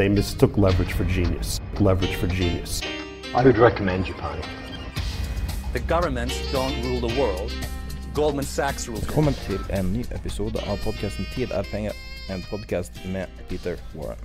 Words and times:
They 0.00 0.08
mistook 0.08 0.56
leverage 0.56 0.94
for 0.94 1.04
genius. 1.04 1.60
Leverage 1.78 2.16
for 2.16 2.26
genius. 2.26 2.80
I 3.34 3.44
would 3.44 3.58
recommend 3.58 4.06
Japan. 4.06 4.40
The 5.74 5.80
governments 5.80 6.40
don't 6.52 6.72
rule 6.84 7.06
the 7.06 7.20
world. 7.20 7.52
Goldman 8.14 8.46
Sachs 8.46 8.88
rules 8.88 9.02
it. 9.02 9.08
Velkommen 9.08 9.34
til 9.34 9.60
en 9.76 9.92
ny 9.92 10.04
episode 10.16 10.56
av 10.64 10.80
podkasten 10.80 11.26
'Tid 11.34 11.52
er 11.52 11.68
penger', 11.68 11.98
en 12.32 12.40
podkast 12.48 12.96
med 13.12 13.28
Peter 13.48 13.76
Warren. 13.94 14.24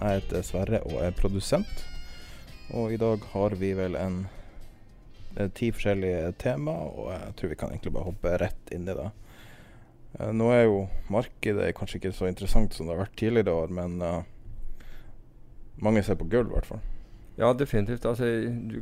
Jeg 0.00 0.20
heter 0.20 0.42
Sverre 0.42 0.80
og 0.86 1.02
er 1.02 1.10
produsent, 1.10 1.74
og 2.70 2.92
i 2.92 2.96
dag 2.96 3.18
har 3.32 3.58
vi 3.58 3.72
vel 3.72 3.96
en 3.96 4.28
eh, 5.36 5.48
ti 5.48 5.72
forskjellige 5.72 6.32
tema, 6.38 6.70
og 6.70 7.10
jeg 7.12 7.34
tror 7.36 7.48
vi 7.48 7.54
kan 7.54 7.74
egentlig 7.74 7.92
bare 7.92 8.12
hoppe 8.12 8.36
rett 8.38 8.72
inn 8.72 8.86
i 8.86 8.94
det. 8.94 9.10
Eh, 10.20 10.30
Nå 10.32 10.52
er 10.52 10.62
jo 10.62 10.88
markedet 11.10 11.74
kanskje 11.74 11.98
ikke 11.98 12.14
så 12.14 12.30
interessant 12.30 12.74
som 12.74 12.86
det 12.86 12.94
har 12.94 13.04
vært 13.08 13.18
tidligere 13.18 13.58
år, 13.66 13.68
men 13.82 14.02
eh, 14.02 14.22
mange 15.82 16.02
ser 16.02 16.18
på 16.18 16.28
gull, 16.30 16.48
i 16.48 16.56
hvert 16.56 16.68
fall. 16.68 16.84
Ja, 17.36 17.52
definitivt. 17.52 18.06
Altså, 18.08 18.24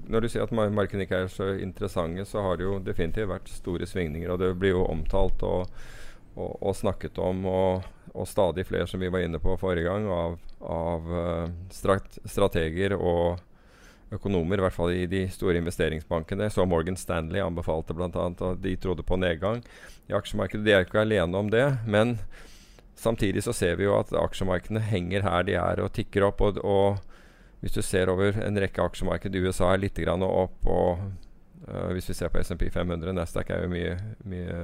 når 0.06 0.20
du 0.20 0.30
sier 0.30 0.44
at 0.46 0.52
markedene 0.54 1.08
ikke 1.08 1.24
er 1.24 1.32
så 1.32 1.50
interessante, 1.58 2.26
så 2.28 2.42
har 2.44 2.58
det 2.58 2.68
jo 2.68 2.78
definitivt 2.78 3.32
vært 3.32 3.50
store 3.50 3.86
svingninger. 3.90 4.30
Og 4.30 4.38
det 4.38 4.52
blir 4.60 4.76
jo 4.76 4.84
omtalt 4.86 5.42
og, 5.42 5.72
og, 6.36 6.52
og 6.62 6.76
snakket 6.78 7.18
om, 7.18 7.42
og, 7.50 7.88
og 8.14 8.28
stadig 8.30 8.66
flere, 8.68 8.86
som 8.86 9.02
vi 9.02 9.10
var 9.10 9.26
inne 9.26 9.42
på 9.42 9.56
forrige 9.58 9.88
gang, 9.88 10.06
av, 10.06 10.38
av 10.62 11.10
eh, 11.18 11.50
strat 11.74 12.20
strateger 12.30 12.94
og 12.94 13.42
økonomer, 14.14 14.60
i 14.60 14.66
hvert 14.68 14.76
fall 14.76 14.94
i 14.94 15.08
de 15.10 15.24
store 15.34 15.58
investeringsbankene. 15.58 16.46
Så 16.52 16.62
Morgan 16.68 16.98
Stanley 17.00 17.42
anbefalte 17.42 17.96
bl.a. 17.96 18.10
at 18.30 18.62
de 18.62 18.76
trodde 18.78 19.02
på 19.02 19.18
nedgang 19.18 19.64
i 20.06 20.14
aksjemarkedet. 20.14 20.62
De 20.62 20.76
er 20.76 20.86
ikke 20.86 21.02
alene 21.02 21.42
om 21.42 21.50
det. 21.50 21.66
men 21.90 22.20
Samtidig 22.96 23.42
så 23.44 23.52
ser 23.52 23.76
vi 23.78 23.88
jo 23.88 23.96
at 23.98 24.12
aksjemarkedene 24.14 24.82
henger 24.86 25.26
her 25.26 25.44
de 25.46 25.56
er 25.58 25.82
og 25.82 25.92
tikker 25.96 26.26
opp. 26.28 26.40
Og, 26.44 26.60
og 26.62 27.00
hvis 27.64 27.74
du 27.74 27.82
ser 27.82 28.12
over 28.12 28.38
en 28.44 28.60
rekke 28.60 28.82
aksjemarked, 28.82 29.34
USA 29.34 29.72
er 29.72 29.82
litt 29.82 29.98
grann 29.98 30.22
opp. 30.26 30.56
og 30.68 31.02
uh, 31.68 31.90
Hvis 31.96 32.10
vi 32.12 32.16
ser 32.20 32.32
på 32.32 32.42
SMP 32.44 32.68
500, 32.72 33.14
Nasdaq 33.16 33.50
er 33.50 33.64
jo 33.64 33.72
mye, 33.72 33.96
mye 34.28 34.58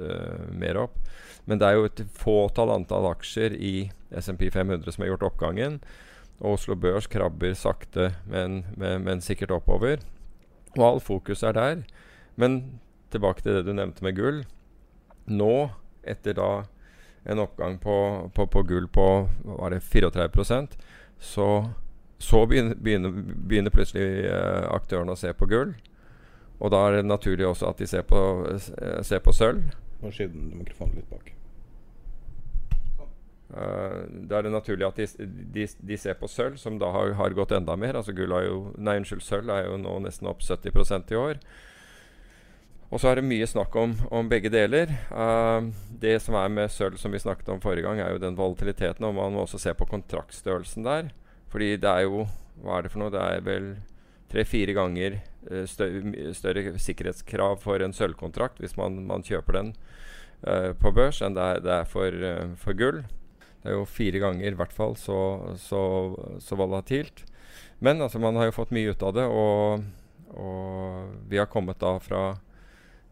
uh, 0.00 0.48
mer 0.56 0.80
opp. 0.86 0.98
Men 1.44 1.60
det 1.60 1.68
er 1.68 1.78
jo 1.78 1.88
et 1.90 2.04
fåtall 2.16 2.72
antall 2.74 3.10
aksjer 3.12 3.54
i 3.54 3.74
SMP 4.14 4.48
500 4.54 4.88
som 4.94 5.04
har 5.04 5.14
gjort 5.14 5.28
oppgangen. 5.32 5.80
Og 6.40 6.56
Oslo 6.56 6.76
Børs 6.76 7.08
krabber 7.08 7.54
sakte, 7.56 8.10
men, 8.28 8.64
men, 8.76 9.04
men 9.04 9.24
sikkert 9.24 9.54
oppover. 9.56 10.02
Og 10.76 10.84
all 10.84 11.00
fokus 11.00 11.44
er 11.46 11.56
der. 11.56 11.84
Men 12.36 12.80
tilbake 13.12 13.44
til 13.44 13.56
det 13.56 13.66
du 13.68 13.72
nevnte 13.76 14.04
med 14.04 14.16
gull. 14.16 14.42
Nå, 15.26 15.68
etter 16.06 16.36
da 16.36 16.50
en 17.26 17.42
oppgang 17.42 17.78
på, 17.82 17.96
på, 18.34 18.46
på 18.46 18.62
gull 18.62 18.86
på 18.88 19.06
var 19.44 19.74
det 19.74 19.82
34% 19.82 20.76
så, 21.18 21.70
så 22.18 22.46
begynner, 22.46 22.74
begynner, 22.74 23.10
begynner 23.48 23.74
plutselig 23.74 24.26
eh, 24.28 24.66
aktørene 24.70 25.16
å 25.16 25.18
se 25.18 25.32
på 25.32 25.48
gull. 25.50 25.72
Og 26.56 26.72
da 26.72 26.82
er 26.86 26.98
det 26.98 27.08
naturlig 27.08 27.46
også 27.48 27.70
at 27.70 27.80
de 27.80 27.88
ser 27.88 28.04
på, 28.08 28.20
eh, 28.52 29.00
ser 29.04 29.24
på 29.24 29.34
sølv. 29.36 29.74
Nå 30.02 30.12
skyv 30.12 30.32
den 30.32 30.52
mikrofonen 30.60 31.00
litt 31.00 31.10
bak. 31.10 31.32
Uh, 33.46 34.02
da 34.26 34.40
er 34.40 34.48
det 34.48 34.50
naturlig 34.50 34.84
at 34.88 34.96
de, 34.98 35.28
de, 35.54 35.64
de 35.88 35.96
ser 35.96 36.16
på 36.18 36.26
sølv, 36.28 36.56
som 36.58 36.80
da 36.82 36.90
har, 36.92 37.12
har 37.16 37.36
gått 37.36 37.54
enda 37.56 37.76
mer. 37.78 37.96
Altså 37.96 38.12
gull 38.16 38.34
er 38.34 38.48
jo, 38.48 38.58
nei, 38.76 38.98
unnskyld, 39.00 39.22
sølv 39.24 39.52
er 39.54 39.68
jo 39.68 39.78
nå 39.80 39.94
nesten 40.04 40.28
opp 40.28 40.42
70% 40.44 41.14
i 41.14 41.20
år. 41.20 41.40
Og 42.86 43.02
så 43.02 43.10
er 43.10 43.18
det 43.18 43.26
mye 43.26 43.46
snakk 43.50 43.74
om, 43.80 43.96
om 44.14 44.28
begge 44.30 44.50
deler. 44.52 44.92
Uh, 45.10 45.72
det 45.90 46.20
som 46.22 46.36
er 46.38 46.52
med 46.52 46.70
sølv, 46.70 46.98
som 47.00 47.14
vi 47.14 47.22
snakket 47.22 47.50
om 47.50 47.62
forrige 47.62 47.86
gang, 47.86 48.00
er 48.00 48.14
jo 48.14 48.22
den 48.22 48.38
volatiliteten. 48.38 49.06
Og 49.08 49.16
man 49.16 49.34
må 49.34 49.42
også 49.42 49.60
se 49.62 49.74
på 49.74 49.88
kontraktstørrelsen 49.90 50.86
der. 50.86 51.10
Fordi 51.50 51.74
det 51.80 51.90
er 51.90 52.06
jo 52.06 52.26
Hva 52.62 52.78
er 52.78 52.86
det 52.86 52.92
for 52.92 53.02
noe? 53.02 53.12
Det 53.12 53.20
er 53.20 53.42
vel 53.44 53.66
tre-fire 54.32 54.72
ganger 54.76 55.18
uh, 55.50 55.66
større, 55.68 56.30
større 56.34 56.78
sikkerhetskrav 56.80 57.58
for 57.60 57.82
en 57.84 57.92
sølvkontrakt 57.94 58.62
hvis 58.62 58.78
man, 58.78 59.02
man 59.06 59.26
kjøper 59.26 59.58
den 59.58 59.68
uh, 60.46 60.72
på 60.72 60.94
børs, 60.96 61.20
enn 61.20 61.36
det 61.36 61.44
er, 61.44 61.60
det 61.60 61.74
er 61.74 61.90
for, 61.90 62.24
for, 62.62 62.78
gull. 62.78 63.02
Det 63.60 63.74
er 63.74 63.76
jo 63.76 63.84
fire 63.84 64.22
ganger 64.22 64.48
i 64.48 64.56
hvert 64.56 64.72
fall 64.72 64.96
så, 64.96 65.18
så, 65.60 65.82
så 66.40 66.56
volatilt. 66.56 67.26
Men 67.84 68.00
altså, 68.00 68.22
man 68.22 68.40
har 68.40 68.48
jo 68.48 68.56
fått 68.56 68.72
mye 68.72 68.94
ut 68.94 69.04
av 69.04 69.12
det, 69.18 69.26
og, 69.28 69.84
og 70.32 71.28
vi 71.28 71.42
har 71.42 71.52
kommet 71.52 71.82
da 71.82 71.98
fra 72.00 72.24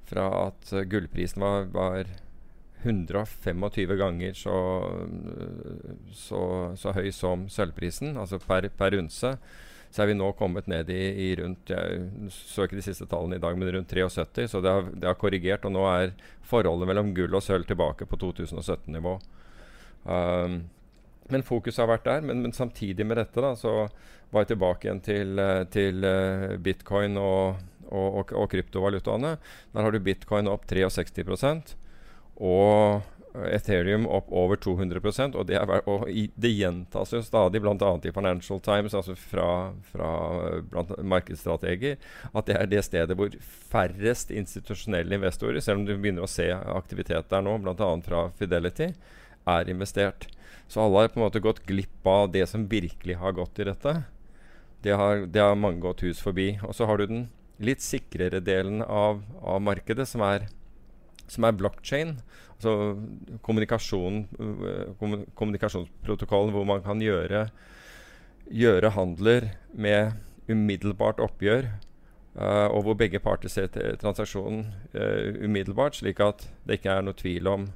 fra 0.09 0.29
at 0.47 0.73
uh, 0.75 0.85
gullprisen 0.89 1.45
var, 1.45 1.69
var 1.75 2.11
125 2.85 3.97
ganger 3.97 4.33
så, 4.37 4.57
så, 6.13 6.41
så, 6.77 6.93
høy 6.93 7.09
som 7.17 7.47
sølvprisen, 7.49 8.19
altså 8.21 8.39
per, 8.43 8.69
per 8.77 8.99
unse, 8.99 9.31
så 9.95 10.03
er 10.03 10.11
vi 10.11 10.17
nå 10.19 10.33
kommet 10.37 10.67
ned 10.69 10.91
i, 10.91 11.01
i, 11.25 11.29
rundt 11.39 11.71
Jeg 11.71 12.31
så 12.35 12.67
ikke 12.67 12.81
de 12.81 12.85
siste 12.85 13.07
tallene 13.09 13.39
i 13.39 13.43
dag, 13.43 13.55
men 13.57 13.71
rundt 13.77 13.93
73. 13.95 14.49
Så 14.51 14.61
det 14.65 14.73
har, 14.75 14.89
det 14.91 15.07
har 15.07 15.19
korrigert, 15.21 15.65
og 15.69 15.71
nå 15.77 15.85
er 15.87 16.17
forholdet 16.45 16.91
mellom 16.91 17.13
gull 17.15 17.37
og 17.39 17.45
sølv 17.47 17.69
tilbake 17.69 18.09
på 18.11 18.19
2017-nivå. 18.19 19.13
Um, 20.03 20.57
men 21.31 21.47
fokuset 21.47 21.85
har 21.85 21.93
vært 21.93 22.09
der. 22.09 22.27
Men, 22.27 22.43
men, 22.43 22.57
samtidig 22.57 23.07
med 23.07 23.21
dette 23.23 23.45
da, 23.45 23.55
så 23.55 23.85
var 24.35 24.43
jeg 24.43 24.57
tilbake 24.57 24.89
igjen 24.89 25.05
til, 25.07 25.45
til 25.71 26.09
uh, 26.11 26.59
bitcoin 26.59 27.15
og 27.23 27.63
og, 27.95 28.21
og, 28.21 28.37
og 28.43 28.51
kryptovalutaene. 28.53 29.37
Der 29.75 29.87
har 29.87 29.95
du 29.95 30.03
bitcoin 30.03 30.51
opp 30.51 30.67
63% 30.71 31.77
og 32.43 33.03
Ethereum 33.35 34.05
opp 34.07 34.29
over 34.31 34.59
200% 34.63 35.35
og 35.35 35.49
det, 35.49 35.57
er, 35.59 35.89
og 35.91 36.05
det 36.07 36.53
gjentas 36.55 37.13
jo 37.17 37.23
stadig, 37.25 37.59
bl.a. 37.65 37.91
i 38.07 38.13
Financial 38.15 38.61
Times, 38.63 38.95
altså 38.95 39.17
fra, 39.19 39.49
fra 39.91 40.11
markedsstrateger, 41.03 41.99
at 42.31 42.47
det 42.47 42.59
er 42.61 42.71
det 42.71 42.85
stedet 42.87 43.19
hvor 43.19 43.35
færrest 43.73 44.31
institusjonelle 44.31 45.19
investorer, 45.19 45.59
selv 45.59 45.83
om 45.83 45.89
du 45.89 45.97
begynner 45.97 46.27
å 46.27 46.31
se 46.31 46.47
aktivitet 46.53 47.31
der 47.33 47.43
nå, 47.43 47.59
bl.a. 47.65 47.91
fra 48.07 48.29
Fidelity, 48.39 48.93
er 49.51 49.71
investert. 49.71 50.29
Så 50.71 50.85
alle 50.85 51.03
har 51.03 51.11
på 51.13 51.19
en 51.19 51.27
måte 51.27 51.43
gått 51.43 51.65
glipp 51.67 52.07
av 52.09 52.31
det 52.33 52.47
som 52.49 52.69
virkelig 52.71 53.19
har 53.21 53.35
gått 53.37 53.59
i 53.61 53.67
dette. 53.69 53.97
Det 54.85 54.95
har, 54.95 55.27
det 55.27 55.43
har 55.43 55.59
mange 55.59 55.83
gått 55.83 56.05
hus 56.07 56.23
forbi. 56.23 56.55
Og 56.65 56.73
så 56.77 56.87
har 56.89 57.01
du 57.01 57.07
den 57.09 57.27
litt 57.63 57.85
sikrere 57.85 58.41
delen 58.45 58.83
av, 58.83 59.23
av 59.43 59.63
markedet, 59.63 60.07
som 60.11 60.25
er, 60.27 60.49
som 61.31 61.47
er 61.47 61.57
blockchain. 61.59 62.17
Altså 62.55 62.75
kommunikasjon, 63.45 64.25
uh, 64.41 65.23
kommunikasjonsprotokollen 65.39 66.55
hvor 66.55 66.67
man 66.69 66.85
kan 66.85 67.03
gjøre, 67.03 67.49
gjøre 68.51 68.95
handler 68.97 69.51
med 69.73 70.15
umiddelbart 70.51 71.23
oppgjør. 71.25 71.71
Uh, 72.35 72.67
og 72.75 72.83
hvor 72.89 72.99
begge 72.99 73.21
parter 73.23 73.53
ser 73.53 73.71
transaksjonen 74.01 74.67
uh, 74.97 75.45
umiddelbart, 75.45 76.01
slik 76.01 76.23
at 76.25 76.49
det 76.67 76.81
ikke 76.81 76.97
er 76.99 77.07
noe 77.07 77.19
tvil 77.19 77.51
om 77.51 77.71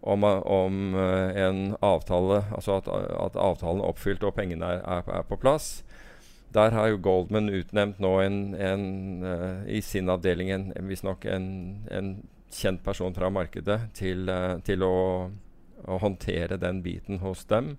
om, 0.00 0.24
om 0.24 0.94
uh, 0.94 1.36
en 1.36 1.76
avtale, 1.84 2.44
altså 2.56 2.78
at, 2.78 2.88
at, 2.88 3.36
avtalen 3.36 3.82
er 3.82 3.90
oppfylt 3.92 4.24
og 4.24 4.34
pengene 4.34 4.66
er, 4.66 4.80
er, 4.80 5.10
er 5.20 5.26
på 5.28 5.36
plass. 5.40 5.82
Der 6.54 6.74
har 6.74 6.88
jo 6.90 6.98
Goldman 6.98 7.50
utnevnt 7.54 8.00
nå 8.02 8.16
en, 8.24 8.40
en 8.54 8.86
uh, 9.22 9.60
i 9.70 9.78
sin 9.82 10.10
avdeling 10.10 10.50
en, 10.50 10.72
en, 10.74 11.46
en 11.90 12.10
kjent 12.50 12.82
person 12.82 13.14
fra 13.14 13.30
markedet 13.30 13.78
til, 13.94 14.26
uh, 14.26 14.58
til 14.66 14.82
å, 14.82 14.96
å, 15.84 16.00
håndtere 16.02 16.58
den 16.58 16.82
biten 16.82 17.22
hos 17.22 17.44
dem. 17.50 17.76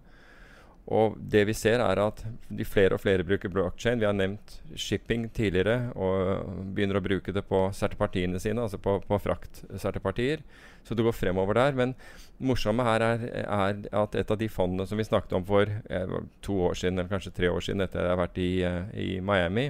Og 0.91 1.19
det 1.19 1.43
vi 1.47 1.53
ser, 1.55 1.83
er 1.83 1.99
at 2.01 2.23
de 2.49 2.65
flere 2.65 2.95
og 2.95 3.03
flere 3.03 3.27
bruker 3.27 3.51
blockchain. 3.51 3.99
Vi 3.99 4.07
har 4.07 4.15
nevnt 4.17 4.61
shipping 4.75 5.27
tidligere 5.35 5.91
og 5.93 6.71
begynner 6.73 6.97
å 6.99 7.05
bruke 7.05 7.35
det 7.35 7.43
på 7.47 7.67
sertipartiene 7.75 8.39
sine, 8.41 8.63
altså 8.65 8.79
på, 8.81 8.97
på 9.03 9.19
fraktsertipartier. 9.21 10.41
Så 10.87 10.97
det 10.97 11.05
går 11.05 11.15
fremover 11.15 11.59
der. 11.59 11.77
Men 11.77 11.93
det 11.93 12.47
morsomme 12.49 12.85
her 12.87 13.05
er, 13.05 13.27
er, 13.43 13.83
at 14.03 14.17
et 14.17 14.33
av 14.33 14.39
de 14.41 14.49
fondene 14.49 14.87
som 14.89 14.99
vi 14.99 15.07
snakket 15.07 15.37
om 15.37 15.45
for 15.45 15.69
eh, 15.69 16.17
to 16.41 16.57
år 16.69 16.79
siden, 16.79 16.99
eller 16.99 17.11
kanskje 17.11 17.35
tre 17.37 17.51
år 17.51 17.63
siden 17.65 17.85
etter 17.85 18.05
jeg 18.05 18.15
har 18.15 18.21
vært 18.23 18.41
i, 18.41 18.51
eh, 18.65 18.83
i 18.97 19.09
Miami, 19.21 19.69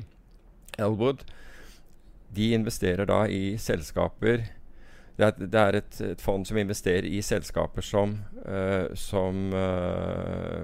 Elwood, 0.80 1.26
de 2.32 2.54
investerer 2.56 3.10
da 3.10 3.26
i 3.28 3.58
selskaper 3.60 4.48
det 5.22 5.28
er, 5.28 5.48
det 5.54 5.60
er 5.60 5.78
et, 5.78 5.98
et, 6.02 6.22
fond 6.24 6.46
som 6.48 6.58
investerer 6.58 7.06
i 7.06 7.20
selskaper 7.22 7.86
som, 7.86 8.16
uh, 8.46 8.90
som, 8.98 9.52
uh, 9.54 10.64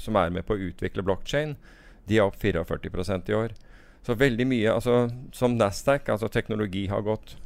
som, 0.00 0.18
er 0.18 0.32
med 0.34 0.46
på 0.48 0.56
å 0.56 0.64
utvikle 0.70 1.04
blokkjede. 1.06 1.54
De 2.08 2.18
er 2.18 2.26
opp 2.26 2.38
44% 2.40 3.30
i 3.30 3.36
år. 3.38 3.54
Så 4.02 4.16
veldig 4.18 4.48
mye 4.50 4.72
altså, 4.72 5.04
Som 5.30 5.54
Nasdaq, 5.54 6.08
altså 6.10 6.26
teknologi 6.32 6.88
har 6.90 7.04
gått, 7.06 7.36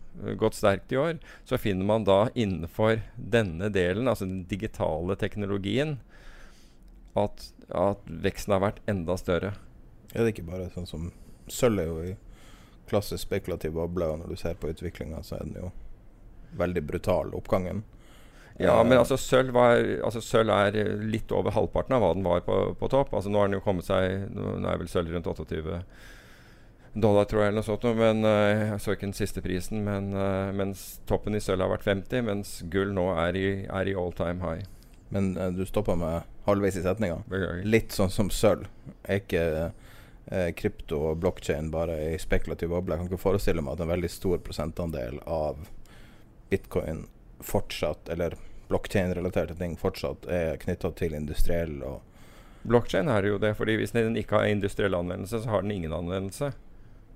gått 0.41 0.57
sterkt 0.59 0.93
i 0.93 0.99
år, 1.01 1.19
så 1.45 1.59
finner 1.59 1.87
man 1.89 2.07
da 2.09 2.27
innenfor 2.35 3.01
denne 3.17 3.71
delen, 3.73 4.09
altså 4.09 4.29
den 4.29 4.45
digitale 4.51 5.17
teknologien, 5.21 5.99
at, 7.17 7.49
at 7.73 8.05
veksten 8.07 8.57
har 8.57 8.65
vært 8.65 8.83
enda 8.91 9.17
større. 9.21 9.55
Er 10.13 10.25
det 10.25 10.35
ikke 10.35 10.51
bare 10.51 10.71
sånn 10.75 10.89
som 10.89 11.13
Sølv 11.47 11.79
er 11.79 11.87
jo 11.87 11.99
i 12.03 12.15
klassisk 12.91 13.23
spekulativ 13.23 13.77
boble, 13.77 14.09
og 14.11 14.23
når 14.23 14.33
du 14.33 14.41
ser 14.41 14.57
på 14.59 14.73
utviklinga, 14.73 15.21
så 15.23 15.37
er 15.37 15.45
den 15.47 15.61
jo 15.61 15.69
veldig 16.59 16.83
brutal, 16.87 17.31
oppgangen. 17.39 17.85
Ja, 18.59 18.83
men 18.83 18.99
altså 18.99 19.19
sølv, 19.21 19.53
var, 19.53 19.79
altså 20.07 20.23
sølv, 20.25 20.51
er 20.51 20.97
litt 21.05 21.33
over 21.35 21.53
halvparten 21.53 21.97
av 21.97 22.03
hva 22.03 22.13
den 22.17 22.25
var 22.25 22.43
på, 22.47 22.57
på 22.81 22.89
topp. 22.89 23.13
Altså 23.15 23.31
Nå 23.31 23.43
har 23.43 23.51
den 23.51 23.59
jo 23.59 23.65
kommet 23.65 23.85
seg 23.85 24.31
Nå 24.33 24.55
er 24.65 24.81
vel 24.81 24.89
sølv 24.89 25.13
rundt 25.13 25.29
28 25.29 25.83
dollar, 27.01 27.25
tror 27.25 27.43
jeg, 27.43 27.53
eller 27.53 27.61
noe 27.61 27.67
sånt. 27.69 27.85
Men, 27.99 28.25
uh, 28.25 28.73
jeg 28.73 28.81
så 28.83 28.95
ikke 28.95 29.09
den 29.09 29.17
siste 29.17 29.43
prisen. 29.45 29.83
Men, 29.87 30.11
uh, 30.17 30.53
mens 30.57 30.87
toppen 31.09 31.37
i 31.37 31.43
sølv 31.43 31.67
har 31.67 31.75
vært 31.75 31.89
50, 31.89 32.25
mens 32.29 32.57
gull 32.73 32.95
nå 32.97 33.11
er 33.21 33.39
i, 33.39 33.49
er 33.67 33.91
i 33.91 33.97
all 33.99 34.15
time 34.17 34.45
high. 34.45 34.65
Men 35.15 35.35
uh, 35.39 35.51
du 35.55 35.65
stoppa 35.69 35.97
med 35.99 36.27
halvveis 36.49 36.79
i 36.81 36.85
setninga. 36.87 37.21
Litt 37.67 37.97
sånn 37.97 38.13
som 38.13 38.33
sølv. 38.33 38.71
Er 39.05 39.23
ikke 39.23 39.73
krypto 40.59 40.97
og 41.13 41.21
blokkjede 41.23 41.69
bare 41.71 42.01
ei 42.03 42.17
spekulativ 42.19 42.73
boble? 42.73 42.97
Jeg 42.97 42.99
kan 42.99 43.11
ikke 43.13 43.23
forestille 43.23 43.63
meg 43.63 43.77
at 43.77 43.85
en 43.85 43.93
veldig 43.93 44.09
stor 44.11 44.41
prosentandel 44.43 45.21
av 45.23 45.61
bitcoin 46.51 47.05
fortsatt, 47.47 48.11
eller 48.11 48.35
blokkjederelaterte 48.67 49.55
ting 49.55 49.77
fortsatt 49.79 50.27
er 50.27 50.59
knytta 50.65 50.91
til 50.99 51.15
industriell 51.15 51.79
og 51.87 52.03
Blokkjede 52.67 53.15
er 53.15 53.29
jo 53.29 53.37
det, 53.39 53.53
fordi 53.55 53.77
hvis 53.79 53.93
den 53.95 54.17
ikke 54.19 54.41
har 54.41 54.49
industriell 54.51 54.97
anvendelse, 54.99 55.39
så 55.45 55.53
har 55.53 55.63
den 55.63 55.71
ingen 55.77 55.93
anvendelse. 55.95 56.49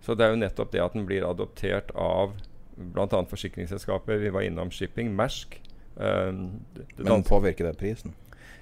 Så 0.00 0.16
det 0.16 0.24
er 0.24 0.34
jo 0.34 0.40
nettopp 0.40 0.72
det 0.72 0.80
at 0.82 0.96
den 0.96 1.06
blir 1.08 1.26
adoptert 1.28 1.92
av 1.98 2.32
bl.a. 2.80 3.24
forsikringsselskaper. 3.28 4.22
Vi 4.22 4.32
var 4.32 4.46
innom 4.46 4.70
shipping, 4.72 5.12
Mersk. 5.16 5.60
Um, 5.94 6.60
Men 6.96 7.22
påvirker 7.22 7.68
det 7.68 7.76
prisen? 7.78 8.14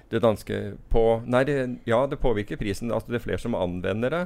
Det 0.09 0.19
danske 0.19 0.73
på, 0.89 1.21
Nei, 1.29 1.43
det, 1.45 1.55
ja, 1.87 2.01
det 2.09 2.19
påvirker 2.19 2.57
prisen. 2.57 2.91
Altså, 2.91 3.11
det 3.11 3.21
er 3.21 3.27
flere 3.27 3.41
som 3.41 3.55
anvender 3.55 4.15
det. 4.15 4.23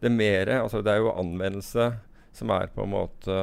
Det 0.00 0.10
er 0.10 0.16
mer, 0.16 0.50
altså 0.62 0.80
det 0.82 0.92
er 0.92 1.04
jo 1.04 1.12
anvendelse 1.12 1.90
som 2.36 2.52
er 2.54 2.70
på 2.74 2.84
en 2.84 2.92
måte 2.94 3.38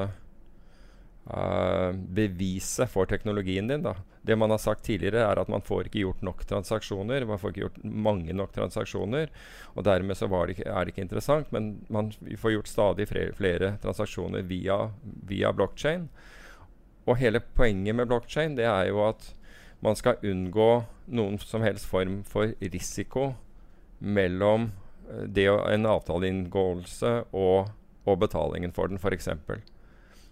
uh, 1.30 1.92
beviset 1.94 2.90
for 2.92 3.10
teknologien 3.10 3.68
din. 3.68 3.84
Da. 3.84 3.96
Det 4.28 4.36
man 4.36 4.52
har 4.52 4.62
sagt 4.62 4.84
tidligere, 4.84 5.24
er 5.24 5.40
at 5.40 5.52
man 5.52 5.64
får 5.64 5.88
ikke 5.88 6.02
gjort 6.04 6.24
nok 6.26 6.46
transaksjoner. 6.50 7.26
Man 7.28 7.40
får 7.40 7.54
ikke 7.54 7.66
gjort 7.66 7.84
mange 7.84 8.36
nok 8.36 8.52
transaksjoner. 8.56 9.32
Og 9.76 9.86
dermed 9.88 10.18
så 10.20 10.28
det 10.28 10.58
ikke, 10.58 10.68
er 10.68 10.86
det 10.86 10.94
ikke 10.94 11.06
interessant, 11.06 11.52
men 11.56 11.86
man 11.90 12.12
får 12.12 12.58
gjort 12.58 12.72
stadig 12.72 13.08
flere, 13.08 13.78
transaksjoner 13.84 14.44
via, 14.48 14.90
via 15.04 15.54
blokkjede. 15.56 16.08
Og 17.08 17.16
hele 17.22 17.40
poenget 17.40 17.96
med 17.96 18.10
blokkjede 18.10 18.58
det 18.60 18.68
er 18.68 18.90
jo 18.90 19.06
at 19.08 19.34
man 19.80 19.96
skal 19.96 20.20
unngå 20.26 20.72
noen 21.14 21.38
som 21.40 21.64
helst 21.64 21.88
form 21.88 22.20
for 22.28 22.52
risiko 22.60 23.30
mellom 24.00 24.72
eh, 25.10 25.24
det 25.24 25.48
en 25.48 25.88
avtaleinngåelse 25.88 27.14
og, 27.32 27.72
og 28.04 28.20
betalingen 28.20 28.74
for 28.76 28.92
den, 28.92 29.00
f.eks. 29.00 29.30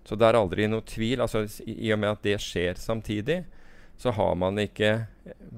Så 0.06 0.18
det 0.19 0.28
er 0.28 0.38
aldri 0.38 0.68
noe 0.69 0.86
tvil. 0.86 1.22
altså 1.24 1.46
I, 1.66 1.92
og 1.94 2.02
med 2.02 2.12
at 2.12 2.25
det 2.25 2.38
skjer 2.44 2.78
samtidig, 2.78 3.44
så 3.98 4.12
har 4.12 4.36
man 4.36 4.60
ikke 4.60 4.92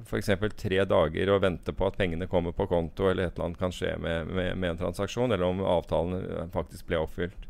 f.eks. 0.06 0.30
tre 0.56 0.84
dager 0.86 1.32
å 1.34 1.40
vente 1.42 1.74
på 1.74 1.88
at 1.88 1.98
pengene 1.98 2.30
kommer 2.32 2.54
på 2.56 2.68
konto, 2.70 3.10
eller 3.10 3.28
et 3.28 3.36
eller 3.36 3.50
annet 3.50 3.60
kan 3.60 3.74
skje 3.74 3.96
med, 4.00 4.30
med, 4.30 4.54
med 4.56 4.76
en 4.76 4.82
transaksjon, 4.84 5.34
eller 5.34 5.48
om 5.48 5.64
avtalen 5.66 6.22
eh, 6.22 6.46
faktisk 6.54 6.88
ble 6.88 7.02
oppfylt. 7.02 7.48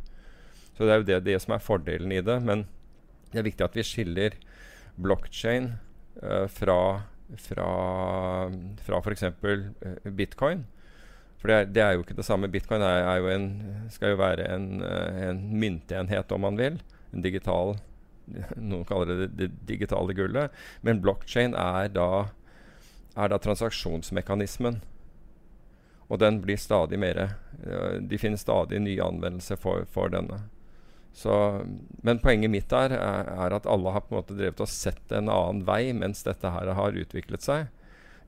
Så 0.78 0.86
det 0.86 0.94
er 0.94 1.02
jo 1.02 1.08
det, 1.10 1.20
det, 1.28 1.38
som 1.44 1.56
er 1.56 1.64
fordelen 1.64 2.14
i 2.14 2.24
det. 2.24 2.38
Men 2.46 2.66
det 3.34 3.42
er 3.42 3.48
viktig 3.50 3.66
at 3.66 3.78
vi 3.78 3.86
skiller 3.86 4.38
blockchain 4.98 5.72
uh, 6.22 6.46
fra, 6.50 6.80
fra, 7.42 7.70
fra 8.86 9.00
f.eks. 9.02 9.26
Bitcoin. 10.06 10.64
For 11.38 11.52
det 11.52 11.58
er, 11.58 11.70
det 11.70 11.84
er, 11.84 11.92
jo 11.96 12.06
ikke 12.06 12.18
det 12.18 12.26
samme. 12.26 12.50
Bitcoin 12.50 12.82
er, 12.82 13.04
er 13.06 13.22
jo 13.22 13.30
en, 13.30 13.48
skal 13.94 14.16
jo 14.16 14.22
være 14.22 14.48
en, 14.56 14.82
eh, 14.82 15.22
en, 15.30 15.44
myntenhet, 15.62 16.34
om 16.34 16.44
man 16.48 16.58
vil. 16.60 16.82
En 17.14 17.26
digital 17.26 17.78
Noen 18.60 18.84
kaller 18.84 19.08
det 19.08 19.28
det 19.40 19.46
digitale 19.70 20.12
gullet. 20.12 20.52
Men 20.84 21.00
blokkjede 21.00 21.56
er, 21.56 21.94
er, 21.96 23.30
da 23.32 23.38
transaksjonsmekanismen. 23.40 24.82
Og 26.12 26.20
den 26.20 26.42
blir 26.44 26.60
stadig 26.60 27.00
mer 27.00 27.18
uh, 27.24 28.00
De 28.04 28.20
finner 28.20 28.40
stadig 28.40 28.82
nye 28.84 29.04
anvendelser 29.04 29.60
for, 29.60 29.88
for 29.92 30.12
denne. 30.12 30.42
Så, 31.16 31.64
men 32.04 32.20
poenget 32.20 32.52
mitt 32.52 32.76
er, 32.76 32.94
er, 33.00 33.56
at 33.56 33.66
alle 33.66 33.96
har 33.96 34.04
på 34.06 34.14
en 34.14 34.20
måte 34.20 34.36
drevet 34.38 34.60
og 34.62 34.70
sett 34.70 35.16
en 35.16 35.32
annen 35.34 35.64
vei 35.66 35.90
mens 35.96 36.22
dette 36.28 36.52
her 36.52 36.76
har 36.78 37.00
utviklet 37.00 37.48
seg. 37.48 37.72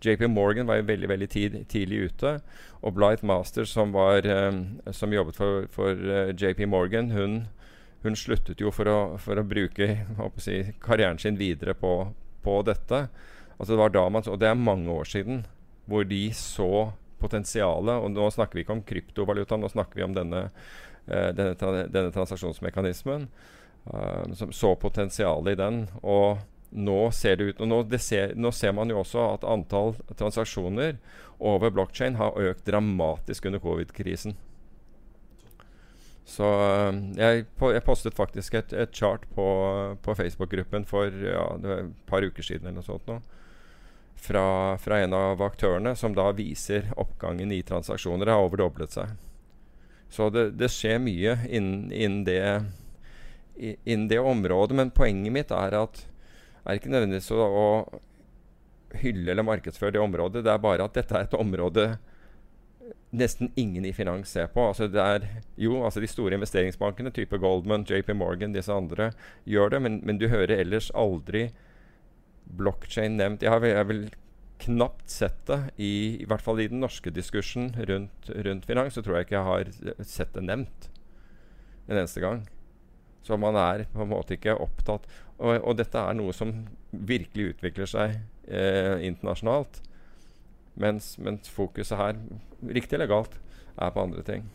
JP 0.02 0.28
Morgan 0.32 0.68
var 0.68 0.80
jo 0.80 0.88
veldig 0.88 1.10
veldig 1.12 1.30
tid, 1.30 1.56
tidlig 1.70 2.10
ute. 2.10 2.38
Og 2.82 2.96
Blythe 2.96 3.28
Master, 3.28 3.68
som, 3.68 3.92
var, 3.92 4.24
um, 4.26 4.80
som 4.96 5.14
jobbet 5.14 5.36
for, 5.36 5.66
for 5.74 5.92
eh, 5.92 6.32
JP 6.32 6.66
Morgan, 6.72 7.12
hun, 7.12 7.42
hun, 8.06 8.16
sluttet 8.16 8.62
jo 8.64 8.72
for 8.72 8.88
å, 8.88 9.00
for 9.20 9.40
å 9.40 9.44
bruke 9.44 9.90
å 10.20 10.32
si, 10.40 10.62
karrieren 10.84 11.20
sin 11.20 11.40
videre 11.40 11.76
på, 11.76 11.94
på 12.46 12.62
dette. 12.68 13.08
Altså 13.58 13.74
det 13.74 13.82
var 13.82 13.96
da 13.96 14.06
man, 14.08 14.24
og 14.32 14.40
det 14.40 14.48
er 14.48 14.60
mange 14.60 14.94
år 14.94 15.10
siden 15.10 15.44
hvor 15.90 16.06
de 16.08 16.22
så 16.38 16.92
potensialet. 17.20 18.00
Og 18.00 18.14
nå 18.16 18.30
snakker 18.32 18.56
vi 18.56 18.64
ikke 18.64 18.78
om 18.78 18.86
kryptovaluta, 18.88 19.60
nå 19.60 19.72
snakker 19.74 20.00
vi 20.00 20.08
om 20.08 20.16
denne, 20.16 20.46
uh, 21.10 21.30
denne, 21.36 21.56
denne 21.92 22.14
transaksjonsmekanismen. 22.16 23.28
Som 24.38 24.52
så 24.54 24.74
potensialet 24.78 25.56
i 25.56 25.58
den. 25.58 25.78
Og 26.04 26.38
nå 26.70 27.00
ser 27.16 27.40
det 27.40 27.44
ut 27.44 27.64
nå, 27.66 27.82
det 27.90 28.00
ser, 28.04 28.36
nå, 28.38 28.52
ser, 28.54 28.76
man 28.78 28.92
jo 28.92 29.00
også 29.02 29.24
at 29.34 29.48
antall 29.48 29.96
transaksjoner 30.20 31.00
over 31.40 31.74
blokkjede 31.74 32.20
har 32.20 32.38
økt 32.52 32.66
dramatisk 32.68 33.48
under 33.50 33.62
covid-krisen. 33.64 34.36
Så 36.30 36.46
eh, 36.46 37.00
jeg, 37.18 37.46
jeg, 37.58 37.86
postet 37.86 38.18
faktisk 38.18 38.60
et, 38.60 38.74
et 38.74 38.94
chart 38.94 39.26
på, 39.34 39.48
på 40.04 40.16
Facebook-gruppen 40.16 40.86
for 40.90 41.10
ja, 41.10 41.48
et 41.80 41.94
par 42.10 42.26
uker 42.26 42.46
siden 42.46 42.70
eller 42.70 42.84
noe 42.84 42.86
sånt 42.86 43.10
nå. 43.10 43.18
Fra, 44.20 44.76
fra, 44.84 45.00
en 45.00 45.16
av 45.16 45.42
aktørene, 45.42 45.94
som 45.96 46.12
da 46.12 46.28
viser 46.36 46.92
oppgangen 47.00 47.54
i 47.56 47.62
transaksjoner. 47.64 48.28
Det 48.28 48.36
har 48.36 48.46
overdoblet 48.50 48.94
seg. 48.94 49.16
Så 50.12 50.28
det, 50.34 50.50
det 50.60 50.68
skjer 50.74 51.00
mye 51.00 51.38
innen, 51.48 51.88
innen, 51.88 52.26
det, 52.28 52.42
innen 53.88 54.10
det 54.12 54.20
området. 54.20 54.76
Men 54.76 54.92
poenget 54.92 55.34
mitt 55.34 55.54
er 55.56 55.78
at 55.80 56.04
er 56.70 56.80
ikke 56.80 56.92
nødvendigvis 56.94 57.32
å, 57.34 57.42
å 57.44 59.00
hylle 59.02 59.34
eller 59.34 59.46
markedsføre 59.46 59.96
det 59.96 60.02
området. 60.02 60.44
Det 60.46 60.54
er 60.54 60.64
bare 60.64 60.86
at 60.86 60.96
dette 60.98 61.16
er 61.16 61.28
et 61.28 61.38
område 61.38 61.92
nesten 63.10 63.52
ingen 63.58 63.86
i 63.86 63.94
finans 63.94 64.32
ser 64.34 64.50
på. 64.54 64.68
Altså 64.70 64.88
det 64.92 65.02
er, 65.02 65.28
jo, 65.58 65.80
altså 65.84 66.02
De 66.02 66.10
store 66.10 66.38
investeringsbankene, 66.38 67.14
type 67.14 67.38
Goldman, 67.42 67.86
JP 67.90 68.14
Morgan, 68.18 68.54
disse 68.54 68.74
andre, 68.74 69.12
gjør 69.50 69.76
det. 69.76 69.82
Men, 69.86 70.00
men 70.06 70.22
du 70.22 70.28
hører 70.30 70.60
ellers 70.60 70.92
aldri 70.98 71.50
blockchain 72.60 73.18
nevnt. 73.18 73.46
Jeg 73.46 73.54
har 73.54 73.66
jeg 73.66 73.90
vel 73.90 74.04
knapt 74.60 75.08
sett 75.10 75.40
det, 75.48 75.60
i, 75.80 76.20
i, 76.20 76.28
hvert 76.28 76.44
fall 76.44 76.60
i 76.60 76.68
den 76.68 76.82
norske 76.84 77.14
diskursen 77.16 77.72
rundt, 77.90 78.32
rundt 78.46 78.68
finans. 78.70 78.98
Så 78.98 79.06
tror 79.06 79.20
jeg 79.20 79.30
ikke 79.30 79.40
jeg 79.40 79.50
har 79.50 80.06
sett 80.06 80.34
det 80.36 80.46
nevnt 80.46 80.90
en 81.90 81.98
eneste 81.98 82.22
gang. 82.24 82.44
Så 83.26 83.38
man 83.38 83.58
er 83.60 83.86
på 83.94 84.04
en 84.04 84.12
måte 84.12 84.38
ikke 84.38 84.58
opptatt 84.62 85.08
Og, 85.40 85.56
og 85.64 85.78
dette 85.80 86.00
er 86.00 86.18
noe 86.20 86.36
som 86.36 86.54
virkelig 86.92 87.54
utvikler 87.54 87.90
seg 87.90 88.16
eh, 88.48 89.00
internasjonalt. 89.08 89.82
Mens, 90.80 91.14
mens, 91.20 91.50
fokuset 91.52 92.00
her, 92.00 92.20
riktig 92.64 92.98
eller 93.00 93.12
galt, 93.12 93.36
er 93.80 93.92
på 93.96 94.04
andre 94.04 94.24
ting. 94.28 94.48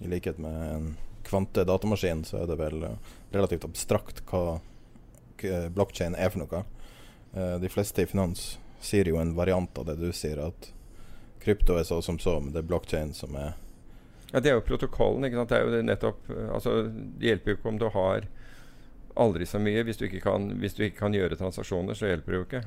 I 0.00 0.08
likhet 0.12 0.38
med 0.40 0.58
en 0.68 0.88
kvantedatamaskin, 1.28 2.24
så 2.24 2.42
er 2.42 2.50
det 2.50 2.58
vel 2.60 2.84
relativt 3.32 3.66
abstrakt 3.68 4.22
hva 4.28 4.58
blokk, 5.38 5.44
eh, 5.44 5.68
blokkjede 5.68 6.18
er 6.18 6.30
for 6.30 6.38
noe. 6.38 6.64
Eh, 7.34 7.58
de 7.60 7.68
fleste 7.68 8.02
i 8.02 8.06
finans 8.06 8.58
sier 8.80 9.08
jo 9.08 9.18
en 9.18 9.34
variant 9.34 9.78
av 9.78 9.86
det 9.86 9.96
du 9.96 10.12
sier, 10.12 10.38
at 10.38 10.72
krypto 11.40 11.78
er 11.78 11.84
så 11.84 12.02
som 12.02 12.18
så, 12.18 12.40
men 12.40 12.52
det 12.52 12.62
er 12.62 12.68
blokkjede 12.68 13.14
som 13.14 13.34
er 13.36 13.54
Ja, 14.32 14.40
det 14.40 14.50
er 14.50 14.58
jo 14.58 14.66
protokollen. 14.66 15.24
ikke 15.24 15.36
sant? 15.36 15.48
Det 15.48 15.56
er 15.56 15.64
jo 15.64 15.82
nettopp 15.82 16.30
eh, 16.30 16.50
Altså, 16.52 16.82
det 16.92 17.26
hjelper 17.26 17.50
jo 17.50 17.56
ikke 17.56 17.68
om 17.68 17.78
du 17.78 17.88
har 17.88 18.26
aldri 19.18 19.46
så 19.46 19.60
mye. 19.62 19.84
Hvis 19.86 20.00
du 20.00 20.06
kan, 20.22 20.50
hvis 20.62 20.76
du 20.76 20.84
ikke 20.86 21.02
kan 21.04 21.16
gjøre 21.16 21.38
transaksjoner, 21.38 21.98
så 21.98 22.10
hjelper 22.10 22.34
det 22.34 22.38
jo 22.38 22.46
ikke. 22.46 22.62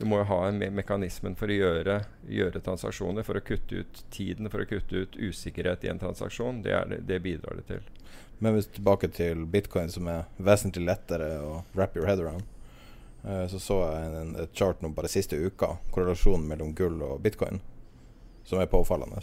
Du 0.00 0.06
må 0.08 0.22
jo 0.22 0.28
ha 0.30 0.38
me 0.56 0.70
mekanismen 0.72 1.34
for 1.36 1.52
å 1.52 1.56
gjøre, 1.58 1.98
gjøre, 2.24 2.62
transaksjoner, 2.64 3.24
for 3.26 3.36
å 3.36 3.42
kutte 3.44 3.82
ut 3.82 3.98
tiden, 4.14 4.48
for 4.48 4.62
å 4.62 4.68
kutte 4.68 5.02
ut 5.04 5.18
usikkerhet 5.20 5.84
i 5.84 5.90
en 5.92 6.00
transaksjon. 6.00 6.62
Det, 6.64 6.72
det, 6.88 7.02
det 7.10 7.18
bidrar 7.20 7.60
det 7.60 7.66
til. 7.68 7.90
Men 8.40 8.56
hvis 8.56 8.70
tilbake 8.72 9.10
til 9.12 9.44
bitcoin, 9.44 9.92
som 9.92 10.08
er 10.08 10.24
vesentlig 10.40 10.86
lettere 10.88 11.28
å 11.44 11.58
wrap 11.74 11.98
your 11.98 12.08
head 12.08 12.22
around, 12.22 12.48
uh, 13.26 13.44
så 13.52 13.60
så 13.60 13.76
jeg 13.84 14.14
en, 14.22 14.32
et 14.40 14.56
chart 14.56 14.80
nå 14.80 14.88
bare 14.96 15.12
siste 15.12 15.36
uka, 15.36 15.74
korrelasjonen 15.92 16.48
mellom 16.48 16.72
gull 16.78 16.96
og 17.04 17.20
bitcoin, 17.20 17.60
som 18.48 18.62
er 18.62 18.72
påfallende. 18.72 19.20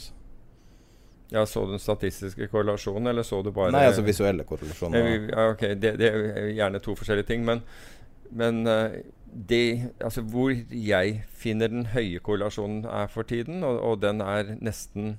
Ja, 1.29 1.46
Så 1.46 1.65
du 1.65 1.72
den 1.72 1.79
statistiske 1.79 2.48
korrelasjonen, 2.48 3.07
eller 3.07 3.24
så 3.24 3.41
du 3.43 3.51
bare 3.51 3.72
Nei, 3.75 3.84
altså 3.89 4.01
visuelle 4.05 4.46
korrelasjoner. 4.48 5.07
Ja, 5.27 5.50
ok, 5.51 5.62
det, 5.75 5.98
det, 6.00 6.12
er 6.12 6.50
gjerne 6.55 6.79
to 6.79 6.96
forskjellige 6.96 7.27
ting. 7.27 7.43
Men, 7.46 7.63
men 8.31 8.63
uh, 8.67 8.96
det, 9.27 9.91
altså 10.00 10.24
hvor 10.24 10.53
jeg 10.72 11.22
finner 11.27 11.72
den 11.72 11.89
høye 11.91 12.22
korrelasjonen 12.24 12.86
er 12.88 13.12
for 13.12 13.27
tiden, 13.27 13.63
og, 13.67 13.79
og 13.81 14.01
den 14.01 14.24
er 14.24 14.55
nesten 14.62 15.17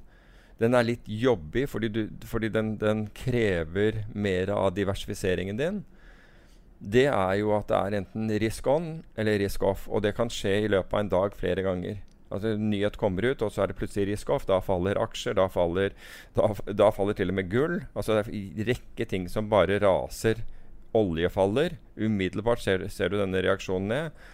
Den 0.58 0.74
er 0.74 0.82
litt 0.82 1.04
jobbig 1.06 1.68
fordi, 1.70 1.88
du, 1.88 2.00
fordi 2.26 2.48
den, 2.50 2.72
den, 2.80 3.04
krever 3.14 4.00
mer 4.10 4.50
av 4.50 4.72
diversifiseringen 4.74 5.60
din. 5.60 5.84
Det 6.82 7.04
er 7.06 7.34
jo 7.38 7.52
at 7.54 7.68
det 7.68 7.76
er 7.78 7.96
enten 8.00 8.32
risk 8.42 8.66
on 8.66 8.88
eller 9.14 9.38
risk 9.38 9.62
off. 9.62 9.86
Og 9.86 10.02
det 10.02 10.16
kan 10.16 10.26
skje 10.30 10.64
i 10.64 10.72
løpet 10.72 10.96
av 10.96 11.04
en 11.04 11.12
dag 11.12 11.36
flere 11.38 11.62
ganger. 11.62 12.00
Altså 12.28 12.52
nyhet 12.60 12.98
kommer 13.00 13.24
ut, 13.30 13.42
og 13.44 13.52
så 13.52 13.64
er 13.64 13.70
det 13.70 13.78
plutselig 13.78 14.10
risk 14.10 14.30
off. 14.34 14.46
Da 14.48 14.60
faller 14.64 15.00
aksjer. 15.00 15.36
Da 15.38 15.48
faller, 15.52 15.94
da, 16.36 16.50
da 16.76 16.90
faller 16.92 17.16
til 17.16 17.32
og 17.32 17.38
med 17.38 17.48
gull. 17.52 17.78
Altså 17.94 18.18
Det 18.18 18.24
er 18.24 18.32
en 18.36 18.66
rekke 18.68 19.08
ting 19.08 19.28
som 19.32 19.48
bare 19.52 19.80
raser. 19.80 20.42
Olje 20.96 21.30
faller. 21.32 21.78
Umiddelbart 21.96 22.64
ser, 22.64 22.84
ser 22.92 23.12
du 23.12 23.18
denne 23.20 23.40
reaksjonen 23.44 23.88
ned. 23.92 24.26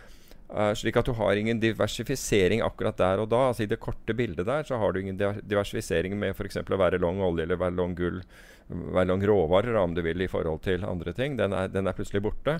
Uh, 0.55 0.71
slik 0.77 0.99
at 1.01 1.09
du 1.09 1.15
har 1.17 1.39
ingen 1.41 1.59
diversifisering 1.63 2.61
akkurat 2.63 2.99
der 2.99 3.23
og 3.23 3.31
da. 3.33 3.47
Altså 3.51 3.65
I 3.65 3.71
det 3.71 3.81
korte 3.83 4.15
bildet 4.15 4.47
der 4.47 4.67
så 4.67 4.79
har 4.79 4.93
du 4.93 5.01
ingen 5.01 5.19
diversifisering 5.19 6.19
med 6.19 6.35
f.eks. 6.35 6.61
å 6.63 6.79
være 6.79 7.01
long 7.03 7.23
olje 7.25 7.47
eller 7.47 7.59
være 7.59 7.79
long 7.79 7.95
gull, 7.99 8.21
være 8.69 9.09
long 9.09 9.25
råvarer 9.25 9.79
om 9.81 9.97
du 9.97 10.03
vil, 10.05 10.21
i 10.21 10.31
forhold 10.31 10.63
til 10.67 10.85
andre 10.87 11.15
ting. 11.17 11.39
Den 11.41 11.55
er, 11.57 11.71
den 11.73 11.89
er 11.89 11.97
plutselig 11.97 12.23
borte. 12.27 12.59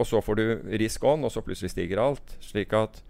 Og 0.00 0.08
så 0.08 0.20
får 0.24 0.40
du 0.40 0.44
risk 0.80 1.04
on, 1.04 1.24
og 1.28 1.32
så 1.32 1.44
plutselig 1.44 1.74
stiger 1.74 2.00
alt. 2.00 2.36
Slik 2.40 2.72
at 2.76 3.02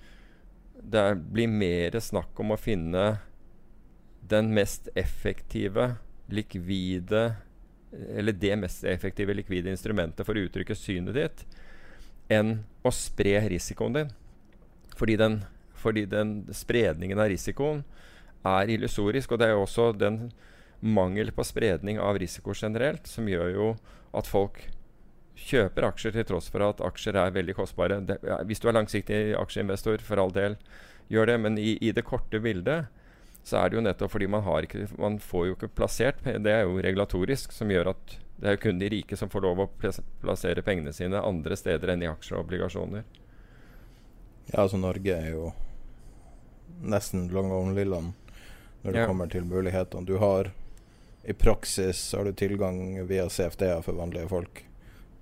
det 0.83 1.05
blir 1.33 1.51
mer 1.51 1.99
snakk 2.01 2.39
om 2.41 2.55
å 2.55 2.61
finne 2.61 3.05
den 4.31 4.53
mest 4.55 4.89
effektive, 4.95 5.95
likvide 6.31 7.35
Eller 7.91 8.33
det 8.33 8.55
mest 8.57 8.85
effektive 8.87 9.35
likvide 9.35 9.73
instrumentet 9.73 10.23
for 10.23 10.39
å 10.39 10.45
uttrykke 10.47 10.77
synet 10.79 11.17
ditt, 11.17 11.41
enn 12.31 12.61
å 12.87 12.93
spre 12.95 13.41
risikoen 13.51 13.97
din. 13.97 14.13
Fordi 14.95 15.17
den, 15.19 15.41
fordi 15.75 16.05
den 16.07 16.45
spredningen 16.55 17.19
av 17.19 17.33
risikoen 17.33 17.83
er 18.47 18.71
illusorisk. 18.71 19.35
Og 19.35 19.43
det 19.43 19.49
er 19.49 19.57
jo 19.57 19.65
også 19.65 19.89
den 19.99 20.21
mangel 20.81 21.33
på 21.35 21.43
spredning 21.45 21.99
av 21.99 22.21
risiko 22.23 22.55
generelt 22.55 23.11
som 23.11 23.27
gjør 23.27 23.51
jo 23.57 23.67
at 24.15 24.31
folk 24.31 24.63
kjøper 25.39 25.87
aksjer 25.89 26.15
til 26.15 26.27
tross 26.29 26.51
for 26.53 26.65
at 26.67 26.81
aksjer 26.85 27.19
er 27.19 27.35
veldig 27.35 27.57
kostbare. 27.59 28.01
Det, 28.07 28.19
hvis 28.49 28.63
du 28.63 28.69
er 28.69 28.77
langsiktig 28.77 29.21
aksjeinvestor, 29.39 30.03
for 30.05 30.23
all 30.23 30.33
del, 30.35 30.57
gjør 31.11 31.33
det. 31.33 31.37
Men 31.45 31.59
i, 31.59 31.77
i, 31.81 31.93
det 31.97 32.07
korte 32.07 32.41
bildet 32.43 32.91
så 33.43 33.63
er 33.63 33.71
det 33.71 33.79
jo 33.79 33.85
nettopp 33.85 34.13
fordi 34.13 34.27
man 34.29 34.43
har 34.45 34.67
ikke 34.67 34.83
Man 35.01 35.15
får 35.17 35.45
jo 35.47 35.55
ikke 35.55 35.71
plassert 35.73 36.19
Det 36.45 36.53
er 36.53 36.67
jo 36.69 36.83
regulatorisk 36.85 37.55
som 37.57 37.71
gjør 37.73 37.95
at 37.95 38.19
det 38.41 38.49
er 38.51 38.57
jo 38.57 38.61
kun 38.67 38.79
de 38.81 38.91
rike 38.93 39.17
som 39.17 39.31
får 39.33 39.45
lov 39.45 39.63
å 39.65 39.67
plassere 40.21 40.65
pengene 40.65 40.93
sine 40.97 41.21
andre 41.25 41.57
steder 41.57 41.93
enn 41.93 42.05
i 42.05 42.09
aksjer 42.09 42.39
og 42.39 42.47
obligasjoner. 42.47 43.03
Ja, 44.49 44.63
altså 44.63 44.81
Norge 44.81 45.13
er 45.13 45.35
jo 45.35 45.51
nesten 46.81 47.27
long 47.35 47.53
only-land 47.53 48.15
når 48.81 48.97
det 48.97 49.03
ja. 49.03 49.11
kommer 49.11 49.29
til 49.29 49.45
mulighetene. 49.45 50.09
Du 50.09 50.17
har 50.23 50.49
i 51.29 51.37
praksis 51.37 52.01
har 52.17 52.25
du 52.25 52.33
tilgang 52.33 52.81
via 53.11 53.29
CFD-er 53.29 53.85
for 53.85 54.01
vanlige 54.01 54.31
folk 54.33 54.65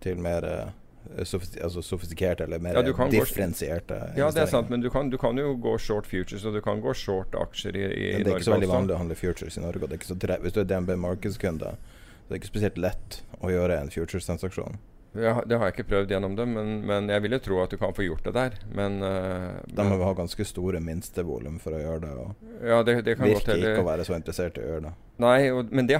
til 0.05 0.21
mer 0.23 0.47
eh, 0.47 0.69
altså 1.17 1.83
sofistikerte 1.83 2.45
eller 2.45 2.61
mer 2.63 2.77
ja, 2.77 2.83
differensierte 3.11 3.97
Ja, 4.17 4.29
det 4.35 4.43
er 4.43 4.51
sant, 4.51 4.71
men 4.71 4.83
du 4.85 4.91
kan, 4.93 5.11
du 5.11 5.17
kan, 5.19 5.39
jo 5.39 5.55
gå 5.57 5.77
short 5.79 6.07
futures, 6.07 6.45
og 6.45 6.55
du 6.55 6.61
kan 6.65 6.83
gå 6.85 6.93
short 6.95 7.35
aksjer 7.39 7.77
i, 7.77 7.85
i 7.85 8.11
Norge. 8.13 8.25
Det 8.25 8.33
er 8.33 8.37
ikke 8.37 8.49
så 8.51 8.57
veldig 8.57 8.71
vanlig 8.73 8.95
å 8.95 9.01
handle 9.01 9.17
futures 9.19 9.57
i 9.57 9.65
Norge. 9.65 9.89
Det 9.89 10.39
Hvis 10.45 10.57
du 10.57 10.61
er 10.61 10.69
DNB 10.69 10.95
markedskunde, 11.01 11.73
så 11.75 12.29
det 12.29 12.37
er 12.37 12.43
ikke 12.43 12.53
spesielt 12.53 12.81
lett 12.83 13.23
å 13.41 13.53
gjøre 13.53 13.81
en 13.81 13.93
futures-transaksjon. 13.95 14.77
Ja, 15.17 15.43
det 15.47 15.57
har 15.57 15.71
jeg 15.71 15.79
ikke 15.79 15.89
prøvd 15.89 16.11
gjennom 16.13 16.35
det, 16.37 16.45
men, 16.51 16.73
men, 16.87 17.09
jeg 17.09 17.23
vil 17.25 17.37
jo 17.39 17.41
tro 17.43 17.61
at 17.63 17.73
du 17.73 17.79
kan 17.81 17.95
få 17.97 18.05
gjort 18.05 18.27
det 18.29 18.35
der. 18.37 18.59
Men, 18.77 18.99
uh, 19.01 19.57
da 19.73 19.87
må 19.89 19.97
ha 20.03 20.13
ganske 20.17 20.45
store 20.47 20.83
minstevolum 20.85 21.57
for 21.63 21.77
å 21.77 21.81
gjøre 21.81 22.03
det. 22.05 22.13
Og 22.21 22.69
ja, 22.69 22.83
det, 22.85 22.99
det 23.07 23.17
kan 23.19 23.31
virker 23.31 23.57
ikke 23.57 23.83
å 23.83 23.89
være 23.89 24.05
så 24.09 24.19
interessert 24.19 24.61
i 24.61 24.67
å 24.67 24.69
gjøre 24.75 24.85
det. 24.91 24.93
Nei, 25.25 25.49
og, 25.51 25.73
men 25.75 25.89
det, 25.89 25.99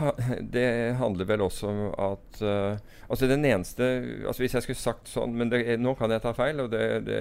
det, 0.55 0.69
handler 1.01 1.31
vel 1.33 1.47
også 1.49 1.73
om 1.73 1.83
at 1.91 2.43
uh, 2.45 2.77
Altså 3.09 3.27
den 3.27 3.43
eneste 3.49 3.87
altså 4.29 4.45
Hvis 4.45 4.53
jeg 4.55 4.63
skulle 4.63 4.79
sagt 4.79 5.09
sånn 5.11 5.33
Men 5.35 5.51
nå 5.83 5.95
kan 5.99 6.13
jeg 6.13 6.23
ta 6.23 6.31
feil, 6.37 6.61
og 6.63 6.71
det, 6.71 7.17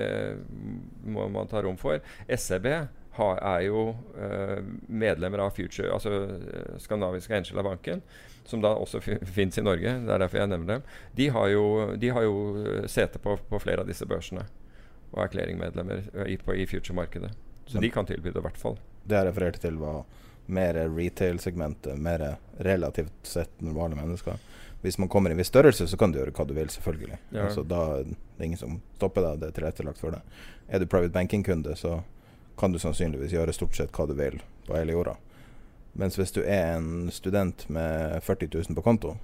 må 1.08 1.26
man 1.34 1.50
ta 1.50 1.64
rom 1.64 1.80
for. 1.80 2.04
SEB 2.28 2.68
er 2.70 3.62
jo 3.66 3.88
uh, 4.20 4.60
medlemmer 4.88 5.42
av 5.48 5.56
Future, 5.58 5.90
altså 5.90 6.78
skandinaviske 6.84 7.34
Angela 7.34 7.64
Banken, 7.66 8.04
som 8.48 8.62
da 8.64 8.74
også 8.76 9.02
fins 9.26 9.58
i 9.58 9.64
Norge. 9.64 9.94
Det 10.06 10.14
er 10.14 10.24
derfor 10.24 10.42
jeg 10.42 10.52
nevner 10.52 10.78
dem. 10.78 10.86
De 11.20 11.30
har 11.36 11.50
jo, 11.52 11.66
de 12.00 12.12
har 12.16 12.28
jo 12.28 12.38
eh, 12.64 12.88
sete 12.92 13.20
på, 13.20 13.38
på, 13.50 13.60
flere 13.60 13.84
av 13.84 13.90
disse 13.90 14.08
børsene 14.08 14.46
og 15.12 15.22
er 15.24 15.32
clearingmedlemmer 15.32 16.08
i, 16.28 16.36
i 16.36 16.66
future-markedet. 16.68 17.32
Så 17.68 17.80
de 17.84 17.90
kan 17.92 18.08
tilby 18.08 18.32
det, 18.32 18.40
i 18.40 18.44
hvert 18.44 18.60
fall. 18.60 18.76
Det 19.08 19.16
jeg 19.16 19.28
refererte 19.30 19.62
til, 19.64 19.78
var 19.80 20.04
mer 20.52 20.80
retail-segmentet, 20.92 22.00
mer 22.00 22.24
relativt 22.64 23.28
sett 23.28 23.62
normale 23.64 23.96
mennesker. 23.96 24.40
Hvis 24.82 24.98
man 25.00 25.10
kommer 25.10 25.32
i 25.32 25.36
en 25.36 25.40
viss 25.40 25.52
størrelse, 25.52 25.88
så 25.88 25.98
kan 26.00 26.12
du 26.12 26.20
gjøre 26.20 26.36
hva 26.36 26.46
du 26.48 26.54
vil, 26.56 26.70
selvfølgelig. 26.72 27.20
Ja. 27.32 27.48
Altså, 27.48 27.64
da 27.68 27.82
det 28.04 28.44
er 28.44 28.46
ingen 28.46 28.60
som 28.60 28.80
stopper 29.00 29.26
deg, 29.26 29.42
det 29.42 29.50
er 29.50 29.56
tilrettelagt 29.58 30.00
for 30.04 30.16
det. 30.16 30.22
Er 30.68 30.84
du 30.84 30.88
private 30.92 31.16
banking-kunde, 31.16 31.76
så 31.80 32.02
kan 32.60 32.72
du 32.72 32.80
sannsynligvis 32.80 33.36
gjøre 33.36 33.56
stort 33.56 33.80
sett 33.80 33.96
hva 33.96 34.08
du 34.08 34.16
vil 34.18 34.40
på 34.68 34.76
hele 34.78 34.96
jorda. 34.96 35.16
Mens 35.98 36.18
hvis 36.20 36.36
du 36.36 36.44
er 36.44 36.78
en 36.78 37.10
student 37.14 37.66
med 37.74 38.22
40 38.24 38.52
000 38.54 38.78
på 38.78 38.86
konto, 38.86 39.16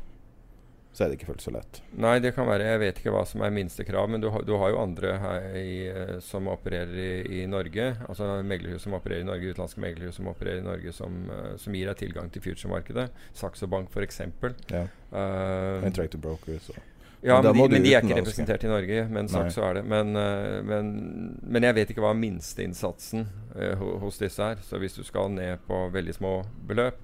så 0.94 1.04
er 1.04 1.10
det 1.10 1.18
ikke 1.18 1.32
fullt 1.32 1.42
så 1.42 1.52
lett. 1.54 1.80
Nei, 1.98 2.20
det 2.22 2.36
kan 2.36 2.46
være. 2.46 2.68
Jeg 2.70 2.82
vet 2.84 3.00
ikke 3.02 3.14
hva 3.16 3.24
som 3.26 3.42
er 3.42 3.54
minstekrav, 3.54 4.06
men 4.14 4.22
du, 4.22 4.28
har, 4.34 4.44
du 4.46 4.54
har 4.62 4.74
jo 4.74 4.82
andre 4.84 5.16
her 5.24 5.48
i, 5.58 5.88
eh, 5.90 6.16
som 6.22 6.50
opererer 6.54 6.94
i, 6.94 7.10
i, 7.40 7.48
Norge. 7.50 7.88
Altså 8.06 8.30
meglerhus 8.46 8.86
som 8.86 8.94
opererer 8.98 9.26
i 9.26 9.30
Norge, 9.30 9.56
utenlandske 9.56 9.82
meglerhus 9.82 10.22
som 10.22 10.30
opererer 10.30 10.62
i 10.62 10.68
Norge, 10.68 10.94
som, 10.94 11.18
uh, 11.34 11.56
som 11.62 11.74
gir 11.74 11.90
deg 11.90 11.98
tilgang 11.98 12.30
til 12.34 12.46
future-markedet. 12.46 13.08
Saxo 13.34 13.70
Bank 13.74 13.90
f.eks. 13.90 14.22
Ja. 14.70 14.86
Uh, 15.10 15.82
Interactive 15.90 16.22
Brokers 16.22 16.70
og 16.76 16.93
ja, 17.24 17.42
men, 17.42 17.54
de, 17.54 17.68
men 17.72 17.86
de, 17.86 17.94
er 17.94 18.04
ikke 18.04 18.20
representert 18.20 18.64
i 18.64 18.72
Norge. 18.72 19.08
Men 19.16 19.30
sagt 19.32 19.56
så 19.56 19.64
er 19.70 19.80
det. 19.80 19.84
Men, 19.88 20.12
uh, 20.18 20.60
men, 20.68 20.94
men, 21.40 21.68
jeg 21.70 21.78
vet 21.80 21.94
ikke 21.94 22.04
hva 22.04 22.14
minsteinnsatsen 22.18 23.28
uh, 23.56 23.84
hos 24.04 24.20
disse 24.22 24.44
er. 24.54 24.64
Så 24.66 24.80
hvis 24.84 24.98
du 25.00 25.04
skal 25.08 25.32
ned 25.32 25.64
på 25.68 25.86
veldig 25.94 26.16
små 26.20 26.38
beløp, 26.68 27.00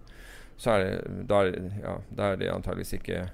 så 0.60 0.76
er 0.76 0.84
det, 0.84 1.20
da, 1.30 1.44
ja, 1.48 2.00
er 2.20 2.40
det 2.42 2.52
antageligvis 2.52 2.98
ikke 3.00 3.30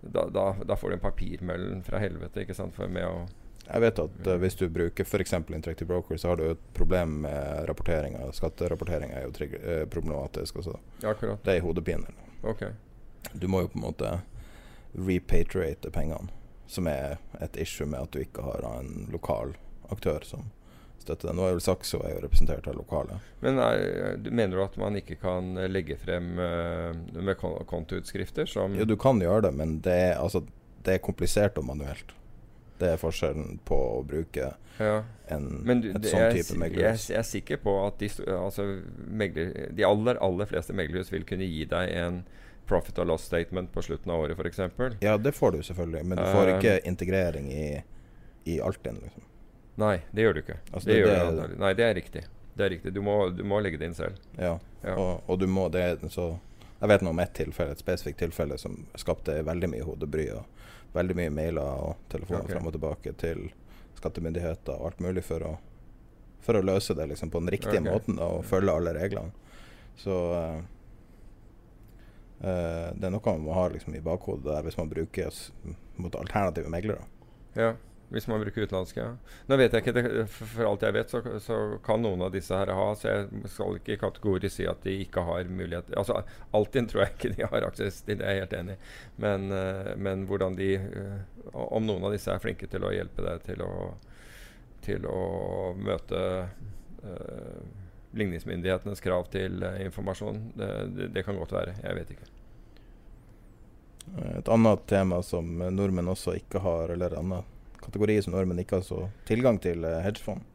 da, 0.00 0.28
da, 0.30 0.56
da, 0.64 0.76
får 0.76 0.90
du 0.90 0.94
en 0.94 1.02
papirmøllen 1.02 1.82
fra 1.86 2.00
helvete 2.02 2.42
ikke 2.42 2.54
sant, 2.54 2.74
for 2.74 2.90
med 2.90 3.06
å 3.06 3.26
jeg 3.68 3.82
vet 3.84 3.98
at 4.00 4.20
uh, 4.24 4.34
hvis 4.40 4.54
du 4.56 4.64
bruker 4.72 5.04
f.eks. 5.04 5.34
Interactive 5.36 5.84
Broker, 5.90 6.16
så 6.16 6.30
har 6.30 6.38
du 6.40 6.46
et 6.54 6.60
problem 6.72 7.18
med 7.26 7.66
rapporteringa. 7.68 8.30
Skatterapporteringa 8.32 9.18
er 9.18 9.26
jo 9.26 9.48
uh, 9.58 9.82
problematisk 9.92 10.62
også. 10.62 10.78
Akkurat. 11.04 11.42
Det 11.44 11.52
er 11.52 11.60
i 11.60 11.64
hodepinen. 11.66 12.16
Okay. 12.40 12.72
Du 13.36 13.44
må 13.52 13.60
jo 13.66 13.68
på 13.68 13.76
en 13.76 13.84
måte 13.84 14.14
repatriate 14.92 15.90
pengene, 15.94 16.30
som 16.66 16.88
er 16.90 17.18
et 17.40 17.56
issue 17.60 17.88
med 17.88 18.06
at 18.06 18.14
du 18.14 18.22
ikke 18.22 18.44
har 18.44 18.64
en 18.68 19.08
lokal 19.12 19.56
aktør 19.92 20.24
som 20.26 20.48
støtter 21.08 21.30
deg. 21.30 21.38
Nå 21.38 21.46
er 21.46 21.56
vel 21.56 21.64
Saxo 21.64 22.02
er 22.04 22.14
jo 22.16 22.22
representert 22.24 22.68
av 22.68 22.76
lokale. 22.78 23.18
Men 23.44 23.60
er, 23.62 24.18
Mener 24.28 24.56
du 24.56 24.64
at 24.64 24.78
man 24.80 24.98
ikke 24.98 25.18
kan 25.22 25.54
legge 25.70 25.98
frem 26.00 26.36
uh, 26.40 26.92
med 27.14 27.38
kontoutskrifter 27.38 28.48
som 28.50 28.76
Jo, 28.76 28.86
du 28.88 28.96
kan 29.00 29.20
gjøre 29.22 29.48
det, 29.48 29.54
men 29.58 29.78
det 29.84 29.98
er, 30.10 30.14
altså, 30.20 30.44
det 30.84 30.98
er 30.98 31.04
komplisert 31.04 31.58
og 31.60 31.68
manuelt. 31.70 32.14
Det 32.78 32.92
er 32.94 33.00
forskjellen 33.00 33.58
på 33.66 33.76
å 33.98 34.02
bruke 34.06 34.52
ja. 34.78 34.98
en 35.34 35.48
du, 35.82 35.88
et 35.90 36.04
sånn 36.06 36.36
type 36.36 36.58
meglerhus. 36.60 37.08
Jeg, 37.08 37.16
jeg, 37.16 37.18
er 37.18 37.26
sikker 37.26 37.62
på 37.64 37.74
at 37.82 37.98
de, 38.02 38.10
altså, 38.36 38.68
megler, 39.10 39.72
de 39.74 39.86
aller, 39.86 40.20
aller 40.22 40.50
fleste 40.50 40.76
meglerhus 40.76 41.10
vil 41.10 41.26
kunne 41.26 41.48
gi 41.48 41.64
deg 41.70 41.94
en 41.98 42.22
profit 42.68 42.98
and 42.98 43.08
loss 43.08 43.24
statement 43.24 43.72
på 43.72 43.82
slutten 43.82 44.12
av 44.12 44.20
året, 44.20 44.38
f.eks. 44.38 44.60
Ja, 45.00 45.16
det 45.18 45.32
får 45.32 45.52
du 45.52 45.62
selvfølgelig, 45.62 46.04
men 46.04 46.18
du 46.18 46.24
får 46.24 46.48
Eh. 46.48 46.58
ikke 46.58 46.88
integrering 46.88 47.52
i, 47.52 47.82
i 48.44 48.60
Altinn. 48.60 49.00
Liksom. 49.02 49.22
Nei, 49.78 50.02
det 50.10 50.22
gjør 50.22 50.34
du 50.34 50.40
ikke. 50.42 50.58
Altså, 50.72 50.86
det 50.88 50.94
det- 50.94 51.06
gjør 51.06 51.32
det-. 51.36 51.58
Nei, 51.58 51.72
det 51.74 51.84
er 51.84 51.94
riktig. 51.94 52.24
Det 52.54 52.64
er 52.66 52.70
riktig. 52.70 52.92
Du 52.92 53.00
må, 53.02 53.30
du 53.30 53.44
må 53.44 53.60
legge 53.62 53.78
det 53.78 53.86
inn 53.86 53.94
selv. 53.94 54.16
Ja. 54.36 54.58
Ja. 54.82 54.94
Og, 54.94 55.22
og 55.26 55.38
du 55.38 55.46
må 55.46 55.68
det 55.70 56.00
så 56.10 56.38
Jeg 56.80 56.88
vet 56.88 57.02
nå 57.02 57.10
om 57.10 57.18
ett 57.18 57.32
tilfelle, 57.34 57.72
et 57.74 57.80
spesifikt 57.82 58.18
tilfelle 58.18 58.54
som 58.58 58.86
skapte 58.94 59.42
veldig 59.42 59.68
mye 59.68 59.82
hodebry. 59.82 60.28
Og 60.30 60.44
veldig 60.94 61.16
mye 61.18 61.30
mailer 61.30 61.82
og 61.88 61.96
telefoner 62.08 62.44
okay. 62.44 62.54
fram 62.54 62.68
og 62.68 62.74
tilbake 62.76 63.12
til 63.20 63.48
skattemyndigheter 63.98 64.78
og 64.78 64.86
alt 64.86 65.02
mulig 65.02 65.24
for 65.26 65.44
å, 65.44 65.52
for 66.44 66.58
å 66.58 66.62
løse 66.62 66.94
det 66.94 67.08
liksom, 67.10 67.32
på 67.34 67.42
den 67.42 67.50
riktige 67.56 67.80
okay. 67.80 67.90
måten 67.90 68.18
da, 68.20 68.28
og 68.38 68.46
følge 68.46 68.74
alle 68.74 68.94
reglene. 68.94 69.34
Så 69.98 70.18
eh, 70.38 70.60
eh, 72.40 72.88
det 72.94 73.08
er 73.08 73.14
noe 73.14 73.34
man 73.34 73.44
må 73.44 73.56
ha 73.56 73.68
liksom, 73.72 73.96
i 73.96 74.04
bakhodet 74.04 74.48
der 74.48 74.64
hvis 74.66 74.78
man 74.78 74.90
bruker 74.90 75.44
mot 75.98 76.16
alternative 76.18 76.70
meglere. 76.72 77.06
Ja, 77.58 77.74
hvis 78.08 78.28
man 78.28 78.40
bruker 78.40 78.64
utenlandske. 78.64 79.00
Ja. 79.00 79.38
Nå 79.46 79.56
vet 79.60 79.74
jeg 79.74 79.84
ikke, 79.84 79.94
det, 79.96 80.04
for, 80.32 80.48
for 80.54 80.68
alt 80.70 80.84
jeg 80.86 80.96
vet, 80.96 81.12
så, 81.12 81.20
så 81.44 81.58
kan 81.84 82.00
noen 82.04 82.22
av 82.24 82.32
disse 82.32 82.56
her 82.56 82.72
ha, 82.72 82.86
så 82.96 83.10
jeg 83.10 83.50
skal 83.52 83.76
ikke 83.80 83.98
kategorisk 84.00 84.54
si 84.56 84.68
at 84.70 84.80
de 84.86 84.94
ikke 85.04 85.24
har 85.26 85.50
mulighet 85.52 85.92
Altså 85.98 86.22
Altinn 86.56 86.88
tror 86.88 87.04
jeg 87.04 87.16
ikke 87.16 87.32
de 87.36 87.48
har 87.52 87.66
aksess 87.68 88.00
til, 88.06 88.20
det 88.20 88.24
er 88.24 88.38
jeg 88.38 88.46
helt 88.46 88.56
enig. 88.60 88.78
Men, 89.20 89.50
uh, 89.52 89.92
men 90.00 90.24
hvordan 90.30 90.56
de 90.58 90.70
uh, 90.78 91.18
Om 91.66 91.88
noen 91.88 92.08
av 92.08 92.16
disse 92.16 92.32
er 92.32 92.42
flinke 92.42 92.70
til 92.70 92.86
å 92.86 92.94
hjelpe 92.94 93.24
deg 93.24 93.44
til 93.44 93.66
å, 93.66 93.74
til 94.84 95.04
å 95.08 95.20
møte 95.76 96.22
ligningsmyndighetenes 98.16 99.02
krav 99.04 99.28
til 99.32 99.62
eh, 99.62 99.82
informasjon, 99.86 100.40
det, 100.56 100.72
det, 100.96 101.08
det 101.16 101.24
kan 101.26 101.38
godt 101.38 101.54
være. 101.56 101.76
Jeg 101.82 102.00
vet 102.00 102.12
ikke. 102.16 102.30
Et 104.38 104.48
annet 104.48 104.86
tema 104.88 105.20
som 105.22 105.58
nordmenn 105.76 106.08
også 106.08 106.38
ikke 106.38 106.62
har, 106.64 106.94
eller 106.94 107.12
en 107.12 107.26
annen 107.26 107.56
kategori 107.82 108.16
som 108.24 108.32
nordmenn 108.32 108.62
ikke 108.62 108.80
har 108.80 108.86
så 108.86 109.02
tilgang 109.28 109.60
til, 109.60 109.84
hedgefond. 109.84 110.46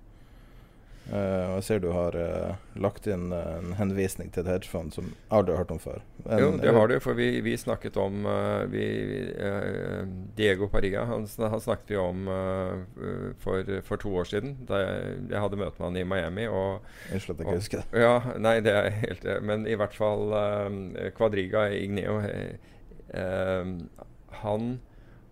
Eh, 1.12 1.45
og 1.50 1.57
jeg 1.57 1.63
ser 1.67 1.81
du 1.83 1.89
har 1.91 2.15
uh, 2.15 2.53
lagt 2.79 3.10
inn 3.12 3.25
uh, 3.36 3.57
en 3.57 3.74
henvisning 3.75 4.29
til 4.31 4.45
et 4.45 4.53
hedgefond 4.53 4.93
som 4.95 5.10
aldri 5.36 5.51
har 5.51 5.65
hørt 5.65 5.74
om 5.75 5.81
før. 5.83 6.00
En- 6.24 6.39
jo, 6.39 6.51
det 6.62 6.72
har 6.77 6.88
du, 6.88 6.95
for 7.03 7.17
vi, 7.19 7.27
vi 7.43 7.57
snakket 7.60 7.98
om 8.00 8.24
vi, 8.72 8.86
Diego 10.38 10.69
Pariga 10.72 11.03
han, 11.10 11.27
han 11.27 11.62
snakket 11.62 11.91
vi 11.91 12.00
om 12.00 12.24
for, 13.43 13.74
for 13.83 14.00
to 14.00 14.13
år 14.22 14.29
siden. 14.31 14.55
Da 14.69 14.79
jeg, 14.79 15.17
jeg 15.33 15.43
hadde 15.43 15.60
møte 15.60 15.81
med 15.81 15.89
han 15.89 16.00
i 16.00 16.05
Miami. 16.07 16.48
Og, 16.48 16.88
Unnskyld 17.12 17.36
at 17.36 17.43
jeg 17.43 17.48
ikke 17.50 17.60
husker 17.60 17.83
det. 17.83 18.03
Ja, 18.05 18.15
nei, 18.39 18.55
det 18.63 18.77
er 18.79 18.89
helt 19.03 19.27
Men 19.43 19.67
i 19.67 19.75
hvert 19.79 19.95
fall 19.98 20.31
Quadriga 21.17 21.67
Igneo 21.75 22.22
han, 24.43 24.69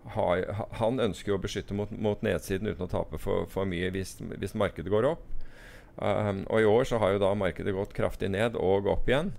har, 0.04 0.44
han 0.82 1.00
ønsker 1.08 1.32
jo 1.32 1.40
å 1.40 1.42
beskytte 1.42 1.76
mot, 1.76 1.90
mot 1.96 2.20
nedsiden 2.24 2.68
uten 2.68 2.84
å 2.86 2.92
tape 2.92 3.20
for, 3.22 3.48
for 3.50 3.68
mye 3.68 3.88
hvis, 3.94 4.18
hvis 4.36 4.58
markedet 4.58 4.92
går 4.92 5.08
opp. 5.14 5.24
Um, 5.96 6.44
og 6.48 6.62
i 6.62 6.68
år 6.68 6.86
så 6.88 6.98
har 7.02 7.14
jo 7.14 7.22
da 7.22 7.32
markedet 7.36 7.74
gått 7.76 7.92
kraftig 7.96 8.30
ned 8.32 8.56
og 8.56 8.88
opp 8.90 9.10
igjen. 9.10 9.32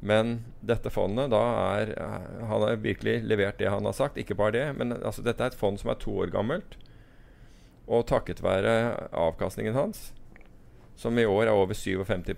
Men 0.00 0.38
dette 0.64 0.88
fondet 0.88 1.28
da 1.28 1.40
er 1.76 1.90
eh, 1.92 2.44
Han 2.48 2.62
har 2.64 2.78
virkelig 2.80 3.18
levert 3.28 3.58
det 3.60 3.68
han 3.68 3.84
har 3.84 3.92
sagt. 3.92 4.16
Ikke 4.16 4.34
bare 4.38 4.54
det, 4.56 4.62
men 4.78 4.94
altså, 4.96 5.20
dette 5.20 5.44
er 5.44 5.52
et 5.52 5.60
fond 5.60 5.76
som 5.80 5.92
er 5.92 6.00
to 6.00 6.14
år 6.22 6.32
gammelt. 6.32 6.78
Og 7.84 8.06
takket 8.08 8.40
være 8.40 8.72
avkastningen 9.12 9.76
hans, 9.76 10.14
som 10.96 11.18
i 11.18 11.26
år 11.28 11.50
er 11.50 11.52
over 11.52 11.76
57 11.76 12.32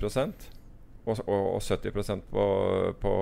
og, 1.04 1.18
og, 1.26 1.46
og 1.56 1.62
70 1.62 2.22
på, 2.30 2.46
på, 3.02 3.12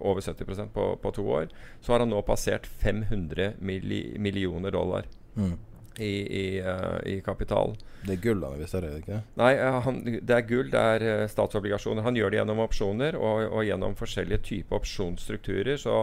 over 0.00 0.20
70% 0.20 0.70
på, 0.74 0.84
på 1.02 1.10
to 1.10 1.24
år, 1.34 1.48
så 1.82 1.92
har 1.92 2.04
han 2.04 2.12
nå 2.14 2.22
passert 2.22 2.66
500 2.66 3.56
milli, 3.58 4.16
millioner 4.18 4.74
dollar 4.74 5.06
Mm. 5.34 5.56
I, 5.98 6.14
i, 6.40 6.62
uh, 6.62 6.98
i 7.06 7.20
kapital. 7.24 7.76
Det 8.04 8.16
er 8.16 8.22
gull 8.22 8.42
han 8.44 8.56
investerer 8.58 8.92
i, 8.92 9.00
ikke 9.00 9.20
Nei, 9.40 9.52
eh, 9.56 9.78
han, 9.86 10.00
det 10.04 10.34
er 10.36 10.46
gull, 10.48 10.68
det 10.72 10.82
er 10.96 11.04
eh, 11.08 11.24
statsobligasjoner. 11.30 12.04
Han 12.04 12.18
gjør 12.18 12.34
det 12.34 12.40
gjennom 12.40 12.60
opsjoner 12.64 13.16
og, 13.16 13.46
og 13.48 13.64
gjennom 13.64 13.96
forskjellige 13.96 14.42
typer 14.50 14.80
opsjonsstrukturer. 14.80 15.78
Så 15.80 15.96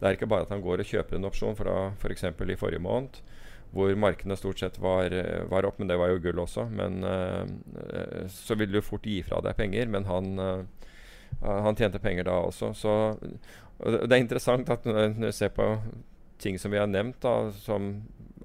det 0.00 0.08
er 0.08 0.18
ikke 0.18 0.28
bare 0.30 0.44
at 0.44 0.52
han 0.52 0.64
går 0.64 0.82
og 0.82 0.90
kjøper 0.90 1.16
en 1.16 1.28
opsjon 1.30 1.56
fra 1.56 1.78
f.eks. 1.94 2.26
For 2.36 2.52
i 2.52 2.58
forrige 2.60 2.84
måned, 2.84 3.20
hvor 3.76 3.94
markedene 3.98 4.36
stort 4.38 4.60
sett 4.60 4.76
var, 4.82 5.14
var 5.48 5.68
opp, 5.68 5.80
men 5.80 5.88
det 5.88 5.96
var 6.00 6.12
jo 6.12 6.20
gull 6.26 6.44
også. 6.44 6.66
Men 6.76 7.00
eh, 7.08 8.26
så 8.32 8.58
vil 8.60 8.74
du 8.76 8.82
fort 8.84 9.08
gi 9.08 9.22
fra 9.24 9.40
deg 9.44 9.56
penger, 9.56 9.88
men 9.92 10.08
han, 10.10 10.34
eh, 10.42 10.90
han 11.40 11.78
tjente 11.78 12.02
penger 12.04 12.28
da 12.28 12.42
også. 12.50 12.74
Så 12.76 12.98
og 13.76 13.92
det, 13.92 14.12
er 14.12 14.22
interessant 14.22 14.70
at 14.72 14.86
når 14.88 15.16
du 15.20 15.32
ser 15.36 15.50
på 15.52 15.66
ting 16.40 16.58
som 16.60 16.72
vi 16.72 16.80
har 16.80 16.88
nevnt, 16.88 17.18
da, 17.24 17.50
som 17.64 17.90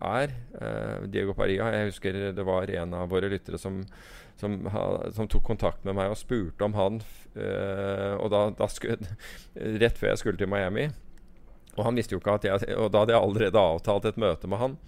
er 0.02 0.34
eh, 0.62 1.06
Diego 1.12 1.36
Paria 1.38 1.70
Jeg 1.76 1.92
husker 1.92 2.18
det 2.36 2.46
var 2.48 2.72
en 2.74 2.96
av 2.98 3.12
våre 3.12 3.30
lyttere 3.32 3.60
som, 3.62 3.82
som, 4.40 4.58
ha, 4.74 4.86
som 5.16 5.30
tok 5.30 5.46
kontakt 5.52 5.86
med 5.88 5.98
meg 5.98 6.14
og 6.14 6.20
spurte 6.20 6.68
om 6.68 6.76
han 6.78 7.02
eh, 7.36 8.16
Og 8.18 8.32
da, 8.34 8.48
da 8.58 8.70
skulle, 8.72 9.12
Rett 9.84 10.00
før 10.00 10.14
jeg 10.14 10.24
skulle 10.24 10.42
til 10.42 10.52
Miami. 10.52 10.90
Og 11.78 11.86
han 11.88 11.98
visste 11.98 12.18
jo 12.18 12.22
ikke 12.22 12.40
at 12.40 12.50
jeg 12.50 12.78
Og 12.78 12.92
da 12.92 13.04
hadde 13.04 13.16
jeg 13.16 13.24
allerede 13.24 13.68
avtalt 13.74 14.10
et 14.10 14.20
møte 14.22 14.50
med 14.52 14.62
han. 14.62 14.80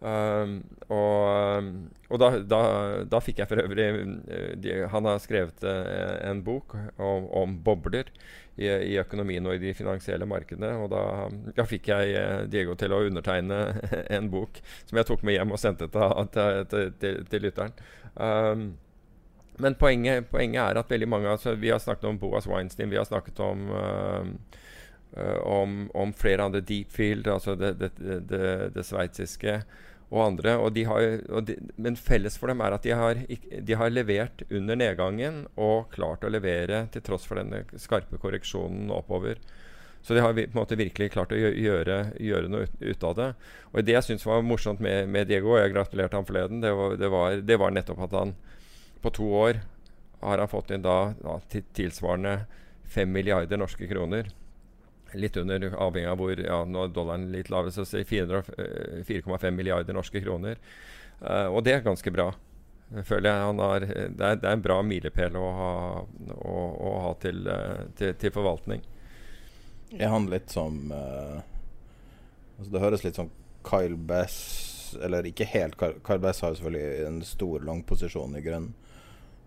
Um, 0.00 0.62
og 0.88 1.66
og 2.10 2.18
da, 2.18 2.30
da, 2.42 2.60
da 3.06 3.20
fikk 3.22 3.40
jeg 3.40 3.50
for 3.50 3.62
øvrig 3.62 3.86
eh, 3.86 4.52
de, 4.58 4.74
Han 4.90 5.06
har 5.06 5.20
skrevet 5.22 5.62
eh, 5.66 6.16
en 6.26 6.42
bok 6.42 6.74
om, 6.98 7.28
om 7.30 7.52
bobler 7.64 8.10
i, 8.58 8.66
i 8.66 8.96
økonomien 8.98 9.46
og 9.46 9.54
i 9.54 9.62
de 9.62 9.74
finansielle 9.78 10.26
markedene. 10.26 10.72
Og 10.82 10.90
da, 10.90 11.04
da 11.54 11.66
fikk 11.70 11.92
jeg 11.92 12.16
eh, 12.18 12.42
Diego 12.50 12.74
til 12.78 12.96
å 12.96 13.02
undertegne 13.06 13.60
en 14.16 14.30
bok 14.32 14.58
som 14.88 14.98
jeg 14.98 15.06
tok 15.06 15.22
med 15.22 15.38
hjem 15.38 15.54
og 15.54 15.62
sendte 15.62 15.86
til, 15.92 16.64
til, 16.72 16.90
til, 16.98 17.20
til, 17.30 17.44
lytteren. 17.46 17.76
Um, 18.16 18.72
men 19.62 19.76
poenget, 19.78 20.26
poenget 20.32 20.64
er 20.64 20.80
at 20.80 20.90
veldig 20.90 21.06
mange 21.08 21.30
altså, 21.30 21.52
Vi 21.60 21.70
har 21.70 21.78
snakket 21.78 22.08
om 22.08 22.18
Boas 22.18 22.48
Weinstein, 22.50 22.90
vi 22.90 22.98
har 22.98 23.06
snakket 23.06 23.38
om 23.44 23.70
uh, 23.70 24.26
om, 25.46 25.88
om 25.94 26.12
flere 26.14 26.44
andre 26.46 26.62
Deepfield, 26.62 27.26
altså 27.26 27.56
det, 27.58 27.72
det, 27.80 27.88
det, 27.98 28.18
det, 28.30 28.50
det 28.76 28.84
sveitsiske, 28.86 29.56
og 30.10 30.24
andre. 30.24 30.56
Og 30.58 30.74
de 30.74 30.84
har, 30.88 31.06
og 31.30 31.46
de, 31.48 31.56
men 31.80 31.98
felles 31.98 32.36
for 32.38 32.50
dem 32.50 32.62
er 32.64 32.76
at 32.76 32.86
de 32.86 32.94
har, 32.96 33.22
de 33.70 33.78
har 33.78 33.94
levert 33.94 34.44
under 34.50 34.78
nedgangen 34.78 35.44
og 35.56 35.90
klart 35.94 36.26
å 36.26 36.32
levere 36.32 36.84
til 36.94 37.04
tross 37.06 37.26
for 37.28 37.40
denne 37.40 37.64
skarpe 37.80 38.20
korreksjonen 38.20 38.90
oppover. 38.94 39.40
Så 40.02 40.16
de 40.16 40.22
har 40.24 40.32
på 40.32 40.46
en 40.46 40.56
måte 40.56 40.78
virkelig 40.80 41.10
klart 41.12 41.32
å 41.36 41.38
gjøre, 41.38 41.98
gjøre 42.16 42.48
noe 42.48 42.68
ut, 42.80 43.02
av 43.04 43.16
det. 43.18 43.28
Og 43.70 43.84
det 43.84 43.98
jeg 43.98 44.06
syns 44.06 44.24
var 44.24 44.40
morsomt 44.46 44.80
med, 44.80 45.10
med 45.12 45.28
Diego, 45.28 45.52
og 45.54 45.60
jeg 45.60 45.74
gratulerte 45.74 46.16
ham 46.16 46.28
forleden, 46.28 46.62
det 46.64 46.72
var, 46.72 46.96
det, 46.96 47.10
var, 47.12 47.36
det 47.44 47.58
var 47.60 47.74
nettopp 47.76 48.06
at 48.06 48.16
han 48.16 48.32
på 49.04 49.12
to 49.16 49.28
år 49.36 49.60
har 50.20 50.40
han 50.40 50.50
fått 50.52 50.72
inn 50.72 50.84
da, 50.84 51.12
da 51.20 51.38
tilsvarende 51.76 52.42
5 52.90 53.12
milliarder 53.12 53.60
norske 53.60 53.86
kroner. 53.88 54.32
Litt 55.14 55.36
under, 55.40 55.64
avhengig 55.74 56.10
av 56.10 56.20
hvor 56.20 56.42
ja, 56.42 56.60
Nå 56.66 56.84
er 56.84 56.94
dollaren 56.94 57.30
litt 57.32 57.50
lavere, 57.50 57.72
så 57.74 57.86
sier 57.88 58.06
400, 58.06 58.54
eh, 58.58 59.00
4,5 59.08 59.50
milliarder 59.56 59.96
norske 59.96 60.22
kroner. 60.22 60.60
Uh, 61.20 61.48
og 61.52 61.64
det 61.66 61.74
er 61.76 61.84
ganske 61.84 62.12
bra. 62.14 62.30
Jeg 62.90 63.06
føler 63.06 63.30
jeg 63.30 63.46
han 63.46 63.60
har, 63.62 63.84
det, 63.86 64.24
er, 64.24 64.38
det 64.40 64.48
er 64.48 64.56
en 64.56 64.64
bra 64.64 64.80
milepæl 64.82 65.36
å 65.38 65.50
ha, 65.54 65.74
å, 66.34 66.54
å 66.90 66.94
ha 67.04 67.12
til, 67.22 67.44
eh, 67.46 67.84
til, 67.98 68.16
til 68.18 68.32
forvaltning. 68.34 68.82
Er 69.94 70.10
han 70.10 70.26
litt 70.30 70.50
som 70.50 70.92
uh, 70.94 71.38
altså 72.58 72.72
Det 72.72 72.82
høres 72.82 73.02
litt 73.02 73.16
som 73.18 73.30
Kyle 73.66 73.96
Bass 73.98 74.36
Eller 75.02 75.26
ikke 75.26 75.48
helt. 75.50 75.74
Kyle, 75.78 75.98
Kyle 76.06 76.22
Bass 76.22 76.42
har 76.44 76.54
jo 76.54 76.60
selvfølgelig 76.60 77.08
en 77.08 77.18
stor 77.26 77.66
langposisjon 77.66 78.38
i 78.38 78.44
grønn. 78.44 78.70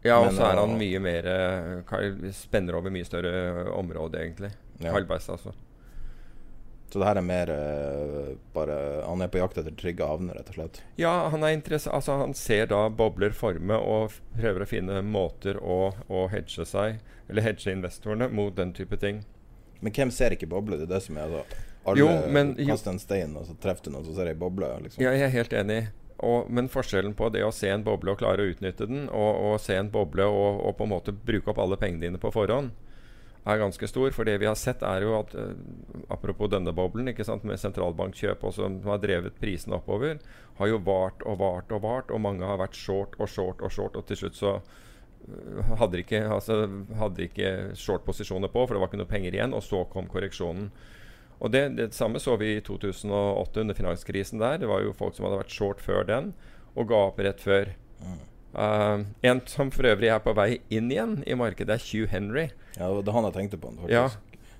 Ja, 0.04 0.17
og 0.19 0.34
så 0.36 0.43
er 0.49 0.60
han 0.60 0.76
eh, 0.76 0.80
mye 0.82 0.99
mer 1.04 1.28
eh, 1.32 1.69
Kyle 1.88 2.32
Spenner 2.36 2.76
over 2.80 2.91
mye 2.91 3.08
større 3.08 3.69
område, 3.71 4.19
egentlig. 4.19 4.52
Ja. 4.79 4.93
Kyle 4.95 5.19
altså. 5.19 5.53
Så 6.93 6.99
det 7.01 7.07
her 7.07 7.17
er 7.17 7.25
mer 7.25 7.49
uh, 7.49 8.33
bare 8.53 8.75
Han 9.07 9.23
er 9.25 9.29
på 9.33 9.39
jakt 9.39 9.57
etter 9.57 9.73
trygge 9.73 10.05
havner, 10.05 10.38
rett 10.38 10.51
og 10.51 10.59
slett. 10.59 10.81
Ja, 11.01 11.13
han 11.33 11.41
er 11.41 11.55
interessert 11.55 11.95
altså, 11.97 12.19
Han 12.21 12.36
ser 12.38 12.67
da 12.69 12.83
bobler 12.93 13.33
forme 13.33 13.79
og 13.81 14.13
prøver 14.38 14.62
å 14.62 14.69
finne 14.69 14.99
måter 15.01 15.57
å, 15.57 15.88
å 16.05 16.27
hedge 16.29 16.67
seg, 16.69 16.99
eller 17.29 17.47
hedge 17.47 17.73
investorene, 17.73 18.29
mot 18.29 18.53
den 18.55 18.75
type 18.77 18.99
ting. 19.01 19.23
Men 19.81 19.95
hvem 19.97 20.13
ser 20.13 20.38
ikke 20.38 20.51
boble? 20.51 20.77
Det 20.77 20.86
er 20.86 20.93
det 20.93 21.01
som 21.07 21.17
er 21.17 21.25
altså, 21.25 21.65
Alle 21.83 21.99
Jo, 21.99 22.12
men- 22.29 22.53
kaster 22.62 22.93
en 22.93 23.01
stein, 23.01 23.33
og 23.41 23.49
så 23.49 23.57
treffer 23.59 23.89
du 23.89 23.95
noen, 23.95 24.05
så 24.05 24.13
ser 24.19 24.29
ei 24.29 24.38
boble. 24.38 24.69
Liksom. 24.86 25.01
Ja, 25.03 25.17
jeg 25.17 25.25
er 25.31 25.33
helt 25.33 25.57
enig. 25.63 25.81
Og, 26.23 26.45
men 26.53 26.69
forskjellen 26.71 27.17
på 27.17 27.27
det 27.33 27.41
å 27.43 27.51
se 27.51 27.73
en 27.73 27.83
boble 27.83 28.13
og 28.13 28.21
klare 28.21 28.45
å 28.45 28.53
utnytte 28.53 28.86
den, 28.88 29.09
og, 29.09 29.41
og 29.49 29.57
se 29.59 29.75
en 29.75 29.89
boble 29.91 30.29
og, 30.29 30.62
og 30.62 30.77
på 30.77 30.86
en 30.86 30.93
måte 30.93 31.12
bruke 31.12 31.51
opp 31.51 31.59
alle 31.59 31.79
pengene 31.81 32.05
dine 32.05 32.21
på 32.21 32.31
forhånd, 32.31 32.71
er 33.45 33.60
ganske 33.60 33.88
stor. 33.89 34.12
For 34.15 34.27
det 34.27 34.38
vi 34.41 34.47
har 34.49 34.58
sett, 34.60 34.84
er 34.86 35.06
jo 35.06 35.17
at 35.19 35.34
eh, 35.38 35.51
apropos 36.13 36.51
denne 36.51 36.73
boblen 36.75 37.12
ikke 37.12 37.25
sant, 37.27 37.45
med 37.47 37.62
sentralbankkjøp 37.62 38.43
også, 38.43 38.67
som 38.67 38.79
har 38.88 39.03
drevet 39.03 39.39
prisene 39.41 39.77
oppover, 39.79 40.21
har 40.60 40.71
jo 40.71 40.79
vart 40.86 41.25
og 41.27 41.39
vart 41.41 41.75
og 41.75 41.84
vart, 41.86 42.13
og 42.13 42.23
mange 42.23 42.47
har 42.47 42.62
vært 42.62 42.77
short 42.79 43.17
og 43.19 43.29
short 43.32 43.63
og 43.63 43.73
short, 43.73 43.99
og 43.99 44.08
til 44.08 44.23
slutt 44.23 44.39
så 44.39 44.56
eh, 44.58 45.75
hadde 45.79 45.97
de 45.97 46.03
ikke, 46.06 46.25
altså, 46.39 46.63
ikke 47.27 47.53
short-posisjoner 47.79 48.51
på, 48.53 48.65
for 48.65 48.75
det 48.75 48.84
var 48.84 48.91
ikke 48.91 49.03
noe 49.03 49.13
penger 49.13 49.39
igjen, 49.39 49.56
og 49.58 49.65
så 49.65 49.84
kom 49.91 50.10
korreksjonen. 50.12 50.69
Og 51.43 51.51
det, 51.51 51.65
det 51.75 51.91
samme 51.91 52.21
så 52.23 52.38
vi 52.39 52.53
i 52.56 52.63
2008 52.63 53.65
under 53.65 53.75
finanskrisen 53.75 54.39
der. 54.39 54.62
Det 54.62 54.69
var 54.69 54.84
jo 54.86 54.93
folk 54.95 55.17
som 55.17 55.25
hadde 55.27 55.41
vært 55.41 55.51
short 55.51 55.82
før 55.84 56.06
den, 56.08 56.29
og 56.77 56.88
ga 56.88 57.01
opp 57.10 57.19
rett 57.19 57.41
før. 57.43 57.73
Uh, 58.53 59.05
en 59.25 59.41
som 59.49 59.71
for 59.73 59.87
øvrig 59.89 60.11
er 60.13 60.19
på 60.21 60.33
vei 60.37 60.59
inn 60.69 60.91
igjen 60.93 61.23
i 61.25 61.37
markedet, 61.37 61.73
er 61.73 61.87
Hugh 61.87 62.11
Henry. 62.11 62.49
Ja, 62.77 62.89
det 62.93 63.07
var 63.09 63.17
han 63.17 63.29
jeg 63.31 63.37
tenkte 63.39 63.57
på. 63.61 63.73
Ja, 63.89 64.09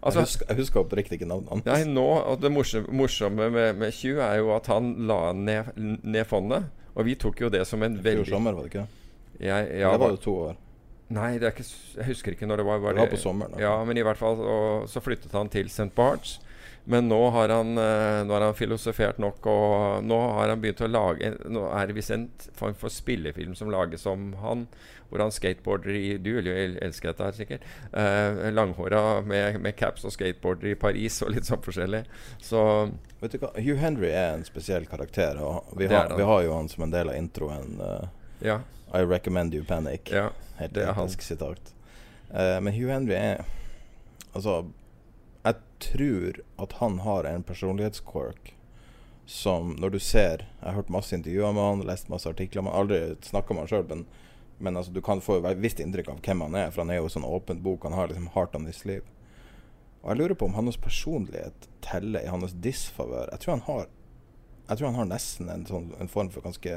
altså- 0.01 0.23
jeg, 0.23 0.29
husker, 0.29 0.45
jeg 0.49 0.58
husker 0.58 0.82
oppriktig 0.82 1.19
ikke 1.19 1.29
navnet 1.29 1.49
hans. 1.49 1.65
Nei, 1.65 1.84
nå, 1.86 2.08
og 2.25 2.41
Det 2.41 2.51
morsomme, 2.51 2.89
morsomme 2.89 3.49
med, 3.53 3.77
med 3.77 3.93
Hugh 4.01 4.23
er 4.23 4.41
jo 4.41 4.56
at 4.56 4.67
han 4.67 4.95
la 5.08 5.34
ned, 5.34 5.77
ned 5.77 6.25
fondet. 6.25 6.69
Og 6.93 7.06
vi 7.06 7.15
tok 7.15 7.41
jo 7.41 7.49
det 7.49 7.65
som 7.65 7.82
en 7.84 7.95
veldig 8.03 8.25
Fjor 8.25 8.38
sommer, 8.38 8.53
var 8.53 8.67
det 8.67 8.73
ikke? 8.73 8.88
jeg, 9.39 9.79
ja, 9.79 9.89
var 9.89 9.97
var, 9.97 10.12
det 10.12 10.21
to 10.21 10.34
år? 10.49 10.58
Nei, 11.13 11.38
det 11.38 11.47
er 11.47 11.53
ikke, 11.53 11.65
jeg 11.97 12.06
husker 12.06 12.36
ikke 12.36 12.47
når 12.49 12.62
det 12.62 12.65
var. 12.65 12.82
Det 12.86 13.01
var 13.01 13.12
på 13.12 13.21
sommeren, 13.21 13.53
da. 13.53 13.62
Ja, 13.62 13.73
men 13.86 13.97
i 13.97 14.06
hvert 14.06 14.17
fall 14.17 14.39
og, 14.39 14.89
så 14.89 15.01
flyttet 15.03 15.34
han 15.36 15.49
til 15.53 15.69
St. 15.69 15.89
Barts. 15.95 16.39
Men 16.86 17.08
nå 17.08 17.30
har 17.32 17.48
han, 17.50 17.78
eh, 17.78 18.24
nå 18.28 18.34
har 18.36 18.41
han 18.43 18.56
filosofert 18.60 19.17
nok, 19.24 19.46
og 19.48 20.04
nå 20.04 20.17
har 20.36 20.50
han 20.52 20.60
begynt 20.60 20.82
å 20.84 20.89
lage 20.91 21.30
Nå 21.48 21.62
er 21.72 21.88
det 21.88 21.96
visst 21.96 22.12
en 22.12 22.26
form 22.60 22.74
for 22.76 22.91
spillefilm 22.91 23.54
som 23.56 23.72
lages 23.72 24.04
om 24.06 24.34
han, 24.41 24.65
hvor 25.08 25.22
han 25.24 25.32
skateboarder 25.32 25.96
i 25.96 26.17
Du 26.17 26.34
vil 26.36 26.50
jo 26.50 26.56
el- 26.58 26.76
elske 26.84 27.08
dette 27.08 27.24
her, 27.24 27.32
sikkert. 27.38 27.62
Eh, 27.93 28.52
langhåra 28.52 29.22
med, 29.26 29.62
med 29.62 29.78
caps 29.80 30.04
og 30.04 30.12
skateboarder 30.12 30.72
i 30.74 30.76
Paris 30.76 31.22
og 31.24 31.32
litt 31.32 31.46
sånn 31.48 31.63
forskjellig. 31.63 32.04
Så 32.43 32.91
Vet 33.22 33.32
du 33.32 33.38
hva, 33.39 33.54
Hugh 33.56 33.78
Henry 33.80 34.10
er 34.12 34.34
en 34.34 34.43
spesiell 34.43 34.84
karakter. 34.86 35.38
Og 35.39 35.78
vi, 35.80 35.88
har, 35.88 36.12
vi 36.17 36.24
har 36.28 36.41
jo 36.43 36.54
han 36.58 36.67
som 36.67 36.84
en 36.84 36.91
del 36.91 37.08
av 37.13 37.15
introen. 37.15 37.78
Uh, 37.80 38.08
ja. 38.43 38.60
I 38.93 39.06
recommend 39.08 39.54
you 39.56 39.63
panic. 39.63 40.12
ja. 40.12 40.30
Helt 40.60 40.74
det 40.76 40.84
er 40.84 40.91
han. 40.93 41.08
etisk 41.08 41.22
sitat. 41.24 41.72
Eh, 42.34 42.60
men 42.60 42.74
Hugh 42.76 42.91
Henry 42.91 43.15
er 43.15 43.46
Altså, 44.36 44.65
jeg 45.43 45.56
tror 45.84 46.41
at 46.63 46.75
han 46.79 46.99
har 47.03 47.27
en 47.27 47.43
personlighetsquirk 47.43 48.53
som 49.25 49.75
når 49.79 49.89
du 49.89 49.99
ser 49.99 50.43
Jeg 50.60 50.67
har 50.67 50.73
hørt 50.73 50.89
masse 50.89 51.15
intervjuer 51.15 51.53
med 51.56 51.63
han, 51.63 51.88
lest 51.88 52.10
masse 52.12 52.29
artikler 52.29 52.62
med 52.62 52.73
han, 52.73 52.82
aldri 52.82 53.15
snakka 53.23 53.53
med 53.53 53.63
han 53.63 53.71
sjøl, 53.71 53.86
men, 53.89 54.06
men 54.58 54.77
altså, 54.77 54.91
du 54.91 55.01
kan 55.01 55.21
få 55.21 55.39
et 55.39 55.60
visst 55.63 55.79
inntrykk 55.79 56.12
av 56.12 56.21
hvem 56.23 56.45
han 56.47 56.56
er, 56.60 56.71
for 56.71 56.84
han 56.84 56.91
er 56.91 57.01
jo 57.01 57.12
sånn 57.12 57.27
åpent 57.27 57.63
bok. 57.63 57.84
Han 57.88 57.95
har 57.95 58.12
liksom 58.12 58.29
hardt 58.36 58.56
on 58.56 58.67
his 58.67 58.84
liv. 58.88 59.03
Og 60.03 60.12
jeg 60.12 60.19
lurer 60.19 60.36
på 60.36 60.47
om 60.49 60.56
hans 60.60 60.79
personlighet 60.79 61.67
teller 61.84 62.23
i 62.23 62.32
hans 62.32 62.56
disfavør. 62.63 63.32
Jeg 63.32 63.43
tror 63.43 63.56
han 63.56 63.67
har 63.67 63.86
Jeg 64.69 64.77
tror 64.77 64.88
han 64.88 64.95
har 64.95 65.08
nesten 65.12 65.49
en, 65.51 65.65
sånn, 65.67 65.89
en 65.99 66.08
form 66.08 66.29
for 66.32 66.43
ganske 66.43 66.75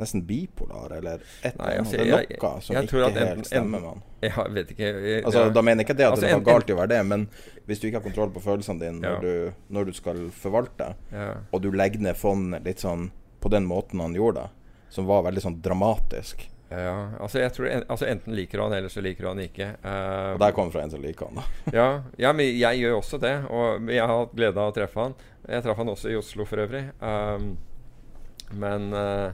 Nesten 0.00 0.22
bipolar, 0.26 0.94
eller 0.96 1.20
et 1.44 1.58
Nei, 1.58 1.66
eller 1.66 1.70
annet. 1.70 1.78
altså, 1.80 1.92
Det 1.92 2.00
er 2.00 2.06
jeg- 2.06 2.40
noe 2.40 2.60
som 2.64 2.76
jeg 2.76 2.88
tror 2.88 3.00
ikke 3.04 3.10
enten- 3.10 3.28
helt 3.36 3.46
stemmer 3.46 3.80
med 3.80 3.88
han. 3.90 4.02
Jeg 4.22 4.32
vet 4.54 4.70
ikke 4.74 4.78
jeg, 4.90 5.24
Altså. 5.24 5.52
Da 5.52 5.62
mener 5.62 5.84
jeg 5.84 5.88
ikke 5.88 5.96
det 5.96 6.06
at 6.06 6.12
Altså, 6.12 6.20
det 6.26 6.30
er 6.30 6.38
noe 6.40 6.44
galt 6.52 6.70
i 6.70 6.72
å 6.72 6.76
være 6.80 6.88
det, 6.88 7.06
men 7.06 7.28
hvis 7.66 7.80
du 7.80 7.86
ikke 7.88 8.00
har 8.00 8.06
kontroll 8.08 8.30
på 8.34 8.42
følelsene 8.42 8.80
dine 8.80 9.00
Ja. 9.02 9.14
når, 9.14 9.20
du, 9.20 9.52
når 9.70 9.84
du 9.86 9.92
skal 9.92 10.16
forvalte, 10.30 10.94
ja. 11.12 11.34
og 11.52 11.62
du 11.62 11.70
legger 11.70 12.00
ned 12.00 12.16
fondet 12.16 12.64
litt 12.64 12.78
sånn 12.80 13.10
på 13.40 13.50
den 13.50 13.66
måten 13.66 14.00
han 14.00 14.14
gjorde 14.14 14.34
det, 14.42 14.50
som 14.90 15.06
var 15.06 15.22
veldig 15.22 15.40
sånn 15.42 15.60
dramatisk 15.62 16.48
Ja, 16.70 17.10
altså 17.18 17.40
jeg 17.40 17.52
tror 17.52 17.66
en, 17.68 17.82
altså 17.90 18.06
Enten 18.06 18.32
liker 18.36 18.60
han, 18.62 18.72
eller 18.72 18.88
så 18.88 19.02
liker 19.02 19.26
han 19.26 19.38
ikke. 19.38 19.74
Uh, 19.84 20.34
Og 20.34 20.38
der 20.38 20.52
kommer 20.52 20.70
fra 20.70 20.82
en 20.82 20.90
som 20.90 21.02
liker 21.02 21.26
han, 21.26 21.34
da. 21.34 21.42
ja, 21.72 22.02
ja, 22.16 22.32
men 22.32 22.46
jeg 22.56 22.78
gjør 22.78 23.00
også 23.00 23.18
det. 23.20 23.32
Og 23.50 23.88
jeg 23.90 23.98
har 24.00 24.06
hatt 24.20 24.36
glede 24.36 24.56
av 24.56 24.70
å 24.70 24.74
treffe 24.76 24.94
han. 25.02 25.14
Jeg 25.48 25.64
traff 25.64 25.76
han 25.78 25.88
også 25.88 26.10
i 26.12 26.14
Oslo 26.16 26.44
for 26.46 26.58
øvrig. 26.58 26.84
Um, 27.02 27.58
men 28.52 28.92
eh, 28.92 29.32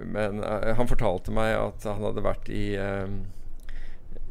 Men 0.00 0.40
uh, 0.44 0.74
han 0.76 0.88
fortalte 0.88 1.30
meg 1.34 1.56
at 1.58 1.84
han 1.88 2.02
hadde 2.06 2.22
vært 2.24 2.48
i 2.52 2.76
uh, 2.80 3.08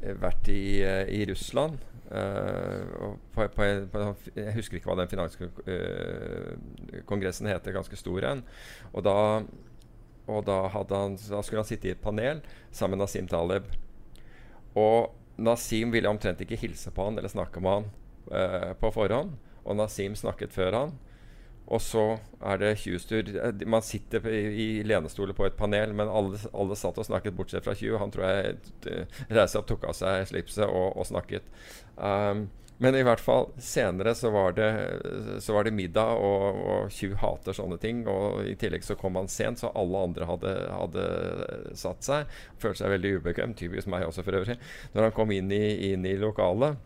Vært 0.02 0.47
i, 0.50 0.82
uh, 0.82 1.06
i 1.13 1.26
Russland. 1.30 1.78
på, 2.12 3.47
på, 3.56 3.63
på, 3.93 4.00
jeg 4.36 4.54
husker 4.58 4.76
ikke 4.76 4.89
hva 4.89 5.00
den 5.00 5.08
finanskongressen 5.08 7.47
heter, 7.47 7.71
ganske 7.78 7.95
stor 7.95 8.24
en. 8.28 8.43
Og 8.91 9.04
da 9.06 9.45
og 10.28 10.45
da, 10.45 10.67
han, 10.74 11.15
da 11.15 11.41
skulle 11.41 11.60
han 11.62 11.67
sitte 11.69 11.88
i 11.88 11.91
et 11.93 12.02
panel 12.04 12.41
sammen 12.71 12.97
med 12.97 13.04
Nasim 13.06 13.28
Taleb. 13.32 13.63
Og 14.76 15.08
Nasim 15.39 15.91
ville 15.93 16.10
omtrent 16.12 16.41
ikke 16.43 16.60
hilse 16.60 16.91
på 16.91 17.04
han 17.08 17.17
eller 17.17 17.30
snakke 17.32 17.60
med 17.63 17.71
han 17.78 17.86
på 18.82 18.91
forhånd. 18.97 19.32
Og 19.63 19.76
Nasim 19.80 20.15
snakket 20.19 20.52
før 20.58 20.71
han. 20.78 20.91
Og 21.71 21.82
så 21.84 22.06
er 22.43 22.58
det 22.60 22.71
Hughes 22.82 23.06
tur. 23.08 23.28
Man 23.69 23.84
sitter 23.86 24.26
i, 24.28 24.41
i 24.50 24.69
lenestoler 24.84 25.36
på 25.38 25.45
et 25.47 25.58
panel, 25.60 25.93
men 25.95 26.12
alle, 26.12 26.39
alle 26.52 26.78
satt 26.80 27.00
og 27.00 27.08
snakket 27.08 27.38
bortsett 27.38 27.67
fra 27.67 27.76
Hugh. 27.78 28.00
Han 28.02 28.12
tror 28.12 28.28
jeg 28.28 28.58
eh, 28.91 29.21
reiste 29.32 29.62
opp, 29.62 29.69
tok 29.69 29.86
av 29.88 29.95
seg 29.95 30.26
slipset 30.34 30.65
og, 30.67 30.97
og 30.97 31.08
snakket. 31.08 31.47
Um, 31.95 32.50
men 32.82 32.95
i 32.97 33.04
hvert 33.06 33.21
fall 33.21 33.52
senere 33.62 34.15
så 34.17 34.32
var 34.34 34.56
det, 34.58 34.69
så 35.45 35.54
var 35.54 35.67
det 35.67 35.74
middag, 35.78 36.17
og, 36.17 36.62
og 36.65 37.17
hater 37.21 37.54
sånne 37.54 37.78
ting. 37.82 38.00
Og 38.10 38.41
i 38.50 38.56
tillegg 38.58 38.82
så 38.88 38.97
kom 38.97 39.19
han 39.19 39.30
sent, 39.30 39.62
så 39.62 39.69
alle 39.78 40.02
andre 40.10 40.26
hadde, 40.26 40.54
hadde 40.74 41.04
satt 41.78 42.08
seg. 42.08 42.39
Følte 42.58 42.82
seg 42.82 42.95
veldig 42.95 43.12
ubekvem, 43.19 43.54
typisk 43.60 43.91
meg 43.91 44.08
også 44.08 44.26
for 44.26 44.39
øvrig. 44.39 44.58
Når 44.95 45.08
han 45.08 45.13
kom 45.13 45.34
inn 45.36 45.54
i, 45.54 45.91
inn 45.91 46.10
i 46.10 46.17
lokalet, 46.17 46.82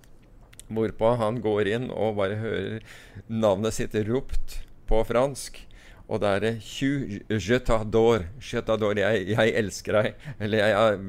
hvorpå 0.74 1.16
han 1.20 1.42
går 1.44 1.72
inn 1.76 1.88
og 1.94 2.18
bare 2.20 2.40
hører 2.42 3.00
navnet 3.28 3.78
sitt 3.78 3.96
ropt 4.08 4.62
på 4.90 5.02
fransk. 5.08 5.66
Og 6.06 6.20
da 6.22 6.36
er 6.36 6.44
det 6.44 6.52
je 6.62 7.58
t'adore. 7.66 8.28
Je 8.38 8.62
t'adore. 8.62 9.02
Jeg, 9.02 9.24
jeg 9.32 9.54
elsker 9.58 9.98
deg. 9.98 10.28
Eller 10.38 10.62
jeg, 10.62 10.76
jeg 10.76 11.00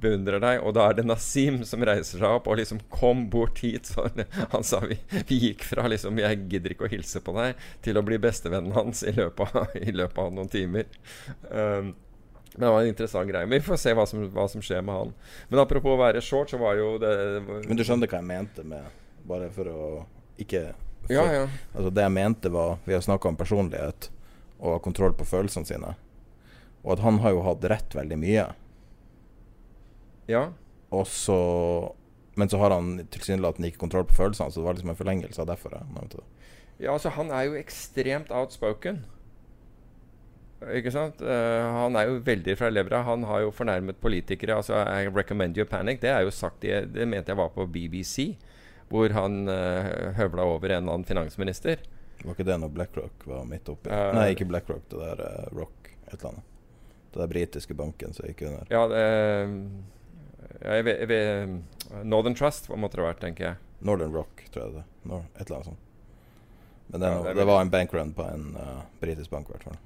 beundrer 0.00 0.40
deg. 0.40 0.62
Og 0.64 0.72
da 0.78 0.86
er 0.88 0.96
det 0.96 1.04
Nasim 1.04 1.60
som 1.68 1.84
reiser 1.84 2.22
seg 2.22 2.38
opp 2.38 2.48
og 2.48 2.56
liksom 2.60 2.80
Kom 2.92 3.26
bort 3.32 3.60
hit. 3.64 3.90
Så 3.92 4.08
han 4.54 4.64
sa 4.64 4.80
vi, 4.86 4.96
vi 5.28 5.42
gikk 5.48 5.66
fra 5.68 5.84
liksom 5.92 6.22
Jeg 6.22 6.46
gidder 6.48 6.72
ikke 6.72 6.88
å 6.88 6.92
hilse 6.92 7.20
på 7.24 7.36
deg, 7.36 7.60
til 7.84 8.00
å 8.00 8.04
bli 8.06 8.20
bestevennen 8.22 8.72
hans 8.76 9.04
i 9.04 9.12
løpet 9.16 9.60
av, 9.60 9.76
i 9.90 9.92
løpet 9.92 10.24
av 10.24 10.34
noen 10.38 10.52
timer. 10.52 10.88
Um, 11.52 11.92
men 12.56 12.64
det 12.64 12.72
var 12.72 12.80
en 12.80 12.88
interessant 12.88 13.28
greie. 13.28 13.48
Vi 13.52 13.60
får 13.60 13.82
se 13.82 13.92
hva 13.92 14.06
som, 14.08 14.22
hva 14.32 14.46
som 14.48 14.62
skjer 14.64 14.80
med 14.80 14.96
han. 14.96 15.10
Men 15.50 15.60
apropos 15.60 15.92
å 15.92 16.00
være 16.00 16.24
short, 16.24 16.48
så 16.48 16.60
var 16.62 16.78
jo 16.80 16.94
det 17.02 17.12
Men 17.44 17.76
du 17.76 17.84
skjønner 17.84 18.08
hva 18.08 18.22
jeg 18.22 18.30
mente 18.30 18.64
med 18.64 18.86
Bare 19.26 19.48
for 19.54 19.70
å 19.70 19.86
ikke 20.38 20.68
for, 21.06 21.14
Ja, 21.14 21.24
ja. 21.32 21.46
Altså 21.72 21.90
Det 21.90 22.02
jeg 22.04 22.12
mente 22.12 22.50
var 22.52 22.78
Vi 22.84 22.94
har 22.94 23.04
snakka 23.04 23.30
om 23.30 23.38
personlighet 23.38 24.10
og 24.56 24.72
ha 24.72 24.78
kontroll 24.80 25.12
på 25.12 25.26
følelsene 25.28 25.68
sine. 25.68 25.90
Og 26.80 26.94
at 26.94 27.02
han 27.04 27.18
har 27.20 27.34
jo 27.34 27.42
hatt 27.44 27.64
rett 27.68 27.92
veldig 27.92 28.16
mye. 28.22 28.46
Ja. 30.32 30.46
Og 30.88 31.04
så 31.06 31.36
Men 32.36 32.48
så 32.48 32.60
har 32.62 32.72
han 32.72 33.02
tilsynelatende 33.12 33.68
ikke 33.68 33.82
kontroll 33.84 34.06
på 34.08 34.16
følelsene, 34.16 34.52
så 34.52 34.60
det 34.60 34.66
var 34.66 34.78
liksom 34.78 34.90
en 34.92 34.98
forlengelse 34.98 35.40
av 35.40 35.50
derfor 35.50 35.76
jeg 35.76 35.92
nevnte 35.92 36.22
det. 36.22 36.26
Ja, 36.84 36.92
altså 36.92 37.12
Han 37.16 37.30
er 37.32 37.46
jo 37.48 37.54
ekstremt 37.56 38.32
outspoken. 38.32 39.04
Ikke 40.72 40.92
sant? 40.92 41.20
Uh, 41.20 41.68
han 41.76 41.96
er 41.96 42.08
jo 42.08 42.20
veldig 42.24 42.56
fra 42.56 42.68
levra. 42.72 43.02
Han 43.04 43.24
har 43.28 43.44
jo 43.44 43.52
fornærmet 43.54 43.98
politikere. 44.00 44.56
Altså, 44.56 44.78
I 44.84 45.08
recommend 45.12 45.56
you 45.56 45.66
panic. 45.68 46.00
Det 46.00 46.10
er 46.10 46.24
jo 46.24 46.32
sagt 46.32 46.64
i, 46.64 46.72
Det 46.84 47.08
mente 47.08 47.32
jeg 47.32 47.40
var 47.40 47.52
på 47.54 47.66
BBC, 47.66 48.36
hvor 48.90 49.14
han 49.16 49.44
uh, 49.50 50.12
høvla 50.16 50.46
over 50.46 50.70
en 50.70 50.84
eller 50.84 50.98
annen 50.98 51.08
finansminister. 51.08 51.82
Var 52.22 52.32
ikke 52.32 52.46
det 52.48 52.58
når 52.62 52.72
BlackRock 52.74 53.26
var 53.28 53.48
midt 53.48 53.68
oppi? 53.72 53.90
Uh, 53.90 54.12
Nei, 54.16 54.30
ikke 54.34 54.48
BlackRock, 54.48 54.86
det 54.92 55.02
der 55.02 55.24
uh, 55.26 55.48
Rock, 55.56 55.92
et 56.06 56.16
eller 56.18 56.30
annet. 56.32 56.52
Det 57.12 57.22
der 57.22 57.32
britiske 57.32 57.76
banken 57.76 58.14
som 58.16 58.28
gikk 58.28 58.44
under. 58.48 58.66
Ja, 58.70 58.84
det, 58.92 59.02
jeg 60.60 60.86
vet, 60.86 61.02
jeg 61.02 61.08
vet, 61.10 61.82
Northern 62.04 62.36
Trust 62.36 62.70
måtte 62.74 63.00
det 63.00 63.06
vært, 63.06 63.22
tenker 63.22 63.50
jeg. 63.50 63.60
Northern 63.86 64.14
Rock, 64.14 64.46
tror 64.52 64.66
jeg 64.66 64.78
det. 64.78 64.86
Nor 65.08 65.26
et 65.34 65.42
eller 65.46 65.58
annet 65.58 65.70
sånt. 65.72 65.82
Men 66.86 67.00
det, 67.00 67.10
Ja, 67.10 67.22
det 67.22 67.34
det, 67.34 67.44
var 67.44 67.60
en 67.60 67.70
bankrun 67.70 68.12
på 68.14 68.22
en 68.22 68.56
eh, 68.56 68.80
britisk 69.00 69.30
bank, 69.30 69.48
i 69.48 69.56
hvert 69.56 69.68
fall. 69.68 69.78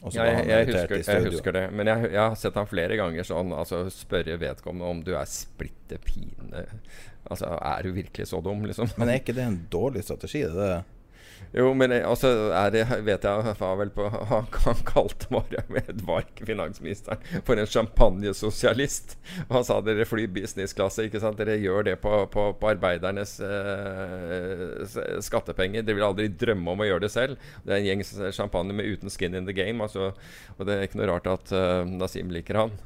Ja, 0.00 0.24
jeg, 0.24 0.46
jeg, 0.48 0.66
husker, 0.70 1.02
jeg 1.12 1.24
husker 1.28 1.52
det. 1.52 1.64
Men 1.76 1.90
jeg, 1.90 2.08
jeg 2.14 2.20
har 2.20 2.36
sett 2.40 2.56
han 2.56 2.68
flere 2.68 2.96
ganger 2.96 3.26
sånn 3.26 3.52
altså 3.52 3.82
spørre 3.92 4.38
vedkommende 4.40 4.88
om 4.88 5.02
du 5.04 5.12
er 5.12 5.28
splitter 5.28 6.00
pine 6.00 6.64
Altså, 7.28 7.50
er 7.58 7.84
du 7.84 7.92
virkelig 7.94 8.30
så 8.30 8.40
dum, 8.44 8.64
liksom? 8.66 8.88
Men 8.96 9.10
er 9.10 9.20
ikke 9.20 9.36
det 9.36 9.44
en 9.44 9.60
dårlig 9.72 10.06
strategi? 10.06 10.42
Det 10.46 10.70
det? 10.70 10.80
Jo, 11.52 11.72
men 11.74 11.92
eh, 11.92 12.04
altså 12.06 12.30
det, 12.70 12.84
vet 13.06 13.24
jeg 13.26 13.54
var 13.58 13.78
vel 13.80 13.90
på 13.94 14.06
Han, 14.30 14.46
han 14.64 14.82
kalte 14.86 15.30
bare 15.32 15.62
var 16.06 16.22
ikke 16.22 16.46
finansministeren 16.52 17.22
for 17.46 17.58
en 17.58 17.66
champagnesosialist. 17.66 19.16
Og 19.48 19.56
han 19.58 19.66
sa 19.66 19.80
dere 19.84 20.06
flyr 20.08 20.30
businessklasse, 20.34 21.08
ikke 21.08 21.22
sant. 21.22 21.40
Dere 21.40 21.58
gjør 21.58 21.88
det 21.88 21.96
på, 22.04 22.12
på, 22.32 22.46
på 22.60 22.70
arbeidernes 22.70 23.38
eh, 23.42 25.00
skattepenger. 25.24 25.82
Dere 25.86 25.98
vil 25.98 26.06
aldri 26.06 26.28
drømme 26.30 26.74
om 26.74 26.84
å 26.84 26.90
gjøre 26.90 27.06
det 27.06 27.12
selv. 27.14 27.50
Det 27.64 27.74
er 27.74 27.80
en 27.82 27.88
gjeng 27.88 28.30
champagne 28.36 28.76
med 28.76 28.86
uten 28.86 29.12
skin 29.12 29.34
in 29.38 29.48
the 29.48 29.56
game. 29.56 29.82
Altså, 29.82 30.12
og 30.56 30.68
det 30.68 30.76
er 30.76 30.86
ikke 30.86 31.02
noe 31.02 31.10
rart 31.14 31.30
at 31.30 31.54
eh, 31.56 31.82
Nasim 31.90 32.30
liker 32.34 32.62
han. 32.62 32.78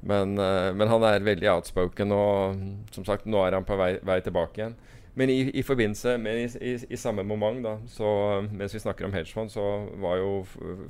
Men, 0.00 0.38
eh, 0.38 0.72
men 0.76 0.88
han 0.88 1.04
er 1.08 1.24
veldig 1.24 1.48
outspoken, 1.56 2.12
og 2.12 2.60
som 2.94 3.06
sagt, 3.06 3.26
nå 3.26 3.40
er 3.46 3.56
han 3.56 3.66
på 3.66 3.78
vei, 3.78 3.96
vei 4.04 4.20
tilbake 4.24 4.60
igjen. 4.60 4.76
Men 5.16 5.32
i, 5.32 5.38
i 5.56 5.64
forbindelse 5.64 6.18
med 6.20 6.42
i, 6.42 6.46
i, 6.60 6.76
i 6.92 7.00
samme 7.00 7.24
moment, 7.24 7.62
da, 7.64 7.78
så 7.88 8.08
mens 8.50 8.74
vi 8.76 8.82
snakker 8.82 9.06
om 9.06 9.14
hedgefond, 9.16 9.50
så 9.54 9.64
var 10.02 10.18
jo 10.20 10.32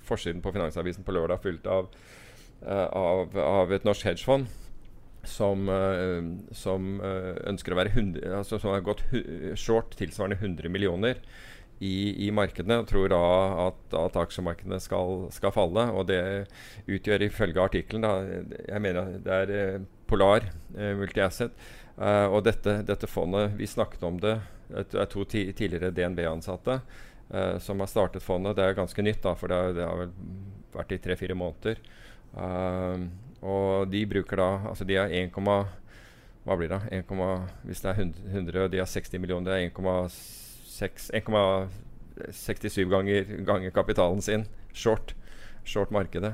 forsiden 0.02 0.42
på 0.42 0.50
Finansavisen 0.56 1.06
på 1.06 1.14
lørdag 1.14 1.44
fylt 1.44 1.68
av, 1.70 1.86
uh, 2.66 2.88
av, 2.90 3.36
av 3.38 3.74
et 3.76 3.86
norsk 3.86 4.08
hedgefond 4.08 4.48
som, 5.26 5.70
uh, 5.70 6.26
som 6.50 6.96
uh, 6.98 7.38
ønsker 7.46 7.74
å 7.74 7.78
være 7.78 7.94
100, 7.94 8.26
altså 8.40 8.58
som 8.58 8.74
har 8.74 8.82
gått 8.86 9.04
short 9.62 9.94
tilsvarende 9.94 10.40
100 10.42 10.74
millioner 10.74 11.22
i, 11.78 12.26
i 12.26 12.30
markedene 12.32 12.80
tror 12.88 13.10
da 13.12 13.22
at, 13.66 13.80
at 13.98 14.16
aksjemarkedene 14.16 14.78
skal, 14.80 15.26
skal 15.34 15.52
falle. 15.52 15.84
Og 15.92 16.06
det 16.08 16.20
utgjør 16.88 17.26
ifølge 17.28 17.62
artikkelen 17.62 18.06
Jeg 18.64 18.82
mener 18.82 19.16
det 19.24 19.40
er 19.42 19.52
eh, 19.56 19.82
Polar 20.08 20.46
eh, 20.76 20.94
Multi-Asset. 20.96 21.52
eh, 21.98 22.26
og 22.26 22.44
dette, 22.46 22.80
dette 22.86 23.10
fondet 23.10 23.56
Vi 23.58 23.68
snakket 23.68 24.06
om 24.08 24.20
det. 24.22 24.38
Det 24.68 24.98
er 24.98 25.10
to 25.12 25.24
ti, 25.28 25.44
tidligere 25.52 25.92
DNB-ansatte 25.94 26.80
eh, 27.30 27.58
som 27.58 27.80
har 27.80 27.92
startet 27.92 28.24
fondet. 28.24 28.56
Det 28.56 28.64
er 28.64 28.78
ganske 28.80 29.04
nytt, 29.04 29.22
da, 29.22 29.36
for 29.36 29.52
det, 29.52 29.76
det 29.76 29.84
har 29.86 30.00
vel 30.00 30.16
vært 30.76 30.96
i 30.96 31.00
tre-fire 31.04 31.36
måneder. 31.36 31.82
Eh, 32.36 33.04
og 33.46 33.92
de 33.92 34.00
bruker 34.08 34.40
da 34.40 34.48
Altså 34.72 34.86
de 34.88 34.96
har 34.96 35.12
1, 35.12 35.36
hva 35.36 36.56
blir 36.56 36.72
det? 36.72 36.80
1, 37.02 37.14
hvis 37.68 37.84
det 37.84 37.92
er 37.92 38.00
100, 38.00 38.26
100 38.32 38.64
og 38.64 38.72
de 38.72 38.80
har 38.80 38.90
60 38.90 39.20
millioner, 39.20 39.52
det 39.52 39.60
er 39.60 39.70
1,6 39.70 40.45
1,67 40.82 42.90
ganger, 42.90 43.24
ganger 43.46 43.70
kapitalen 43.70 44.22
sin 44.22 44.46
short. 44.72 45.14
Short 45.64 45.90
markedet. 45.90 46.32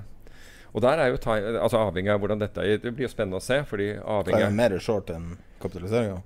Og 0.72 0.80
der 0.84 0.98
er 0.98 1.06
jo 1.12 1.18
altså 1.60 1.78
avhengig 1.78 2.10
av 2.12 2.18
hvordan 2.22 2.40
dette 2.40 2.60
er 2.64 2.78
Det 2.80 2.94
blir 2.96 3.04
jo 3.04 3.08
spennende 3.12 3.36
å 3.40 3.44
se. 3.44 3.64
fordi 3.68 3.88
Det 3.92 4.34
er 4.34 4.46
jo 4.46 4.50
mer 4.56 4.78
short 4.80 5.10
enn 5.12 5.36
kapitaliseringa. 5.60 6.22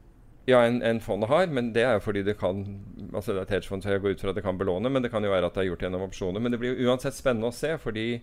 ja, 0.46 0.60
enn 0.62 0.82
en 0.82 1.00
fondet 1.00 1.28
har, 1.28 1.46
men 1.50 1.72
det 1.74 1.82
er 1.82 1.94
jo 1.98 2.04
fordi 2.04 2.22
det 2.22 2.38
kan 2.38 2.64
Altså 3.12 3.32
det 3.32 3.38
er 3.40 3.42
et 3.42 3.50
hedgefond, 3.56 3.82
så 3.82 3.90
jeg 3.90 4.00
går 4.00 4.10
ut 4.14 4.20
fra 4.20 4.28
at 4.30 4.36
det 4.36 4.44
kan 4.44 4.58
belåne, 4.58 4.88
men 4.90 5.02
det 5.02 5.10
kan 5.10 5.24
jo 5.24 5.30
være 5.30 5.46
at 5.46 5.54
det 5.54 5.60
er 5.64 5.68
gjort 5.70 5.82
gjennom 5.82 6.02
opsjoner. 6.06 6.40
Men 6.40 6.52
det 6.52 6.58
blir 6.60 6.76
jo 6.76 6.88
uansett 6.90 7.14
spennende 7.14 7.48
å 7.50 7.54
se, 7.54 7.76
fordi 7.78 8.22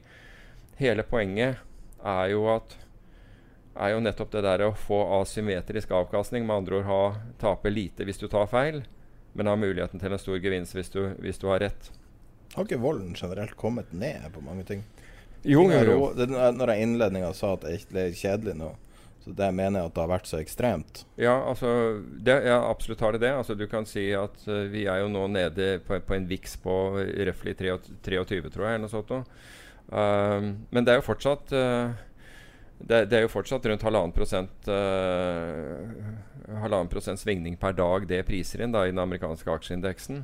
hele 0.80 1.04
poenget 1.04 1.58
er 2.04 2.28
jo 2.32 2.48
at 2.56 2.78
er 3.76 3.90
jo 3.96 4.00
nettopp 4.06 4.32
det 4.32 4.42
der 4.46 4.62
å 4.68 4.74
få 4.78 5.02
asymmetrisk 5.22 5.92
avkastning. 5.92 6.46
Med 6.46 6.56
andre 6.56 6.76
ord 6.80 6.86
ha, 6.88 7.04
tape 7.42 7.70
lite 7.74 8.06
hvis 8.06 8.20
du 8.22 8.28
tar 8.30 8.48
feil, 8.48 8.84
men 9.34 9.50
har 9.50 9.60
muligheten 9.60 10.02
til 10.02 10.14
en 10.14 10.22
stor 10.22 10.40
gevinst 10.42 10.76
hvis 10.78 10.92
du, 10.94 11.02
hvis 11.24 11.42
du 11.42 11.50
har 11.52 11.64
rett. 11.64 11.90
Har 12.54 12.68
ikke 12.68 12.82
volden 12.82 13.16
generelt 13.18 13.56
kommet 13.58 13.94
ned 13.94 14.30
på 14.34 14.44
mange 14.46 14.66
ting? 14.68 14.84
Jo, 15.44 15.66
jo, 15.68 15.84
jo. 15.84 16.10
det, 16.16 16.30
når 16.32 16.72
jeg 16.72 16.80
i 16.80 16.88
innledninga 16.88 17.34
sa 17.36 17.56
at 17.58 17.66
det 17.92 18.06
er 18.06 18.16
kjedelig 18.16 18.54
nå, 18.56 18.70
så 19.24 19.34
det 19.36 19.50
mener 19.56 19.82
jeg 19.82 19.90
at 19.90 19.96
det 19.96 20.04
har 20.04 20.12
vært 20.12 20.30
så 20.30 20.40
ekstremt. 20.40 21.02
Ja, 21.20 21.34
altså 21.50 21.70
det, 22.04 22.38
ja, 22.48 22.62
absolutt 22.68 23.04
har 23.04 23.16
det 23.16 23.24
det. 23.24 23.34
Altså, 23.36 23.56
du 23.56 23.66
kan 23.72 23.88
si 23.88 24.06
at 24.16 24.38
uh, 24.48 24.64
vi 24.72 24.86
er 24.88 25.02
jo 25.04 25.12
nå 25.12 25.26
nede 25.32 25.78
på, 25.84 26.00
på 26.04 26.16
en 26.16 26.30
VIX 26.30 26.56
på 26.64 26.78
røftlig 27.30 27.58
23, 27.60 28.42
tror 28.54 28.68
jeg, 28.68 28.80
eller 28.80 28.86
noe 28.86 28.94
sånt. 28.94 29.14
Um, 29.94 30.50
men 30.72 30.84
det 30.84 30.94
er 30.94 31.02
jo 31.02 31.06
fortsatt 31.06 31.52
eh, 31.54 31.92
det, 32.80 33.06
det 33.12 33.18
er 33.18 33.26
jo 33.26 33.32
fortsatt 33.32 33.66
rundt 33.70 33.84
halvannen 33.86 34.16
prosent 34.16 34.70
eh, 34.72 36.08
halvannen 36.60 36.92
prosent 36.92 37.22
svingning 37.22 37.56
per 37.60 37.76
dag 37.78 38.08
det 38.10 38.24
priser 38.28 38.64
inn 38.64 38.74
da, 38.74 38.86
i 38.86 38.92
den 38.92 39.04
amerikanske 39.04 39.52
aksjeindeksen. 39.52 40.24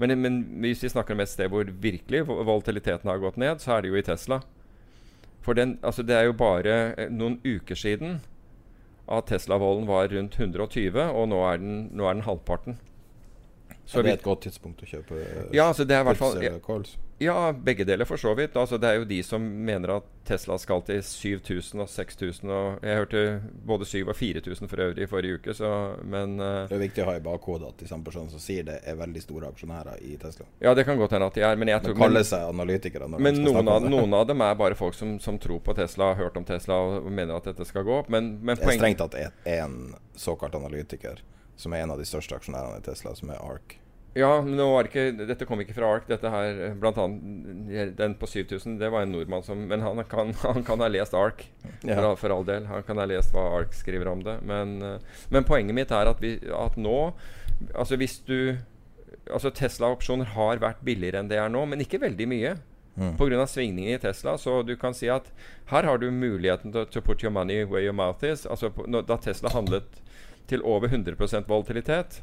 Men, 0.00 0.16
men 0.22 0.40
hvis 0.64 0.82
vi 0.84 0.90
snakker 0.90 1.14
om 1.14 1.22
et 1.22 1.30
sted 1.30 1.52
hvor 1.52 1.68
virkelig 1.82 2.24
volatiliteten 2.26 3.10
har 3.10 3.20
gått 3.22 3.38
ned, 3.40 3.60
så 3.60 3.76
er 3.76 3.84
det 3.84 3.92
jo 3.92 4.00
i 4.00 4.06
Tesla. 4.06 4.40
For 5.44 5.56
den, 5.56 5.78
altså 5.82 6.04
det 6.04 6.16
er 6.16 6.28
jo 6.28 6.36
bare 6.36 6.76
eh, 6.96 7.12
noen 7.12 7.38
uker 7.44 7.78
siden 7.78 8.20
at 9.10 9.26
Tesla-volden 9.30 9.88
var 9.88 10.10
rundt 10.12 10.36
120, 10.38 10.94
og 10.94 11.28
nå 11.32 11.40
er 11.48 11.58
den, 11.58 11.78
nå 11.96 12.06
er 12.06 12.16
den 12.16 12.26
halvparten. 12.26 12.78
Så 13.86 14.02
det 14.02 14.12
er 14.12 14.18
et 14.20 14.24
godt 14.24 14.44
tidspunkt 14.46 14.82
å 14.84 14.88
kjøpe 14.88 15.16
eh, 15.18 15.46
Ja, 15.56 15.68
altså 15.70 15.84
det 15.88 15.96
er 15.96 16.04
hvert 16.06 16.20
fall 16.20 16.36
ja, 16.42 16.52
calls? 16.62 16.96
ja, 17.20 17.52
begge 17.52 17.84
deler 17.84 18.06
for 18.08 18.20
så 18.20 18.32
vidt. 18.38 18.54
Altså 18.56 18.78
det 18.80 18.88
er 18.88 19.00
jo 19.00 19.06
de 19.08 19.18
som 19.26 19.42
mener 19.42 19.96
at 19.96 20.06
Tesla 20.28 20.56
skal 20.62 20.84
til 20.86 21.02
7000 21.02 21.82
og 21.82 21.88
6000 21.90 22.52
og 22.54 22.84
Jeg 22.86 23.00
hørte 23.00 23.22
både 23.66 23.88
7000 23.88 24.12
og 24.12 24.16
4000 24.16 24.70
for 24.70 24.84
øvrig 24.84 25.04
i 25.04 25.08
forrige 25.10 25.40
uke, 25.40 25.54
så 25.54 25.70
Men 26.04 26.38
eh, 26.40 26.68
Det 26.70 26.78
er 26.78 26.84
viktig 26.84 27.04
å 27.04 27.08
ha 27.10 27.16
i 27.18 27.24
bakhodet 27.24 27.72
at 27.72 27.82
de 27.82 27.88
samme 27.90 28.06
personene 28.06 28.30
som 28.30 28.42
sier 28.42 28.64
det, 28.68 28.78
er 28.86 29.00
veldig 29.00 29.24
store 29.24 29.50
aksjonærer 29.50 30.04
i 30.06 30.16
Tesla. 30.22 30.46
Ja, 30.60 30.74
det 30.74 30.86
kan 30.88 31.00
godt 31.00 31.16
hende 31.16 31.28
at 31.28 31.34
de 31.34 31.44
er, 31.44 31.58
men 31.60 31.72
jeg 31.72 31.82
De 31.82 31.90
tror 31.90 31.98
kaller 32.04 32.24
seg 32.30 32.46
analytikere. 32.46 33.10
Men 33.18 33.42
noen 33.42 33.68
av, 33.68 33.88
noen 33.90 34.14
av 34.14 34.28
dem 34.30 34.46
er 34.46 34.54
bare 34.54 34.78
folk 34.78 34.94
som, 34.94 35.18
som 35.20 35.38
tror 35.38 35.60
på 35.66 35.74
Tesla, 35.76 36.12
har 36.14 36.24
hørt 36.24 36.38
om 36.38 36.46
Tesla 36.46 36.78
og 36.78 37.10
mener 37.10 37.36
at 37.36 37.50
dette 37.50 37.66
skal 37.68 37.84
gå 37.84 37.98
opp. 38.00 38.08
Men, 38.08 38.38
men 38.40 38.56
Det 38.56 38.70
er 38.70 38.80
strengt 38.80 39.02
tatt 39.02 39.18
én 39.44 39.76
såkalt 40.16 40.54
analytiker 40.54 41.20
som 41.60 41.72
er 41.76 41.84
en 41.84 41.92
av 41.94 42.00
de 42.00 42.08
største 42.08 42.36
aksjonærene 42.38 42.80
i 42.80 42.84
Tesla, 42.88 43.12
som 43.18 43.30
er 43.34 43.40
ARK. 43.44 43.76
Ja, 44.18 44.40
men 44.42 44.58
ikke, 44.58 45.04
dette 45.14 45.46
kom 45.46 45.60
ikke 45.62 45.76
fra 45.76 45.86
ARK. 45.94 46.08
Dette 46.10 46.30
her, 46.32 46.56
eh, 46.66 46.72
blant 46.74 46.96
annet 46.98 47.92
den 47.96 48.16
på 48.18 48.26
7000, 48.26 48.78
det 48.80 48.88
var 48.90 49.02
en 49.06 49.12
nordmann 49.12 49.44
som 49.46 49.68
Men 49.68 49.80
han 49.86 50.02
kan, 50.10 50.32
han 50.42 50.64
kan 50.66 50.80
ha 50.82 50.88
lest 50.90 51.14
ARK, 51.14 51.44
for, 51.82 51.90
Ja. 51.92 52.00
all- 52.02 52.16
for 52.18 52.30
all 52.34 52.44
del. 52.44 52.66
Han 52.66 52.82
kan 52.82 52.98
ha 52.98 53.04
lest 53.06 53.32
hva 53.32 53.44
ARK 53.60 53.72
skriver 53.72 54.08
om 54.10 54.24
det. 54.26 54.40
Men, 54.42 54.82
eh, 54.82 54.98
men 55.30 55.44
poenget 55.44 55.74
mitt 55.78 55.92
er 55.92 56.10
at, 56.10 56.18
vi, 56.20 56.38
at 56.50 56.76
nå 56.76 57.12
Altså 57.76 57.96
hvis 58.00 58.18
du 58.24 58.56
Altså 59.30 59.50
Tesla-opsjoner 59.52 60.24
har 60.32 60.58
vært 60.58 60.80
billigere 60.82 61.20
enn 61.20 61.28
det 61.28 61.36
er 61.38 61.48
nå, 61.52 61.60
men 61.68 61.78
ikke 61.84 62.00
veldig 62.00 62.26
mye. 62.26 62.54
Mm. 62.96 63.12
Pga. 63.16 63.44
svingninger 63.46 63.94
i 63.94 63.98
Tesla. 64.02 64.32
Så 64.40 64.62
du 64.66 64.74
kan 64.76 64.94
si 64.96 65.08
at 65.08 65.28
her 65.70 65.84
har 65.86 65.98
du 65.98 66.10
muligheten 66.10 66.72
til 66.72 66.86
to 66.86 67.00
put 67.00 67.22
your 67.22 67.30
money 67.30 67.62
where 67.64 67.84
your 67.84 67.92
mouth 67.94 68.24
is. 68.24 68.46
Altså 68.46 68.70
på, 68.74 68.86
når, 68.88 69.06
Da 69.06 69.16
Tesla 69.16 69.50
handlet 69.50 70.00
til 70.50 70.64
over 70.66 70.90
100% 70.90 71.48
volatilitet, 71.48 72.20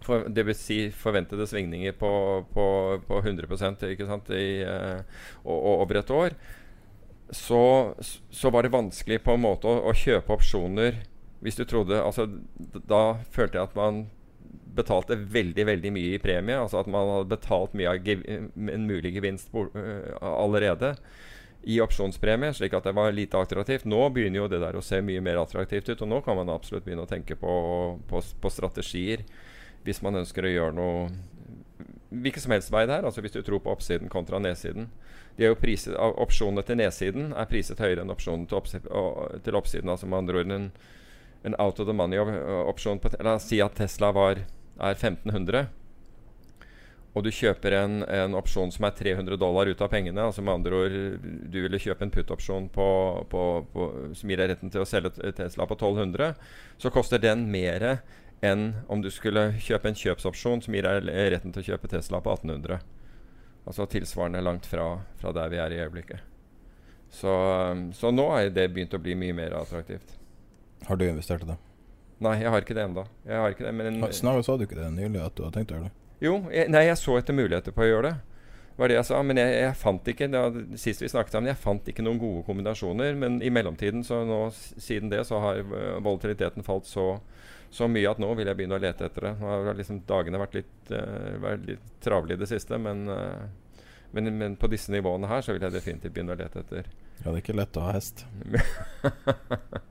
for, 0.00 0.24
vil 0.32 0.56
si 0.56 0.78
forventede 0.96 1.44
svingninger 1.46 1.92
på, 2.00 2.12
på, 2.54 2.66
på 3.06 3.20
100% 3.20 3.84
ikke 3.92 4.08
sant, 4.08 4.30
I, 4.32 4.62
eh, 4.64 5.02
og, 5.44 5.58
over 5.84 6.00
et 6.00 6.12
år, 6.16 6.36
så, 7.30 7.62
så 8.32 8.50
var 8.50 8.64
det 8.64 8.72
vanskelig 8.74 9.20
på 9.22 9.36
en 9.36 9.44
måte 9.44 9.68
å, 9.70 9.84
å 9.90 9.94
kjøpe 9.94 10.34
opsjoner 10.34 11.02
hvis 11.40 11.56
du 11.56 11.62
trodde 11.64 11.96
altså, 12.02 12.26
Da 12.90 13.20
følte 13.32 13.56
jeg 13.56 13.70
at 13.70 13.76
man 13.78 14.02
betalte 14.76 15.16
veldig 15.16 15.64
veldig 15.66 15.92
mye 15.94 16.16
i 16.16 16.20
premie. 16.22 16.58
Altså 16.58 16.80
at 16.80 16.90
man 16.90 17.08
hadde 17.08 17.30
betalt 17.32 17.72
mye 17.76 17.90
av 17.90 18.04
gev 18.06 18.22
en 18.28 18.84
mulig 18.86 19.14
gevinst 19.16 19.54
øh, 19.54 20.12
allerede 20.20 20.94
i 21.62 21.80
opsjonspremie, 21.80 22.54
slik 22.56 22.74
at 22.74 22.86
det 22.88 22.94
var 22.96 23.12
lite 23.12 23.38
attraktivt. 23.38 23.84
Nå 23.84 24.08
begynner 24.14 24.42
jo 24.42 24.48
det 24.48 24.62
der 24.62 24.78
å 24.78 24.84
se 24.84 25.02
mye 25.04 25.20
mer 25.24 25.42
attraktivt 25.42 25.90
ut, 25.90 26.02
og 26.02 26.08
nå 26.08 26.20
kan 26.24 26.38
man 26.38 26.52
absolutt 26.52 26.86
begynne 26.86 27.04
å 27.04 27.10
tenke 27.10 27.36
på, 27.36 27.52
på, 28.08 28.22
på 28.40 28.52
strategier 28.52 29.26
hvis 29.84 30.02
man 30.04 30.18
ønsker 30.20 30.44
å 30.44 30.52
gjøre 30.52 30.76
noe 30.76 31.04
hvilken 32.10 32.42
som 32.42 32.52
helst 32.52 32.72
vei 32.74 32.84
der, 32.90 33.04
altså 33.06 33.22
hvis 33.22 33.36
du 33.36 33.42
tror 33.46 33.62
på 33.64 33.72
oppsiden 33.72 34.10
kontra 34.12 34.40
nedsiden. 34.42 34.88
Er 35.40 35.54
priset, 35.56 35.94
Opsjonene 35.96 36.64
til 36.66 36.80
nedsiden 36.80 37.30
er 37.32 37.48
priset 37.48 37.80
høyere 37.80 38.02
enn 38.02 38.12
opsjonene 38.12 38.48
til, 38.50 38.58
oppsi 38.58 38.80
til 39.44 39.56
oppsiden. 39.56 39.88
altså 39.88 40.08
med 40.10 40.18
andre 40.18 40.40
ord 40.42 40.52
en, 40.52 40.66
en 41.46 41.56
out 41.62 41.80
of 41.80 41.86
the 41.86 41.94
money-opsjon 41.96 43.00
La 43.24 43.36
oss 43.38 43.46
si 43.48 43.60
at 43.62 43.78
Tesla 43.78 44.10
var, 44.12 44.42
er 44.80 44.98
1500, 44.98 45.68
og 47.10 47.24
du 47.26 47.30
kjøper 47.34 47.74
en, 47.74 47.94
en 48.06 48.36
opsjon 48.38 48.70
som 48.70 48.86
er 48.86 48.94
300 48.94 49.38
dollar 49.40 49.66
ut 49.66 49.80
av 49.82 49.90
pengene. 49.90 50.22
altså 50.22 50.44
med 50.46 50.60
andre 50.60 50.76
ord 50.78 50.94
Du 51.50 51.58
ville 51.64 51.80
kjøpe 51.82 52.06
en 52.06 52.12
put-opsjon 52.14 52.68
på, 52.70 52.86
på, 53.32 53.42
på, 53.72 53.88
som 54.14 54.30
gir 54.30 54.38
deg 54.38 54.52
retten 54.52 54.70
til 54.70 54.84
å 54.84 54.86
selge 54.86 55.32
Tesla 55.34 55.66
på 55.66 55.74
1200. 55.74 56.36
Så 56.78 56.92
koster 56.94 57.18
den 57.18 57.48
mer 57.50 57.98
enn 58.46 58.70
om 58.88 59.02
du 59.02 59.10
skulle 59.10 59.50
kjøpe 59.60 59.90
en 59.90 59.98
kjøpsopsjon 59.98 60.62
som 60.64 60.76
gir 60.76 60.86
deg 60.86 61.10
retten 61.34 61.52
til 61.52 61.64
å 61.64 61.68
kjøpe 61.72 61.90
Tesla 61.90 62.22
på 62.22 62.36
1800. 62.38 62.78
Altså 63.66 63.86
tilsvarende 63.90 64.40
langt 64.46 64.70
fra, 64.70 65.00
fra 65.18 65.34
der 65.34 65.50
vi 65.50 65.58
er 65.60 65.74
i 65.74 65.80
øyeblikket. 65.82 66.22
Så, 67.10 67.32
så 67.98 68.14
nå 68.14 68.28
er 68.38 68.52
det 68.54 68.68
begynt 68.70 68.94
å 68.94 69.02
bli 69.02 69.16
mye 69.18 69.34
mer 69.34 69.58
attraktivt. 69.58 70.14
Har 70.86 70.96
du 70.96 71.08
investert 71.08 71.42
i 71.42 71.50
det? 71.50 71.58
Nei, 72.22 72.36
jeg 72.44 72.52
har 72.52 72.62
ikke 72.62 72.76
det 72.76 72.84
ennå. 72.86 73.02
Jeg 73.26 73.42
har 73.42 73.54
ikke 73.54 73.66
det, 73.66 73.72
men 73.74 73.98
Snarere 74.14 74.46
sa 74.46 74.54
du 74.56 74.66
ikke 74.68 74.78
det 74.78 74.92
nylig, 74.94 75.24
at 75.24 75.34
du 75.34 75.42
har 75.42 75.52
tenkt 75.56 75.72
å 75.72 75.78
gjøre 75.78 75.88
det? 75.88 75.96
Jo, 76.20 76.34
jeg, 76.52 76.68
nei, 76.72 76.84
jeg 76.88 76.98
så 77.00 77.16
etter 77.16 77.36
muligheter 77.36 77.74
på 77.74 77.84
å 77.84 77.88
gjøre 77.88 78.10
det. 78.10 78.16
var 78.80 78.92
det 78.92 78.96
jeg 78.98 79.08
sa. 79.08 79.20
Men 79.24 79.40
jeg, 79.40 79.54
jeg 79.56 79.76
fant 79.80 80.10
ikke 80.12 80.28
da, 80.32 80.42
Sist 80.80 81.04
vi 81.04 81.08
snakket 81.12 81.36
sammen, 81.36 81.50
jeg 81.52 81.60
fant 81.60 81.88
ikke 81.88 82.04
noen 82.04 82.20
gode 82.20 82.44
kombinasjoner. 82.48 83.16
Men 83.20 83.40
i 83.44 83.52
mellomtiden, 83.52 84.04
så 84.06 84.22
nå, 84.28 84.42
siden 84.52 85.12
det, 85.12 85.24
så 85.28 85.40
har 85.40 85.62
øh, 85.64 85.96
volatiliteten 86.04 86.66
falt 86.66 86.88
så, 86.88 87.14
så 87.72 87.88
mye 87.88 88.12
at 88.12 88.20
nå 88.20 88.32
vil 88.36 88.50
jeg 88.50 88.60
begynne 88.60 88.76
å 88.76 88.84
lete 88.84 89.08
etter 89.08 89.30
det. 89.30 89.34
Nå 89.40 89.50
har 89.50 89.80
liksom 89.80 90.04
dagene 90.08 90.42
vært 90.42 90.60
litt, 90.60 90.78
uh, 90.92 91.36
vært 91.40 91.68
litt 91.72 91.92
travle 92.04 92.36
i 92.36 92.40
det 92.40 92.50
siste, 92.50 92.80
men, 92.80 93.06
uh, 93.08 93.84
men, 94.16 94.32
men 94.36 94.58
på 94.60 94.68
disse 94.72 94.92
nivåene 94.92 95.30
her 95.30 95.44
så 95.46 95.56
vil 95.56 95.64
jeg 95.64 95.78
definitivt 95.78 96.16
begynne 96.16 96.36
å 96.36 96.40
lete 96.40 96.64
etter. 96.64 96.90
Ja, 97.20 97.30
det 97.30 97.38
er 97.38 97.44
ikke 97.44 97.60
lett 97.60 97.80
å 97.80 97.86
ha 97.88 97.96
hest. 97.96 98.26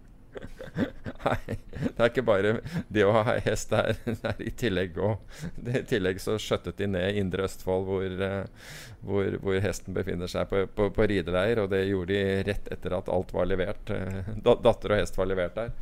Nei, 1.25 1.55
det 1.79 1.95
er 1.99 2.09
ikke 2.09 2.23
bare 2.27 2.51
det 2.91 3.03
å 3.05 3.13
ha 3.17 3.35
hest. 3.45 3.71
Det 3.73 3.79
er, 3.79 3.99
det 4.23 4.31
er 4.31 4.43
i 4.45 4.53
tillegg 4.63 4.99
òg. 5.03 5.37
I 5.67 5.81
tillegg 5.89 6.21
så 6.23 6.37
skjøttet 6.41 6.79
de 6.79 6.87
ned 6.93 7.19
Indre 7.19 7.45
Østfold, 7.47 7.87
hvor, 7.89 8.05
eh, 8.27 8.75
hvor, 9.05 9.39
hvor 9.43 9.59
hesten 9.63 9.95
befinner 9.97 10.31
seg 10.31 10.49
på, 10.51 10.63
på, 10.75 10.89
på 10.95 11.07
rideleir. 11.11 11.63
Og 11.63 11.71
det 11.73 11.83
gjorde 11.89 12.13
de 12.15 12.43
rett 12.51 12.69
etter 12.75 12.97
at 12.99 13.09
alt 13.13 13.33
var 13.35 13.49
levert. 13.49 13.93
eh, 13.95 14.35
datter 14.43 14.95
og 14.95 15.01
hest 15.03 15.19
var 15.19 15.29
levert 15.31 15.57
der. 15.59 15.73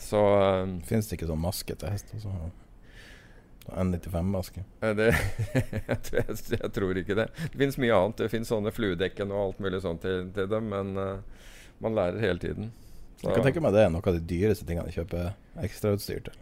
Så 0.00 0.20
eh, 0.40 0.76
Fins 0.88 1.10
det 1.10 1.18
ikke 1.20 1.30
sånn 1.32 1.42
maske 1.44 1.76
til 1.80 1.90
hest? 1.94 2.14
Også? 2.18 2.52
N95-maske? 3.64 4.60
jeg, 4.84 5.98
tror- 6.04 6.20
jeg, 6.20 6.36
jeg 6.52 6.72
tror 6.76 6.98
ikke 7.00 7.16
det. 7.16 7.28
Det 7.48 7.56
finnes 7.60 7.78
mye 7.80 7.96
annet. 7.96 8.18
Det 8.20 8.30
finnes 8.32 8.50
sånne 8.52 8.72
fluedekken 8.76 9.32
og 9.32 9.40
alt 9.46 9.62
mulig 9.64 9.80
sånt 9.84 10.02
til, 10.04 10.26
til 10.36 10.50
dem, 10.50 10.68
men 10.68 10.90
uh, 11.00 11.46
man 11.82 11.96
lærer 11.96 12.20
hele 12.20 12.42
tiden. 12.42 12.68
Jeg 13.24 13.36
kan 13.38 13.46
tenke 13.48 13.62
meg 13.64 13.74
det 13.76 13.84
er 13.86 13.92
noe 13.92 14.04
av 14.04 14.16
de 14.16 14.24
dyreste 14.28 14.66
tingene 14.68 14.90
jeg 14.90 15.02
kjøper 15.02 15.32
ekstrautstyr 15.64 16.24
til. 16.28 16.40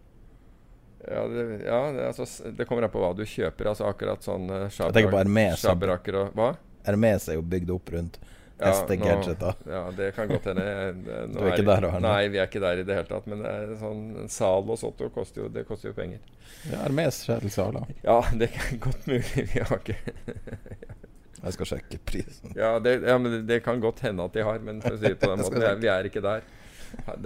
Ja, 1.09 1.29
det, 1.29 1.65
ja 1.67 1.93
det, 1.93 2.07
altså, 2.07 2.51
det 2.51 2.65
kommer 2.65 2.87
an 2.87 2.93
på 2.93 3.01
hva 3.03 3.11
du 3.17 3.25
kjøper. 3.27 3.73
Altså 3.73 3.89
akkurat 3.89 4.23
sånn 4.23 4.47
uh, 4.51 4.69
Hermes. 4.71 5.65
og 5.67 6.37
Hva? 6.39 6.53
Hermes 6.87 7.27
er 7.29 7.41
jo 7.41 7.43
bygd 7.43 7.73
opp 7.75 7.91
rundt 7.95 8.21
Ja, 8.59 8.69
hestegadgeter. 8.69 9.59
Ja, 9.67 9.83
det 9.97 10.13
kan 10.15 10.31
godt 10.31 10.47
hende. 10.53 10.67
Du 11.33 11.41
er 11.43 11.57
ikke 11.57 11.67
der, 11.67 11.89
Arne? 11.89 12.03
Nei, 12.07 12.29
vi 12.31 12.39
er 12.39 12.47
ikke 12.47 12.63
der 12.63 12.83
i 12.83 12.87
det 12.87 13.01
hele 13.01 13.11
tatt. 13.11 13.27
Men 13.31 13.43
det 13.43 13.51
er 13.51 13.75
sånn, 13.83 14.05
en 14.23 14.31
sal 14.31 14.71
og 14.71 14.87
Otto 14.87 15.11
koster 15.15 15.45
jo, 15.45 15.51
det 15.51 15.67
koster 15.67 15.91
jo 15.91 15.97
penger. 15.99 16.23
Ja, 16.71 16.85
Hermes 16.85 17.25
til 17.27 17.51
saler. 17.51 17.91
Ja, 18.07 18.21
det 18.39 18.53
er 18.53 18.75
godt 18.87 19.11
mulig. 19.11 19.47
Vi 19.55 19.67
har 19.67 19.79
ikke 19.81 19.99
Jeg 21.43 21.55
skal 21.57 21.67
sjekke 21.73 21.99
prisen. 22.07 22.53
Ja, 22.55 22.77
det, 22.79 23.01
ja 23.03 23.17
men 23.19 23.33
det, 23.33 23.41
det 23.49 23.65
kan 23.65 23.81
godt 23.83 24.05
hende 24.07 24.23
at 24.29 24.37
de 24.37 24.45
har, 24.47 24.61
men 24.63 24.79
for 24.85 24.95
å 24.95 24.99
si 25.01 25.09
det 25.09 25.17
på 25.19 25.27
den 25.27 25.41
måten, 25.43 25.65
er, 25.67 25.81
vi 25.83 25.89
er 25.91 26.07
ikke 26.07 26.23
der. 26.23 26.45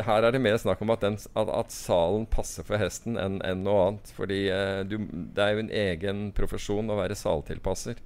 Her- 0.06 0.24
er 0.24 0.32
det 0.34 0.40
mer 0.42 0.56
snakk 0.58 0.80
om 0.84 0.90
at, 0.94 1.00
den, 1.04 1.16
at, 1.36 1.48
at 1.60 1.70
salen 1.74 2.26
passer 2.30 2.64
for 2.66 2.78
hesten 2.80 3.16
enn 3.20 3.40
enn 3.44 3.62
noe 3.66 3.86
annet. 3.88 4.12
Fordi 4.16 4.40
eh, 4.52 4.82
du, 4.88 4.98
det 5.36 5.42
er 5.46 5.54
jo 5.56 5.64
en 5.66 5.72
egen 5.84 6.26
profesjon 6.36 6.90
å 6.92 6.98
være 7.00 7.16
saltilpasser. 7.18 7.98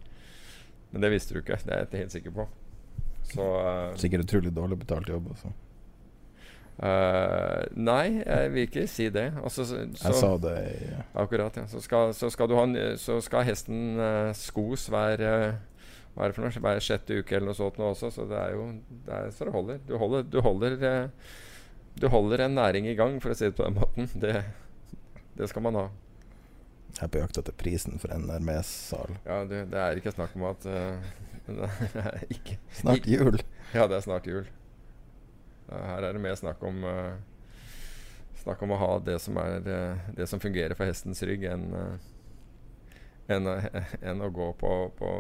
Men 0.91 1.05
det 1.05 1.13
visste 1.13 1.35
du 1.37 1.41
ikke. 1.43 1.59
Det 1.65 1.75
er 1.77 1.85
jeg 1.87 2.05
helt 2.05 2.17
sikker 2.17 2.35
på. 2.41 2.49
Så 3.31 3.45
eh, 3.63 3.97
Sikkert 4.01 4.25
utrolig 4.27 4.51
dårlig 4.57 4.81
betalt 4.83 5.09
jobb. 5.13 5.29
Altså. 5.35 5.53
eh, 6.83 7.65
Nei, 7.77 8.05
jeg 8.25 8.53
vil 8.55 8.67
ikke 8.69 8.87
si 8.91 9.09
det. 9.13 9.29
Altså, 9.43 9.65
så, 9.69 9.81
Jeg 9.87 10.15
sa 10.19 10.31
det 10.43 10.55
i 10.67 10.93
Akkurat, 11.23 11.57
ja. 11.61 11.67
Så 11.71 11.83
skal, 11.85 12.15
så 12.17 12.31
skal, 12.33 12.49
du 12.51 12.57
ha, 12.59 12.65
en- 12.67 12.97
så 12.99 13.21
skal 13.25 13.47
hesten 13.49 13.99
eh, 14.01 14.33
skos 14.39 14.89
hver 14.93 15.21
eh, 15.21 15.53
er 16.21 16.33
for 16.37 16.43
noe? 16.45 16.51
Hver 16.65 16.81
sjette 16.85 17.21
uke 17.23 17.37
eller 17.37 17.53
noe 17.53 17.57
sånt 17.57 17.79
nå 17.81 17.93
også. 17.95 18.11
Så 18.13 18.27
det 18.29 18.37
er 18.41 18.57
jo 18.57 18.67
det 19.07 19.15
er 19.21 19.31
så 19.33 19.47
det 19.49 19.55
holder. 19.55 19.79
Du 19.89 19.95
holder, 20.01 20.27
du 20.27 20.41
holder, 20.45 20.75
eh, 20.83 21.31
du 21.99 22.07
holder 22.09 22.45
en 22.47 22.55
næring 22.55 22.87
i 22.89 22.95
gang, 22.99 23.19
for 23.23 23.33
å 23.33 23.37
si 23.37 23.49
det 23.49 23.57
på 23.59 23.67
den 23.67 23.77
måten. 23.81 24.09
Det, 24.21 24.45
det 25.37 25.49
skal 25.51 25.63
man 25.67 25.75
ha. 25.79 25.89
Jeg 26.97 27.05
er 27.07 27.11
på 27.15 27.21
jakt 27.23 27.39
etter 27.41 27.55
prisen 27.57 27.99
for 28.03 28.13
en 28.15 28.29
Hermes-sal. 28.31 29.17
Ja, 29.27 29.43
det, 29.49 29.65
det 29.73 29.79
er 29.81 29.99
ikke 30.01 30.13
snakk 30.15 30.33
om 30.37 30.47
at 30.51 30.65
uh, 30.67 31.11
det 31.51 31.69
ikke, 32.35 32.57
Snart 32.75 33.07
jul. 33.09 33.41
Ja, 33.75 33.87
det 33.91 34.01
er 34.01 34.07
snart 34.07 34.27
jul. 34.31 34.49
Her 35.71 36.03
er 36.09 36.17
det 36.17 36.23
mer 36.23 36.35
snakk 36.39 36.63
om 36.67 36.83
uh, 36.83 37.15
Snakk 38.41 38.63
om 38.65 38.73
å 38.75 38.79
ha 38.81 38.93
det 39.05 39.19
som, 39.23 39.37
er, 39.39 39.61
uh, 39.69 40.11
det 40.17 40.27
som 40.31 40.41
fungerer 40.43 40.73
for 40.79 40.89
hestens 40.89 41.21
rygg, 41.29 41.45
enn 41.45 41.67
eh, 41.77 42.09
en 43.31 44.23
å- 44.27 44.31
gå 44.35 44.49
på, 44.59 44.71
på 44.99 45.11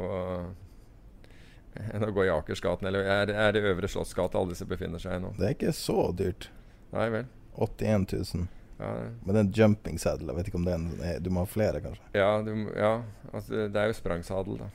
enn 1.93 2.03
å 2.07 2.11
gå 2.17 2.25
i 2.27 2.33
Akersgaten. 2.33 2.89
Eller 2.89 3.05
er, 3.05 3.31
er 3.31 3.53
det 3.55 3.63
Øvre 3.71 3.89
Slottsgate 3.93 4.41
alle 4.41 4.55
disse 4.57 4.67
befinner 4.67 4.99
seg 5.03 5.19
i 5.19 5.23
nå? 5.23 5.35
Det 5.39 5.47
er 5.47 5.55
ikke 5.59 5.75
så 5.77 6.09
dyrt. 6.17 6.49
Nei 6.93 7.09
vel. 7.13 7.27
81 7.57 8.13
000. 8.35 8.47
Ja, 8.81 8.91
Men 9.27 9.35
den 9.37 9.51
jumping 9.53 9.99
saddle, 10.01 10.33
vet 10.35 10.49
ikke 10.49 10.57
om 10.57 10.65
det 10.65 10.73
er 10.73 10.79
en 10.81 11.23
Du 11.23 11.29
må 11.31 11.43
ha 11.45 11.47
flere, 11.51 11.81
kanskje. 11.85 12.03
ja, 12.17 12.31
du, 12.43 12.53
ja 12.77 13.03
altså, 13.33 13.67
det 13.69 13.77
er 13.77 13.91
jo 13.91 13.97
sprangsadel, 13.99 14.57
da. 14.63 14.71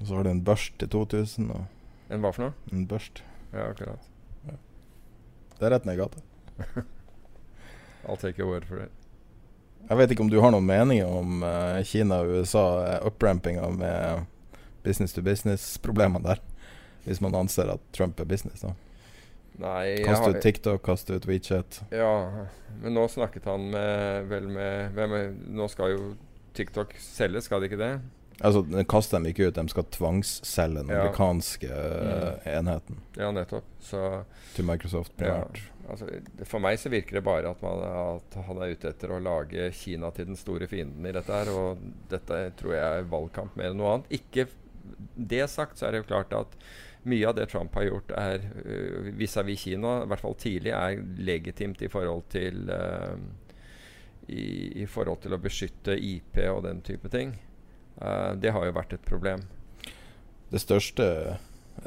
Og 0.00 0.06
så 0.08 0.16
har 0.16 0.24
du 0.26 0.30
en 0.30 0.42
børst 0.44 0.78
til 0.80 0.88
2000, 0.88 1.50
og 1.54 1.64
En 2.10 2.20
hva 2.24 2.32
for 2.34 2.48
noe? 2.48 2.54
en 2.72 2.86
børst. 2.90 3.22
Ja, 3.52 3.68
akkurat. 3.70 4.08
Det 5.60 5.66
er 5.68 5.70
rett 5.74 5.84
ned 5.84 5.94
i 5.94 6.00
gata. 6.00 6.20
I'll 8.08 8.16
take 8.16 8.40
a 8.42 8.46
word 8.46 8.64
for 8.64 8.80
it. 8.82 8.90
Jeg 9.88 9.98
vet 9.98 10.10
ikke 10.14 10.22
om 10.24 10.30
du 10.30 10.38
har 10.40 10.50
noen 10.54 10.66
meninger 10.66 11.06
om 11.06 11.42
uh, 11.44 11.80
Kina 11.84 12.20
og 12.24 12.32
USA, 12.40 12.62
uh, 13.00 13.06
upprampinga 13.06 13.68
med 13.74 14.24
business 14.84 15.12
to 15.14 15.22
business-problemene 15.22 16.24
der. 16.24 16.40
Hvis 17.04 17.20
man 17.20 17.34
anser 17.34 17.70
at 17.74 17.80
Trump 17.96 18.20
er 18.20 18.24
business, 18.28 18.60
da. 18.64 18.72
Nei, 19.60 20.00
Kaste 20.06 20.30
ut 20.32 20.40
TikTok, 20.42 20.82
kaste 20.86 21.18
ut 21.18 21.26
WeChat. 21.28 21.82
Ja, 21.92 22.46
men 22.80 22.96
nå 22.96 23.04
snakket 23.12 23.44
han 23.50 23.66
med 23.72 24.30
vel 24.30 24.48
med 24.48 24.96
er, 24.96 25.34
Nå 25.52 25.68
skal 25.68 25.92
jo 25.94 26.14
TikTok 26.56 26.94
selges, 27.02 27.48
skal 27.48 27.60
det 27.60 27.70
ikke 27.70 27.80
det? 27.82 27.92
Altså, 28.40 28.62
Kast 28.88 29.12
dem 29.12 29.26
ikke 29.28 29.50
ut, 29.50 29.58
de 29.58 29.72
skal 29.72 29.84
tvangsselge 29.92 30.80
den 30.80 30.92
Ja. 30.94 31.02
amerikanske 31.02 31.68
mm. 31.68 32.46
enheten 32.48 33.02
Ja, 33.18 33.28
nettopp. 33.36 33.66
Så 33.84 34.24
til 34.54 34.64
Microsoft 34.64 35.20
ja, 35.20 35.42
altså, 35.88 36.08
For 36.48 36.62
meg 36.64 36.80
så 36.80 36.88
virker 36.88 37.18
det 37.18 37.24
bare 37.26 37.52
at, 37.52 37.60
man, 37.62 37.84
at 37.84 38.40
han 38.48 38.62
er 38.62 38.72
ute 38.72 38.94
etter 38.94 39.12
å 39.12 39.20
lage 39.20 39.68
Kina 39.76 40.10
til 40.16 40.30
den 40.32 40.40
store 40.40 40.70
fienden 40.70 41.04
i 41.04 41.12
dette 41.12 41.36
her. 41.36 41.52
Og 41.52 41.84
dette 42.08 42.40
tror 42.56 42.78
jeg 42.78 43.02
er 43.02 43.12
valgkamp 43.12 43.60
mer 43.60 43.74
enn 43.74 43.80
noe 43.82 43.98
annet. 43.98 44.16
Ikke 44.22 44.48
det 45.14 45.44
sagt, 45.52 45.78
så 45.78 45.86
er 45.86 45.92
det 45.92 46.04
jo 46.04 46.10
klart 46.14 46.32
at 46.32 46.56
mye 47.02 47.28
av 47.28 47.34
det 47.34 47.46
Trump 47.46 47.74
har 47.74 47.86
gjort 47.86 48.10
er 48.16 48.42
øh, 48.64 49.10
vis-à-vis 49.16 49.60
Kina, 49.64 50.02
i 50.02 50.08
hvert 50.10 50.24
fall 50.24 50.36
tidlig, 50.38 50.72
er 50.76 51.00
legitimt 51.16 51.82
i 51.82 51.88
forhold 51.88 52.26
til 52.32 52.68
uh, 52.68 53.16
i, 54.28 54.82
i 54.82 54.86
forhold 54.86 55.22
til 55.24 55.34
å 55.34 55.40
beskytte 55.40 55.96
IP 55.96 56.36
og 56.50 56.64
den 56.68 56.82
type 56.86 57.08
ting. 57.12 57.36
Uh, 57.96 58.36
det 58.36 58.52
har 58.52 58.68
jo 58.68 58.76
vært 58.76 58.96
et 58.96 59.06
problem. 59.08 59.46
Det 60.50 60.60
største 60.60 61.06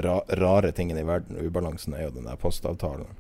ra 0.01 0.15
rare 0.39 0.71
tingen 0.71 0.97
i 0.97 1.05
verden, 1.05 1.37
ubalansen, 1.37 1.93
er 1.93 2.07
jo 2.07 2.15
den 2.17 2.29
der 2.29 2.39
postavtalen. 2.41 3.19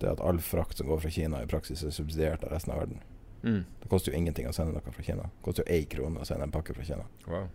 Det 0.00 0.10
at 0.10 0.20
all 0.20 0.40
frakt 0.42 0.80
som 0.80 0.90
går 0.90 1.04
fra 1.04 1.12
Kina, 1.12 1.42
i 1.42 1.50
praksis 1.50 1.84
er 1.86 1.94
subsidiert 1.94 2.44
av 2.44 2.52
resten 2.52 2.74
av 2.74 2.82
verden. 2.82 3.04
Det 3.46 3.88
koster 3.88 4.12
jo 4.12 4.18
ingenting 4.18 4.48
å 4.48 4.52
sende 4.52 4.74
noe 4.74 4.92
fra 4.92 5.04
Kina. 5.06 5.28
Det 5.30 5.44
koster 5.44 5.62
jo 5.62 5.76
én 5.76 5.86
krone 5.90 6.20
å 6.20 6.26
sende 6.26 6.48
en 6.48 6.54
pakke 6.54 6.74
fra 6.74 6.84
Kina. 6.84 7.04
Wow. 7.28 7.46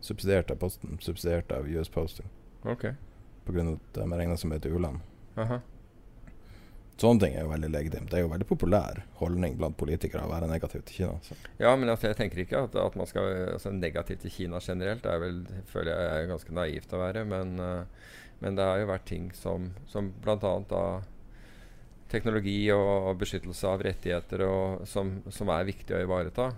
Subsidiert 0.00 0.50
av 0.50 0.60
Posten, 0.62 0.98
subsidiert 1.02 1.50
av 1.52 1.66
US 1.68 1.90
Postal. 1.90 2.28
Ok. 2.68 2.88
På 3.44 3.52
grunn 3.54 3.72
av 3.72 3.78
at 3.78 4.00
de 4.00 4.06
er 4.06 4.22
regna 4.22 4.36
som 4.40 4.52
et 4.52 4.66
u-land. 4.66 5.00
Sånne 7.00 7.22
ting 7.22 7.32
er 7.32 7.46
jo 7.46 7.52
veldig 7.54 7.70
legitimt. 7.72 8.10
Det 8.12 8.18
er 8.18 8.26
jo 8.26 8.32
veldig 8.32 8.46
populær 8.48 8.98
holdning 9.22 9.54
blant 9.56 9.78
politikere 9.80 10.26
å 10.26 10.32
være 10.34 10.50
negativ 10.50 10.82
til 10.84 10.98
Kina. 10.98 11.14
Så. 11.24 11.36
Ja, 11.56 11.72
men 11.72 11.88
altså, 11.88 12.10
jeg 12.10 12.18
tenker 12.18 12.42
ikke 12.42 12.60
at, 12.66 12.76
at 12.76 12.98
man 13.00 13.08
skal 13.08 13.30
altså, 13.54 13.72
negativ 13.72 14.20
til 14.20 14.34
Kina 14.34 14.60
generelt 14.60 15.06
det 15.06 15.14
er 15.14 15.22
vel, 15.22 15.38
føler 15.70 15.94
jeg 15.94 16.10
er 16.18 16.28
ganske 16.28 16.56
naivt 16.58 16.92
å 16.92 17.00
være. 17.00 17.24
Men, 17.30 17.54
uh, 17.56 18.18
men 18.44 18.58
det 18.58 18.68
har 18.68 18.82
jo 18.82 18.90
vært 18.92 19.08
ting 19.08 19.30
som, 19.38 19.70
som 19.88 20.12
bl.a. 20.20 20.52
da 20.68 20.84
teknologi 22.10 22.58
og 22.74 23.14
beskyttelse 23.20 23.70
av 23.70 23.86
rettigheter 23.86 24.44
og, 24.44 24.84
som, 24.90 25.20
som 25.32 25.52
er 25.54 25.68
viktig 25.70 25.96
å 25.96 26.02
ivareta. 26.04 26.50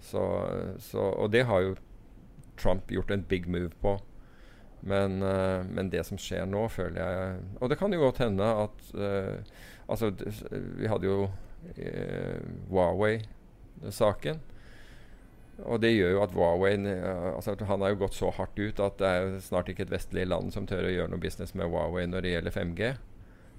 Så, 0.00 0.24
så, 0.88 1.04
og 1.04 1.34
det 1.34 1.44
har 1.50 1.66
jo 1.66 1.76
Trump 2.60 2.88
gjort 2.92 3.12
en 3.12 3.28
big 3.28 3.48
move 3.50 3.74
på. 3.82 3.98
Men, 4.80 5.22
eh, 5.22 5.60
men 5.68 5.90
det 5.92 6.04
som 6.08 6.18
skjer 6.20 6.46
nå, 6.48 6.64
føler 6.72 7.00
jeg 7.02 7.40
Og 7.60 7.68
det 7.68 7.76
kan 7.76 7.92
jo 7.92 8.00
godt 8.00 8.22
hende 8.24 8.46
at 8.64 8.86
uh, 8.96 9.36
Altså, 9.90 10.12
vi 10.78 10.86
hadde 10.88 11.08
jo 11.08 11.24
uh, 11.26 12.40
Huawei-saken. 12.70 14.38
Og 15.66 15.80
det 15.82 15.90
gjør 15.92 16.14
jo 16.14 16.20
at 16.22 16.32
Huawei 16.36 16.76
altså 16.78 17.56
Han 17.66 17.82
har 17.82 17.90
jo 17.92 17.98
gått 18.04 18.14
så 18.16 18.30
hardt 18.32 18.56
ut 18.56 18.80
at 18.80 19.00
det 19.02 19.08
er 19.10 19.34
snart 19.44 19.68
ikke 19.68 19.82
et 19.88 19.92
vestlig 19.92 20.28
land 20.28 20.54
som 20.54 20.68
tør 20.70 20.86
å 20.86 20.92
gjøre 20.94 21.10
noe 21.12 21.20
business 21.20 21.52
med 21.58 21.68
Huawei 21.68 22.06
når 22.08 22.24
det 22.24 22.32
gjelder 22.36 22.54
5G. 22.54 22.92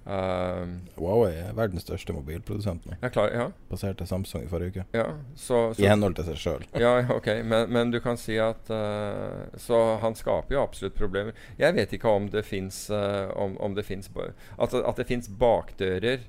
Um, 0.01 0.79
Huawei 0.95 1.35
er 1.43 1.51
verdens 1.53 1.83
største 1.85 2.15
mobilprodusent 2.15 2.87
nå. 2.89 2.95
klar, 3.13 3.29
ja, 3.35 3.43
Passerte 3.69 4.07
Samsung 4.09 4.47
i 4.47 4.49
forrige 4.49 4.73
uke. 4.73 4.85
ja, 4.97 5.05
så, 5.37 5.59
så 5.75 5.83
I 5.83 5.91
henhold 5.91 6.17
til 6.17 6.25
seg 6.31 6.39
sjøl. 6.41 6.65
Ja, 6.73 6.95
ja, 7.03 7.07
ok, 7.13 7.29
men, 7.45 7.69
men 7.69 7.93
du 7.93 7.99
kan 8.01 8.17
si 8.17 8.39
at 8.41 8.71
uh, 8.73 9.45
Så 9.61 9.77
han 10.01 10.17
skaper 10.17 10.57
jo 10.57 10.63
absolutt 10.65 10.97
problemer. 10.97 11.37
Jeg 11.61 11.77
vet 11.77 11.93
ikke 11.93 12.09
om 12.09 12.31
det 12.33 12.47
fins 12.49 12.87
om, 12.91 13.53
om 13.61 13.77
det 13.77 13.85
finnes 13.85 14.09
Altså 14.57 14.81
at 14.81 14.97
det 14.97 15.05
fins 15.09 15.29
bakdører 15.29 16.25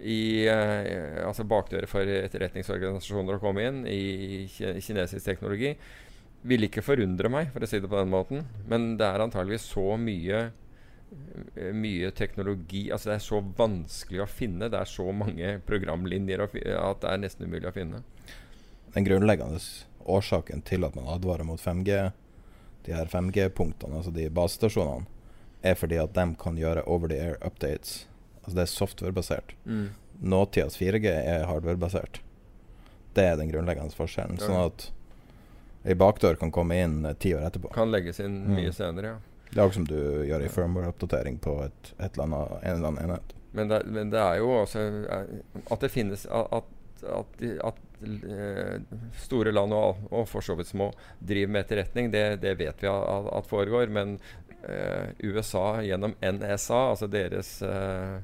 i 0.00 0.46
eh, 0.48 1.22
Altså 1.26 1.46
bakdører 1.48 1.88
for 1.90 2.08
etterretningsorganisasjoner 2.08 3.38
å 3.38 3.42
komme 3.42 3.64
inn 3.64 3.84
i 3.88 4.44
ki 4.50 4.76
kinesisk 4.84 5.24
teknologi. 5.24 5.74
Vil 6.46 6.68
ikke 6.68 6.84
forundre 6.84 7.30
meg, 7.32 7.50
for 7.54 7.64
å 7.64 7.68
si 7.68 7.80
det 7.80 7.90
på 7.90 7.98
den 7.98 8.12
måten. 8.12 8.44
Men 8.70 8.94
det 9.00 9.08
er 9.08 9.24
antageligvis 9.24 9.70
så 9.72 9.96
mye 10.00 10.50
mye 11.72 12.10
teknologi 12.10 12.88
Altså 12.92 13.08
det 13.10 13.14
er 13.16 13.24
så 13.24 13.38
vanskelig 13.56 14.22
å 14.24 14.28
finne. 14.30 14.68
Det 14.72 14.78
er 14.80 14.88
så 14.90 15.06
mange 15.14 15.56
programlinjer 15.66 16.42
at 16.46 16.56
det 17.02 17.10
er 17.12 17.20
nesten 17.22 17.46
umulig 17.46 17.68
å 17.70 17.74
finne. 17.76 18.02
Den 18.96 19.06
grunnleggende 19.06 19.60
årsaken 20.06 20.62
til 20.66 20.86
at 20.86 20.96
man 20.96 21.08
advarer 21.10 21.44
mot 21.46 21.60
5G, 21.60 22.10
de 22.86 22.94
her 22.94 23.06
5G-punktene, 23.10 23.98
altså 23.98 24.12
de 24.14 24.28
basestasjonene, 24.30 25.06
er 25.66 25.74
fordi 25.78 25.98
at 25.98 26.12
de 26.14 26.26
kan 26.38 26.58
gjøre 26.58 26.84
over 26.86 27.10
the 27.10 27.18
air 27.18 27.38
updates. 27.44 28.04
Altså 28.44 28.54
det 28.60 28.62
er 28.66 28.72
softwarebasert. 28.74 29.54
Mm. 29.66 29.88
Nåtidas 30.22 30.76
4G 30.78 31.10
er 31.10 31.46
hardwarebasert. 31.50 32.20
Det 33.16 33.24
er 33.24 33.38
den 33.40 33.50
grunnleggende 33.50 33.96
forskjellen. 33.96 34.38
Sånn 34.40 34.58
at 34.60 34.90
ei 35.86 35.94
bakdør 35.98 36.38
kan 36.38 36.52
komme 36.54 36.78
inn 36.82 37.00
eh, 37.06 37.14
ti 37.18 37.32
år 37.34 37.46
etterpå. 37.48 37.72
Kan 37.74 37.90
legges 37.94 38.20
inn 38.22 38.44
Mm. 38.46 38.54
mye 38.60 38.72
senere, 38.74 39.06
ja. 39.16 39.18
Det 39.50 39.56
er 39.56 39.64
akkurat 39.64 39.78
som 39.78 39.88
du 39.88 39.98
gjør 40.28 40.44
i 40.44 40.52
firmware-oppdatering 40.52 41.40
på 41.42 41.56
et, 41.64 41.92
et 41.96 42.16
eller 42.16 42.26
annet, 42.26 42.54
en 42.62 42.76
eller 42.76 42.88
annen 42.90 43.02
enhet. 43.04 43.34
Men 43.56 43.70
det, 43.72 43.82
men 43.88 44.10
det 44.12 44.20
er 44.20 44.40
jo 44.42 44.50
også 44.52 44.80
eh, 45.08 45.28
At 45.72 45.80
det 45.80 45.88
finnes 45.88 46.26
At, 46.28 46.66
at, 47.08 47.44
at 47.64 47.78
eh, 48.04 48.82
store 49.22 49.54
land, 49.54 49.72
og, 49.72 50.02
og 50.10 50.26
for 50.28 50.44
så 50.44 50.58
vidt 50.58 50.68
små, 50.68 50.90
driver 51.20 51.54
med 51.54 51.64
etterretning, 51.64 52.10
det, 52.12 52.26
det 52.42 52.56
vet 52.60 52.84
vi 52.84 52.90
at 52.90 53.48
foregår. 53.48 53.88
Men 53.88 54.18
eh, 54.60 55.14
USA 55.24 55.80
gjennom 55.86 56.18
NSA, 56.20 56.82
altså 56.92 57.08
deres 57.08 57.56
eh, 57.64 58.18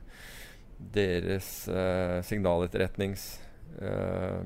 deres 0.93 1.69
eh, 1.69 2.19
signaletterretnings 2.27 3.27
eh, 3.81 4.43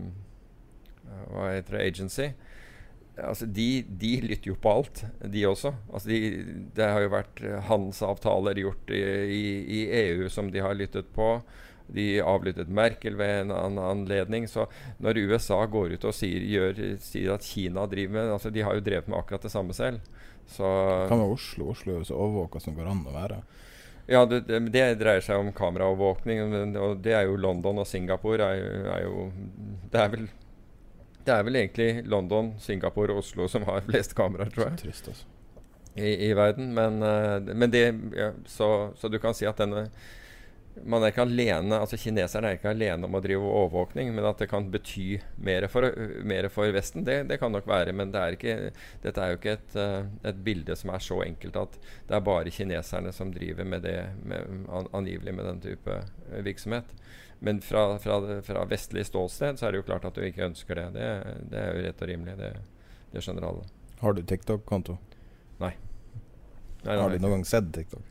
Hva 1.30 1.50
heter 1.54 1.78
det? 1.78 1.86
Agency. 1.86 2.26
Altså, 3.16 3.46
de, 3.48 3.84
de, 3.88 4.10
lytter 4.20 4.50
jo 4.50 4.56
på 4.60 4.72
alt, 4.76 5.04
de 5.24 5.44
også. 5.48 5.72
Altså, 5.88 6.10
de, 6.10 6.18
det 6.76 6.88
har 6.92 7.00
jo 7.00 7.12
vært 7.14 7.40
handelsavtaler 7.70 8.60
gjort 8.60 8.92
i, 8.92 9.00
i, 9.32 9.44
i, 9.78 9.80
EU 10.02 10.28
som 10.32 10.50
de 10.52 10.60
har 10.60 10.76
lyttet 10.76 11.08
på. 11.16 11.38
De 11.96 12.18
avlyttet 12.20 12.68
Merkel 12.68 13.16
ved 13.16 13.46
en 13.46 13.54
annen 13.56 13.80
anledning. 13.80 14.48
Så 14.50 14.66
når 15.00 15.22
USA 15.30 15.62
går 15.70 15.96
ut 15.96 16.04
og 16.04 16.16
sier, 16.16 16.44
gjør, 16.44 16.82
sier 17.00 17.32
at 17.36 17.46
Kina 17.46 17.86
driver 17.88 18.18
med 18.18 18.32
altså 18.36 18.52
De 18.52 18.64
har 18.66 18.76
jo 18.76 18.84
drevet 18.84 19.08
med 19.08 19.20
akkurat 19.20 19.46
det 19.46 19.54
samme 19.54 19.76
selv. 19.76 20.02
Så 20.50 20.66
Hva 20.66 21.16
med 21.16 21.38
Oslo? 21.38 21.70
Oslo 21.72 21.94
er 21.94 22.02
jo 22.02 22.10
så 22.10 22.18
overvåka 22.18 22.60
som 22.62 22.76
går 22.76 22.90
an 22.90 23.06
å 23.06 23.14
være. 23.16 23.40
Ja, 24.06 24.26
det, 24.28 24.44
det, 24.46 24.60
det, 24.74 24.84
dreier 25.00 25.24
seg 25.24 25.40
om 25.40 25.54
kameraovervåkning. 25.56 26.42
Og 26.78 27.00
det 27.02 27.16
er 27.16 27.30
jo 27.30 27.38
London 27.40 27.80
og 27.82 27.88
Singapore 27.88 28.50
er, 28.54 28.90
er 28.92 29.06
jo 29.06 29.30
Det 29.90 30.02
er 30.02 30.12
vel 30.12 30.28
det 31.26 31.34
er 31.34 31.46
vel 31.46 31.58
egentlig 31.62 32.04
London, 32.06 32.54
Singapore 32.62 33.14
og 33.14 33.24
Oslo 33.24 33.48
som 33.50 33.66
har 33.68 33.82
flest 33.88 34.14
kameraer, 34.18 34.52
tror 34.54 34.70
jeg. 34.70 34.84
Trist, 34.84 35.10
altså. 35.12 35.32
I, 35.96 36.28
I, 36.28 36.34
verden. 36.36 36.74
Men, 36.76 37.00
uh, 37.02 37.56
men 37.56 37.72
det 37.72 37.86
ja, 38.16 38.30
så, 38.46 38.92
så, 39.00 39.08
du 39.08 39.18
kan 39.18 39.34
si 39.36 39.48
at 39.48 39.60
denne 39.60 39.88
man 40.84 41.00
er 41.00 41.08
ikke 41.08 41.24
alene, 41.24 41.78
altså 41.80 41.96
Kineserne 41.96 42.50
er 42.50 42.58
ikke 42.58 42.68
alene 42.68 43.08
om 43.08 43.14
å 43.16 43.20
drive 43.24 43.48
overvåkning, 43.48 44.10
men 44.12 44.26
at 44.28 44.42
det 44.42 44.50
kan 44.50 44.66
bety 44.68 45.22
mer 45.40 45.64
for, 45.72 45.88
mer 46.28 46.50
for 46.52 46.68
Vesten, 46.74 47.06
det, 47.06 47.22
det, 47.30 47.38
kan 47.40 47.54
nok 47.54 47.64
være. 47.70 47.94
Men 47.96 48.12
det 48.12 48.20
er 48.20 48.36
ikke, 48.36 48.56
dette 49.00 49.22
er 49.22 49.32
jo 49.32 49.38
ikke 49.38 49.54
et, 49.56 49.78
uh, 49.80 50.04
et, 50.20 50.42
bilde 50.44 50.76
som 50.76 50.92
er 50.92 51.00
så 51.00 51.22
enkelt 51.24 51.56
at 51.62 51.78
det 51.80 52.18
er 52.18 52.26
bare 52.28 52.52
kineserne 52.52 53.14
som 53.16 53.32
driver 53.32 53.64
med 53.64 53.88
det, 53.88 53.96
med, 54.28 54.68
angivelig 54.92 55.32
med 55.38 55.48
den 55.48 55.64
type 55.64 55.96
virksomhet. 56.44 56.92
Men 57.38 57.60
fra, 57.60 57.98
fra, 57.98 58.42
fra, 58.42 58.64
vestlig 58.64 59.06
ståsted 59.06 59.58
så 59.58 59.66
er 59.66 59.74
det 59.74 59.82
jo 59.82 59.86
klart 59.90 60.06
at 60.08 60.16
du 60.16 60.24
ikke 60.24 60.46
ønsker 60.48 60.78
det. 60.78 60.86
Det, 60.96 61.08
det 61.52 61.60
er 61.60 61.72
jo 61.74 61.84
rett 61.84 62.02
og 62.02 62.10
rimelig. 62.10 62.36
Det, 62.40 62.52
det 63.12 63.24
skjønner 63.24 63.48
alle. 63.50 63.66
Har 64.00 64.16
du 64.16 64.22
TikTok-konto? 64.22 64.96
Nei. 65.60 65.72
nei. 66.84 66.96
Har 66.96 67.12
du 67.12 67.18
noen 67.20 67.38
gang 67.38 67.48
sett 67.48 67.68
TikTok? 67.76 68.04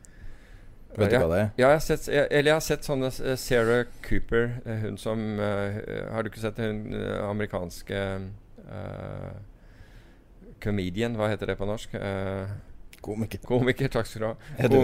Vet 0.96 1.10
du 1.12 1.16
ja, 1.18 1.20
hva 1.20 1.32
det 1.32 1.40
er? 1.40 1.48
Ja, 1.58 1.66
jeg 1.66 1.76
har 1.76 1.84
sett, 1.84 2.06
jeg, 2.08 2.28
eller 2.30 2.50
jeg 2.50 2.56
har 2.56 2.64
sett 2.64 2.86
sånne 2.86 3.10
uh, 3.12 3.34
Sarah 3.36 3.90
Cooper, 4.06 4.46
uh, 4.64 4.72
hun 4.86 4.96
som 5.00 5.24
uh, 5.42 5.76
Har 6.14 6.24
du 6.24 6.30
ikke 6.30 6.44
sett 6.44 6.62
hun 6.62 6.94
amerikanske 6.96 8.02
comedian, 10.58 11.14
hva 11.14 11.28
heter 11.30 11.52
det 11.52 11.54
på 11.60 11.68
norsk? 11.68 11.92
Komiker. 13.06 13.40
Komiker, 13.46 13.90
takk 13.92 14.08
skal 14.08 14.22
du 14.22 14.26
ha. 14.26 14.32
Er 14.58 14.72
du, 14.72 14.78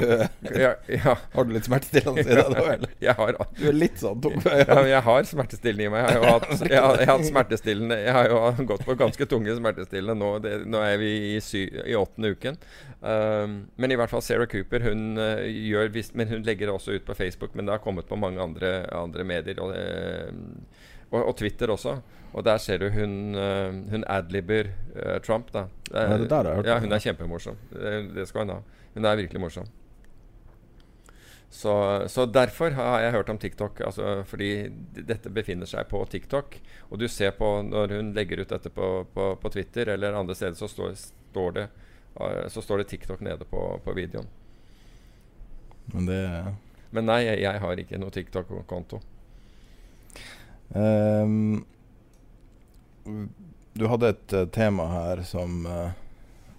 ja, 0.62 0.72
ja. 0.90 1.14
Har 1.32 1.46
du 1.48 1.54
litt 1.56 1.66
smertestillende 1.66 2.22
i 2.22 2.28
deg 2.28 2.52
da, 2.54 2.64
eller? 2.76 2.92
jeg 3.02 3.16
har, 3.18 3.38
du 3.58 3.64
er 3.68 3.76
litt 3.76 3.98
sånn 3.98 4.20
tung. 4.22 4.36
ja, 4.46 4.78
jeg 4.92 5.02
har 5.08 5.28
smertestillende 5.28 5.88
i 5.88 5.92
meg. 5.92 6.06
Jeg 6.12 6.22
har 6.22 6.36
hatt, 6.36 6.64
jeg 6.68 6.84
har, 6.84 7.00
jeg 7.00 7.10
har 7.10 7.18
hatt 7.18 7.26
smertestillende 7.26 7.98
Jeg 7.98 8.14
har 8.14 8.30
jo 8.30 8.66
gått 8.70 8.86
på 8.86 8.96
ganske 9.00 9.28
tunge 9.30 9.56
smertestillende 9.58 10.16
nå. 10.22 10.30
Det, 10.44 10.54
nå 10.70 10.84
er 10.86 11.00
vi 11.02 11.10
i, 11.32 11.34
sy, 11.42 11.64
i 11.66 11.98
åttende 11.98 12.32
uken. 12.36 12.60
Um, 13.02 13.56
men 13.82 13.90
i 13.90 13.98
hvert 13.98 14.12
fall 14.12 14.22
Sarah 14.22 14.46
Cooper 14.46 14.86
hun 14.86 15.18
uh, 15.18 15.42
gjør 15.42 15.88
visst 15.90 16.14
Men 16.14 16.28
hun 16.30 16.44
legger 16.46 16.68
det 16.68 16.76
også 16.76 16.94
ut 16.94 17.06
på 17.08 17.16
Facebook, 17.18 17.56
men 17.58 17.66
det 17.66 17.74
har 17.74 17.82
kommet 17.82 18.06
på 18.06 18.18
mange 18.20 18.42
andre, 18.42 18.84
andre 18.94 19.26
medier. 19.26 19.58
Og, 19.64 19.74
uh, 19.74 20.81
og, 21.12 21.26
og, 21.28 21.36
Twitter 21.36 21.70
også. 21.70 21.98
Og 22.32 22.44
der 22.44 22.56
ser 22.56 22.80
du 22.80 22.88
hun, 22.88 23.34
uh, 23.36 23.74
hun 23.92 24.04
adlibber 24.08 24.72
uh, 24.96 25.18
Trump. 25.24 25.52
da 25.52 25.66
er, 25.92 26.16
det 26.18 26.30
der 26.30 26.48
jeg 26.48 26.66
Ja, 26.66 26.78
Hun 26.80 26.92
er 26.92 26.98
kjempemorsom. 26.98 27.56
Det, 27.70 28.28
skal 28.28 28.46
hun 28.46 28.54
ha. 28.54 28.58
Hun 28.94 29.04
er 29.04 29.16
virkelig 29.16 29.40
morsom. 29.40 29.68
Så, 31.52 32.04
så, 32.08 32.24
derfor 32.26 32.70
har 32.70 33.00
jeg 33.00 33.12
hørt 33.12 33.28
om 33.28 33.38
TikTok. 33.38 33.80
Altså 33.84 34.22
fordi 34.24 34.70
dette 34.96 35.30
befinner 35.30 35.68
seg 35.68 35.84
på 35.88 36.00
TikTok. 36.08 36.56
Og 36.88 36.98
du 36.98 37.08
ser 37.08 37.36
på 37.36 37.60
når 37.62 37.96
hun 37.98 38.12
legger 38.16 38.40
ut 38.40 38.48
dette 38.48 38.70
på, 38.72 39.06
på, 39.14 39.34
på 39.36 39.52
Twitter 39.52 39.92
eller 39.92 40.16
andre 40.16 40.34
steder, 40.34 40.56
så 40.56 40.68
står, 40.68 40.94
står, 40.96 41.52
det, 41.52 41.68
uh, 42.16 42.48
så 42.48 42.64
står 42.64 42.78
det 42.78 42.88
TikTok 42.94 43.20
nede 43.20 43.44
på, 43.44 43.80
på 43.84 43.92
videoen. 43.92 44.28
Men 45.92 46.06
det 46.06 46.22
Men 46.90 47.06
nei, 47.08 47.22
jeg, 47.24 47.40
jeg 47.40 47.60
har 47.60 47.80
ikke 47.80 47.98
noe 48.00 48.12
TikTok-konto. 48.12 49.00
Um, 50.74 51.64
du 53.72 53.86
hadde 53.86 54.08
et 54.08 54.32
uh, 54.32 54.46
tema 54.46 54.86
her 54.86 55.22
som 55.22 55.66
uh, 55.66 55.90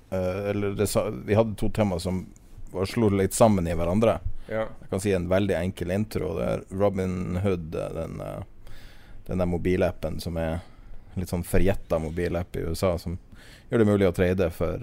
uh, 0.09 0.49
Eller 0.49 0.69
det, 0.77 0.87
vi 1.25 1.35
hadde 1.35 1.55
to 1.55 1.69
tema 1.69 1.99
som 1.99 2.25
var 2.71 2.85
slo 2.85 3.09
litt 3.09 3.33
sammen 3.33 3.67
i 3.67 3.73
hverandre. 3.73 4.19
Ja. 4.47 4.67
Jeg 4.81 4.89
kan 4.89 5.01
si 5.01 5.13
en 5.13 5.29
veldig 5.29 5.55
enkel 5.55 5.91
intro. 5.91 6.33
Det 6.37 6.45
er 6.45 6.63
Robin 6.69 7.37
Hood, 7.43 7.69
den, 7.71 8.21
den 9.27 9.43
der 9.43 9.45
mobilappen 9.45 10.17
som 10.19 10.37
er 10.41 10.63
litt 11.13 11.29
sånn 11.29 11.45
forjetta 11.45 11.99
mobilapp 12.01 12.57
i 12.57 12.63
USA, 12.65 12.95
som 12.97 13.19
gjør 13.69 13.83
det 13.83 13.87
mulig 13.91 14.09
å 14.09 14.15
trade 14.17 14.49
for 14.49 14.81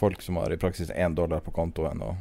folk 0.00 0.24
som 0.24 0.40
har 0.40 0.52
i 0.52 0.56
praksis 0.56 0.88
én 0.96 1.14
dollar 1.14 1.44
på 1.44 1.52
kontoen, 1.52 2.00
og 2.00 2.16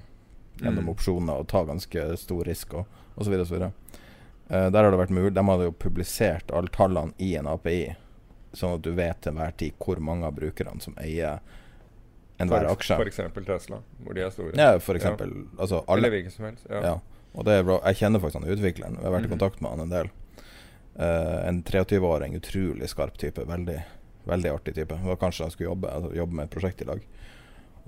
gjennom 0.59 0.83
mm. 0.83 0.91
opsjoner 0.91 1.39
og 1.39 1.47
ta 1.47 1.63
ganske 1.63 2.05
stor 2.19 2.43
risk 2.43 2.75
og 2.75 2.99
osv. 3.15 3.39
osv. 3.39 3.63
Uh, 4.49 4.67
der 4.73 4.81
har 4.81 4.89
det 4.89 4.97
vært 4.97 5.13
mulig 5.13 5.33
De 5.35 5.43
hadde 5.45 5.65
jo 5.67 5.73
publisert 5.77 6.51
alle 6.55 6.71
tallene 6.73 7.13
i 7.21 7.35
en 7.37 7.49
API, 7.51 7.93
sånn 8.57 8.79
at 8.79 8.85
du 8.85 8.91
vet 8.97 9.19
til 9.21 9.35
enhver 9.35 9.53
tid 9.61 9.77
hvor 9.77 10.01
mange 10.01 10.25
av 10.25 10.33
brukerne 10.39 10.81
som 10.81 10.95
eier 10.97 11.43
enhver 12.39 12.65
for, 12.65 12.71
aksje. 12.77 12.97
F.eks. 12.97 13.45
Tesla, 13.45 13.81
hvor 14.03 14.17
de 14.17 14.23
er 14.25 14.33
store. 14.33 14.55
Ja, 14.57 14.79
for 14.81 14.97
eksempel. 14.97 15.33
Ja. 15.35 15.59
Altså 15.59 15.83
alle. 15.85 15.99
Eller 15.99 16.15
hvilken 16.15 16.33
som 16.33 16.47
helst. 16.47 16.65
Ja. 16.69 16.81
ja. 16.85 17.25
Og 17.37 17.45
det 17.45 17.59
er 17.59 17.67
bra. 17.67 17.77
Jeg 17.91 17.99
kjenner 18.01 18.23
faktisk 18.23 18.39
han 18.39 18.49
utvikleren. 18.55 18.97
Jeg 18.97 19.05
har 19.05 19.15
vært 19.15 19.27
i 19.27 19.29
mhm. 19.29 19.35
kontakt 19.37 19.61
med 19.61 19.73
han 19.75 19.85
en 19.85 19.93
del. 19.93 20.11
Uh, 20.99 21.39
en 21.47 21.61
23-åring, 21.63 22.35
utrolig 22.39 22.89
skarp 22.91 23.19
type. 23.21 23.43
Veldig, 23.47 23.77
veldig 24.31 24.53
artig 24.55 24.75
type. 24.79 24.95
Det 24.95 25.11
var 25.11 25.19
kanskje 25.21 25.45
han 25.45 25.53
skulle 25.53 25.69
jobbe, 25.69 25.91
altså, 25.93 26.13
jobbe 26.17 26.39
med 26.39 26.47
et 26.47 26.55
prosjekt 26.55 26.81
i 26.83 26.89
lag. 26.89 27.03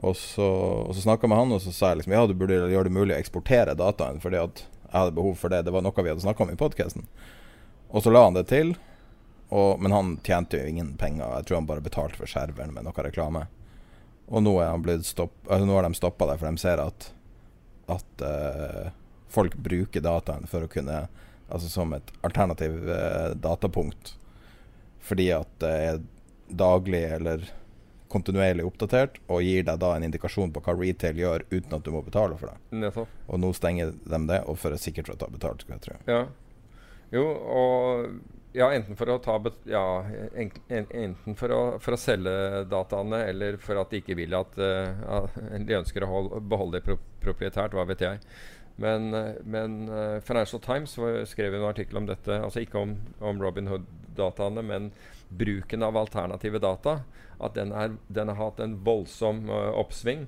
Og 0.02 0.16
så, 0.18 0.46
og 0.88 0.94
så 0.96 1.04
snakka 1.04 1.28
jeg 1.28 1.34
med 1.34 1.42
han, 1.42 1.56
og 1.56 1.64
så 1.64 1.74
sa 1.76 1.92
jeg 1.92 2.02
liksom 2.02 2.16
ja, 2.16 2.22
du 2.28 2.36
burde 2.38 2.60
gjøre 2.72 2.88
det 2.88 2.96
mulig 2.96 3.16
å 3.16 3.20
eksportere 3.20 3.76
dataen. 3.78 4.22
fordi 4.24 4.40
at 4.42 4.64
jeg 4.92 5.00
hadde 5.00 5.16
behov 5.16 5.36
for 5.40 5.54
det. 5.54 5.64
Det 5.64 5.72
var 5.72 5.84
noe 5.86 6.04
vi 6.04 6.12
hadde 6.12 6.24
snakka 6.24 6.44
om 6.44 6.52
i 6.52 6.60
podkasten. 6.60 7.08
Og 7.92 8.04
så 8.04 8.12
la 8.12 8.26
han 8.26 8.36
det 8.36 8.50
til. 8.52 8.76
Og, 9.52 9.80
men 9.80 9.92
han 9.92 10.14
tjente 10.24 10.60
jo 10.60 10.68
ingen 10.68 10.94
penger. 11.00 11.38
Jeg 11.38 11.48
tror 11.48 11.62
han 11.62 11.68
bare 11.70 11.84
betalte 11.84 12.20
for 12.20 12.32
serveren 12.32 12.76
med 12.76 12.88
noe 12.88 13.06
reklame. 13.08 13.46
Og 14.32 14.44
nå, 14.44 14.54
stopp, 15.04 15.34
altså 15.48 15.68
nå 15.68 15.76
har 15.76 15.88
de 15.88 15.98
stoppa 15.98 16.28
det, 16.30 16.38
for 16.40 16.48
de 16.48 16.62
ser 16.62 16.80
at, 16.80 17.08
at 17.92 18.24
uh, 18.24 18.92
folk 19.32 19.58
bruker 19.60 20.04
dataen 20.04 20.48
for 20.52 20.68
å 20.68 20.72
kunne 20.72 21.06
Altså 21.52 21.68
som 21.68 21.90
et 21.92 22.14
alternativ 22.24 22.78
uh, 22.88 23.34
datapunkt. 23.36 24.14
Fordi 25.04 25.26
at 25.36 25.50
det 25.60 25.72
er 25.84 25.98
daglig 26.48 27.02
eller 27.18 27.44
kontinuerlig 28.12 28.66
oppdatert, 28.68 29.22
og 29.32 29.46
gir 29.46 29.66
deg 29.68 29.80
da 29.82 29.94
en 29.96 30.06
indikasjon 30.08 30.52
på 30.54 30.64
hva 30.66 30.76
retail 30.78 31.22
gjør 31.22 31.48
uten 31.52 31.78
at 31.78 31.86
du 31.86 31.92
må 31.96 32.04
betale 32.06 32.38
for 32.40 32.52
det. 32.52 32.92
Og 33.28 33.42
nå 33.42 33.52
stenger 33.58 33.96
de 33.96 34.22
det, 34.30 34.44
og 34.46 34.60
for 34.60 34.76
sikkert 34.82 35.10
for 35.10 35.18
å 35.18 35.24
ta 35.24 35.32
betalt, 35.32 35.66
skal 35.66 35.78
jeg 35.78 35.86
tro. 35.88 35.98
Ja. 36.12 36.22
Jo, 37.12 37.26
og 37.28 38.12
ja, 38.56 38.68
enten 38.76 38.98
for 39.00 39.12
å 39.12 39.18
ta 39.24 39.38
ja, 39.70 39.84
enten 40.36 41.36
for 41.40 41.56
å, 41.56 41.60
for 41.84 41.96
å, 41.96 42.00
selge 42.00 42.64
dataene, 42.72 43.24
eller 43.32 43.60
for 43.64 43.80
at 43.80 43.92
de 43.92 44.02
ikke 44.02 44.18
vil 44.20 44.36
at 44.36 44.58
uh, 44.60 45.38
De 45.56 45.78
ønsker 45.78 46.04
å 46.04 46.10
hold, 46.12 46.34
beholde 46.52 46.80
det 46.80 46.88
pro 46.88 46.98
proprietært, 47.22 47.76
hva 47.78 47.86
vet 47.86 48.04
jeg. 48.04 48.20
Men, 48.82 49.12
men 49.46 49.82
uh, 49.92 50.20
Financial 50.26 50.62
Times 50.64 50.98
skrev 51.30 51.56
en 51.56 51.68
artikkel 51.70 52.02
om 52.02 52.08
dette, 52.10 52.40
altså 52.44 52.64
ikke 52.64 52.82
om, 52.82 52.96
om 53.24 53.44
Robin 53.44 53.70
Hood-dataene, 53.72 54.64
men 54.66 54.90
bruken 55.32 55.84
av 55.84 55.98
alternative 55.98 56.60
data 56.60 57.00
at 57.42 57.56
den, 57.58 57.72
er, 57.74 57.96
den 58.08 58.30
har 58.30 58.40
hatt 58.40 58.62
en 58.62 58.78
voldsom 58.86 59.48
uh, 59.50 59.72
oppsving. 59.80 60.28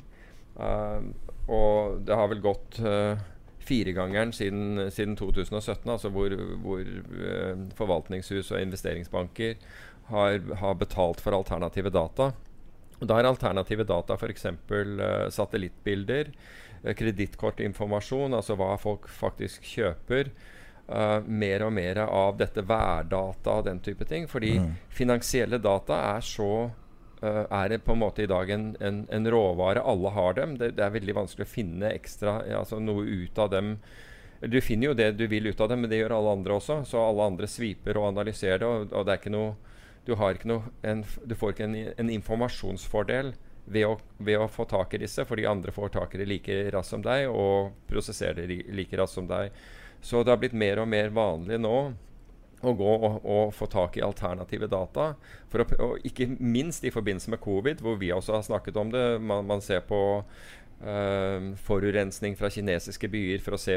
Uh, 0.58 1.12
og 1.52 2.04
det 2.08 2.18
har 2.18 2.30
vel 2.32 2.42
gått 2.44 2.80
uh, 2.82 3.20
firegangeren 3.64 4.34
siden, 4.36 4.88
siden 4.92 5.16
2017, 5.20 5.88
altså 5.92 6.12
hvor, 6.12 6.34
hvor 6.64 6.88
forvaltningshus 7.78 8.52
og 8.52 8.62
investeringsbanker 8.62 9.60
har, 10.10 10.40
har, 10.60 10.74
betalt 10.80 11.22
for 11.24 11.36
alternative 11.36 11.92
data. 11.94 12.32
Og 13.00 13.08
Da 13.08 13.20
er 13.20 13.30
alternative 13.30 13.86
data 13.88 14.18
f.eks. 14.18 14.46
Uh, 14.72 15.30
satellittbilder, 15.34 16.32
uh, 16.84 16.92
kredittkortinformasjon, 16.98 18.36
altså 18.36 18.58
hva 18.60 18.74
folk 18.82 19.10
faktisk 19.12 19.66
kjøper. 19.76 20.32
Uh, 20.84 21.24
mer 21.24 21.64
og 21.64 21.72
mer 21.72 22.02
av 22.04 22.36
dette 22.36 22.60
værdata 22.68 23.54
og 23.56 23.68
den 23.70 23.80
type 23.80 24.04
ting. 24.06 24.28
Fordi 24.28 24.58
mm. 24.60 24.72
finansielle 24.92 25.58
data 25.64 25.96
er 26.18 26.26
så 26.28 26.50
uh, 27.24 27.44
er 27.48 27.78
på 27.80 27.96
en 27.96 28.02
måte 28.02 28.26
i 28.26 28.28
dag 28.28 28.50
en, 28.52 28.66
en, 28.84 29.04
en 29.08 29.30
råvare. 29.32 29.82
Alle 29.82 30.12
har 30.12 30.36
dem. 30.42 30.58
Det, 30.60 30.74
det, 30.76 30.84
er 30.84 30.98
veldig 30.98 31.16
vanskelig 31.22 31.48
å 31.48 31.54
finne 31.54 31.94
ekstra 31.96 32.42
altså 32.60 32.82
noe 32.84 33.06
ut 33.08 33.40
av 33.40 33.54
dem. 33.56 33.78
Du 34.44 34.60
finner 34.60 34.92
jo 34.92 34.98
det 35.00 35.14
du 35.16 35.24
vil 35.32 35.48
ut 35.48 35.62
av 35.64 35.72
dem, 35.72 35.86
men 35.86 35.90
det 35.90 36.02
gjør 36.02 36.18
alle 36.18 36.36
andre 36.36 36.58
også. 36.60 36.82
Så 36.90 37.00
alle 37.00 37.30
andre 37.32 37.48
sviper 37.48 37.98
og 38.02 38.10
analyserer 38.12 38.60
det, 38.60 38.68
og, 38.68 38.92
og 38.92 39.08
det 39.08 39.16
er 39.16 39.24
ikke 39.24 39.38
noe 39.38 39.54
du, 40.04 40.12
ikke 40.14 40.50
noe, 40.52 40.72
en, 40.84 41.04
du 41.24 41.36
får 41.40 41.54
ikke 41.54 41.64
en, 41.64 41.78
en, 41.96 42.10
informasjonsfordel 42.12 43.32
ved 43.72 43.88
å, 43.88 43.94
ved 44.20 44.42
å 44.44 44.50
få 44.52 44.66
tak 44.68 44.98
i 44.98 45.00
disse, 45.06 45.24
fordi 45.24 45.46
andre 45.48 45.72
får 45.72 45.94
tak 45.96 46.16
i 46.16 46.20
det 46.20 46.28
like 46.28 46.58
raskt 46.76 46.92
som 46.92 47.06
deg 47.06 47.30
og 47.32 47.72
prosesserer 47.88 48.44
det 48.44 48.66
like 48.76 49.00
raskt 49.00 49.22
som 49.22 49.30
deg. 49.30 49.56
Så 50.04 50.24
det 50.24 50.34
har 50.34 50.42
blitt 50.42 50.56
mer 50.58 50.82
og 50.84 50.90
mer 50.92 51.14
vanlig 51.16 51.62
nå 51.64 51.78
å 52.64 52.72
gå 52.80 52.92
og, 52.96 53.16
og 53.28 53.54
få 53.56 53.68
tak 53.72 53.98
i 54.00 54.04
alternative 54.06 54.68
data. 54.72 55.14
For 55.52 55.64
å, 55.64 55.68
og 55.84 56.06
ikke 56.08 56.30
minst 56.40 56.84
i 56.88 56.92
forbindelse 56.94 57.32
med 57.34 57.42
covid, 57.44 57.82
hvor 57.84 57.98
vi 58.00 58.12
også 58.16 58.38
har 58.38 58.46
snakket 58.48 58.80
om 58.80 58.92
det. 58.94 59.04
Man, 59.24 59.48
man 59.50 59.64
ser 59.64 59.84
på 59.88 60.00
eh, 60.84 61.50
forurensning 61.68 62.38
fra 62.40 62.52
kinesiske 62.54 63.10
byer 63.12 63.44
for 63.44 63.58
å 63.58 63.62
se 63.62 63.76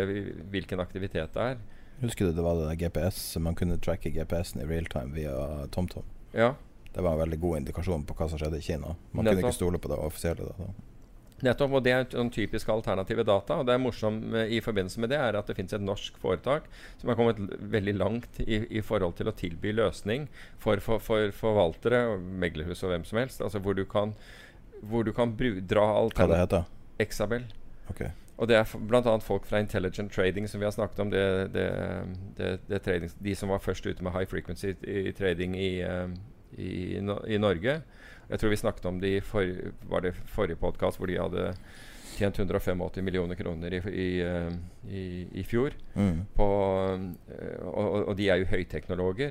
hvilken 0.52 0.82
aktivitet 0.82 1.34
det 1.34 1.48
er. 1.54 1.64
Husker 2.02 2.28
du 2.28 2.36
det 2.36 2.44
var 2.44 2.58
det 2.58 2.68
der 2.68 2.80
GPS, 2.84 3.20
man 3.40 3.56
kunne 3.56 3.78
tracke 3.80 4.12
GPS-en 4.12 4.62
i 4.62 4.68
real 4.68 4.86
time 4.92 5.14
via 5.16 5.66
TomTom? 5.72 6.04
Ja, 6.36 6.54
Det 6.92 7.02
var 7.04 7.12
en 7.12 7.18
veldig 7.26 7.38
god 7.40 7.58
indikasjon 7.58 8.04
på 8.08 8.14
hva 8.16 8.26
som 8.28 8.38
skjedde 8.40 8.56
i 8.56 8.64
Kina. 8.64 8.94
Man 9.12 9.24
Nettopp. 9.26 9.40
kunne 9.40 9.48
ikke 9.50 9.56
stole 9.56 9.78
på 9.80 9.88
det 9.92 9.96
offisielle. 10.00 10.46
Da. 10.56 10.68
Nettopp, 11.44 11.74
og 11.76 11.82
Det 11.84 11.92
er 11.92 12.06
sånn 12.08 12.30
typisk 12.32 12.70
alternative 12.72 13.24
data. 13.26 13.58
og 13.60 13.66
Det 13.66 13.74
er 13.74 13.82
morsomt 13.82 14.34
i 14.48 14.60
forbindelse 14.64 15.00
med 15.00 15.10
det 15.12 15.18
er 15.20 15.36
at 15.36 15.46
det 15.46 15.56
finnes 15.58 15.74
et 15.76 15.84
norsk 15.84 16.16
foretak 16.22 16.68
som 16.96 17.10
har 17.10 17.18
kommet 17.18 17.40
veldig 17.60 17.96
langt 17.98 18.40
i, 18.40 18.62
i 18.78 18.80
forhold 18.80 19.18
til 19.18 19.28
å 19.28 19.36
tilby 19.36 19.74
løsning 19.76 20.28
for, 20.58 20.80
for, 20.80 20.98
for 20.98 21.32
forvaltere, 21.36 22.18
meglerhus 22.18 22.82
og 22.84 22.94
hvem 22.94 23.04
som 23.04 23.20
helst. 23.20 23.42
altså 23.42 23.60
Hvor 23.60 23.76
du 23.76 23.84
kan, 23.84 24.14
hvor 24.80 25.04
du 25.04 25.12
kan 25.12 25.36
dra 25.36 25.88
Hva 26.08 26.30
det 26.30 26.40
heter 26.40 26.64
Exabel. 26.98 27.44
Ok. 27.90 28.06
Og 28.36 28.48
det 28.48 28.56
er 28.58 28.72
bl.a. 28.88 29.18
folk 29.24 29.46
fra 29.48 29.60
Intelligent 29.62 30.12
Trading 30.12 30.48
som 30.48 30.60
vi 30.60 30.66
har 30.68 30.74
snakket 30.74 31.00
om. 31.00 31.10
Det, 31.10 31.52
det, 31.54 32.58
det, 32.68 32.82
trading, 32.84 33.12
de 33.24 33.34
som 33.34 33.52
var 33.52 33.62
først 33.64 33.86
ute 33.86 34.04
med 34.04 34.12
high 34.12 34.28
frequency 34.28 34.74
i 34.84 35.12
trading 35.16 35.56
i, 35.56 35.80
eh, 35.80 36.08
i, 36.60 37.00
no, 37.00 37.22
i 37.24 37.38
Norge. 37.40 37.80
Jeg 38.30 38.40
tror 38.42 38.50
vi 38.50 38.56
snakket 38.58 38.86
om 38.90 39.00
det 39.00 39.10
i 39.16 39.20
for, 39.22 39.46
var 39.90 40.00
det 40.06 40.14
forrige 40.32 40.58
podkast, 40.58 40.98
hvor 40.98 41.06
de 41.10 41.18
hadde 41.20 41.50
tjent 42.16 42.38
185 42.40 43.02
millioner 43.04 43.36
kroner 43.38 43.74
i, 43.76 43.80
i, 43.92 44.08
eh, 44.24 44.52
i, 44.88 45.04
i 45.40 45.44
fjor. 45.46 45.76
Mm. 45.94 46.24
På, 46.34 46.48
eh, 47.30 47.60
og, 47.66 48.08
og- 48.08 48.16
de 48.16 48.28
er 48.32 48.40
jo 48.42 48.48
høyteknologer. 48.50 49.30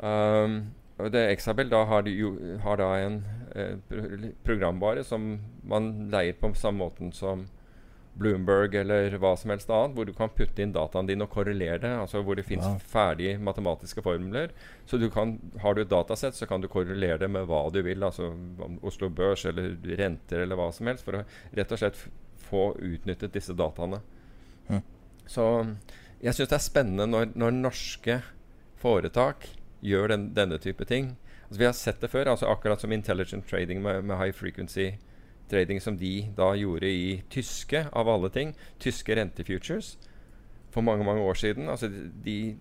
Um, 0.00 0.60
og 1.00 1.10
det 1.12 1.26
Exabel 1.32 1.68
da 1.72 1.82
har, 1.88 2.02
de 2.04 2.12
jo, 2.12 2.30
har 2.62 2.76
da 2.80 2.90
en 3.06 3.18
eh, 3.56 3.76
programvare 4.44 5.02
som 5.04 5.38
man 5.64 5.90
leier 6.12 6.36
på 6.40 6.52
samme 6.56 6.78
måten 6.84 7.10
som 7.12 7.46
Bloomberg 8.20 8.74
eller 8.76 9.14
hva 9.18 9.32
som 9.40 9.50
helst 9.50 9.70
annet, 9.72 9.96
hvor 9.96 10.04
du 10.06 10.12
kan 10.16 10.28
putte 10.36 10.60
inn 10.62 10.74
dataene 10.76 11.08
dine 11.08 11.24
og 11.24 11.32
korrelere 11.32 11.78
det. 11.80 11.92
Altså 12.02 12.20
hvor 12.22 12.36
det 12.36 12.44
fins 12.44 12.66
Ja. 12.66 12.76
ferdige 12.92 13.38
matematiske 13.40 14.02
formler. 14.04 14.52
Så 14.86 14.98
du 15.00 15.08
kan, 15.10 15.38
har 15.62 15.74
du 15.74 15.80
et 15.82 15.88
datasett, 15.90 16.36
så 16.36 16.46
kan 16.46 16.60
du 16.60 16.68
korrelere 16.68 17.18
det 17.18 17.30
med 17.30 17.46
hva 17.48 17.62
du 17.72 17.80
vil. 17.82 18.04
Altså 18.04 18.30
Oslo 18.82 19.08
Børs 19.08 19.46
eller 19.48 19.76
renter 19.96 20.44
eller 20.44 20.56
hva 20.60 20.70
som 20.72 20.86
helst. 20.86 21.04
For 21.04 21.16
å 21.20 21.24
rett 21.56 21.72
og 21.72 21.78
slett 21.80 21.96
få 22.50 22.74
utnyttet 22.76 23.32
disse 23.32 23.56
dataene. 23.56 24.02
Mm. 24.68 24.82
Så 25.26 25.46
jeg 26.20 26.34
syns 26.34 26.48
det 26.50 26.58
er 26.58 26.66
spennende 26.68 27.06
når, 27.08 27.32
når 27.34 27.56
norske 27.56 28.20
foretak 28.80 29.48
gjør 29.82 30.08
den, 30.12 30.34
denne 30.36 30.58
type 30.60 30.84
ting. 30.84 31.14
Altså, 31.48 31.58
vi 31.58 31.64
har 31.66 31.72
sett 31.76 32.00
det 32.00 32.10
før, 32.12 32.28
altså 32.30 32.46
akkurat 32.50 32.80
som 32.82 32.92
intelligent 32.92 33.48
trading 33.48 33.80
med, 33.82 34.04
med 34.04 34.18
high 34.20 34.32
frequency 34.36 34.92
trading 35.50 35.80
som 35.82 35.98
de 35.98 36.30
da 36.36 36.52
gjorde 36.58 36.88
i 36.88 37.20
tyske, 37.32 37.86
av 37.92 38.08
alle 38.08 38.30
ting, 38.32 38.54
tyske 38.82 39.16
rentefutures 39.18 39.96
for 40.70 40.86
mange 40.86 41.04
mange 41.04 41.22
år 41.26 41.34
siden. 41.34 41.68
Altså 41.68 41.90
de, 42.24 42.56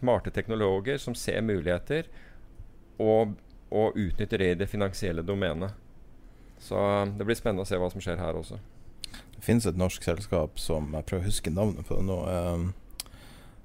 smarte 0.00 0.32
teknologer 0.32 0.96
som 0.96 1.14
ser 1.14 1.42
muligheter 1.44 2.06
og, 2.98 3.34
og 3.68 3.96
utnytter 4.00 4.40
det 4.40 4.50
i 4.50 4.58
det 4.62 4.68
finansielle 4.72 5.22
domenet. 5.22 5.74
Så 6.60 6.76
um, 6.76 7.12
det 7.18 7.26
blir 7.28 7.36
spennende 7.36 7.66
å 7.66 7.68
se 7.68 7.76
hva 7.80 7.90
som 7.92 8.00
skjer 8.00 8.20
her 8.20 8.36
også. 8.36 8.56
Det 9.10 9.44
finnes 9.44 9.66
et 9.68 9.78
norsk 9.80 10.04
selskap 10.04 10.58
som 10.60 10.92
Jeg 10.96 11.06
prøver 11.08 11.24
å 11.24 11.30
huske 11.30 11.52
navnet 11.52 11.88
på 11.88 11.96
det 11.98 12.06
nå. 12.08 12.18
eh, 12.28 12.64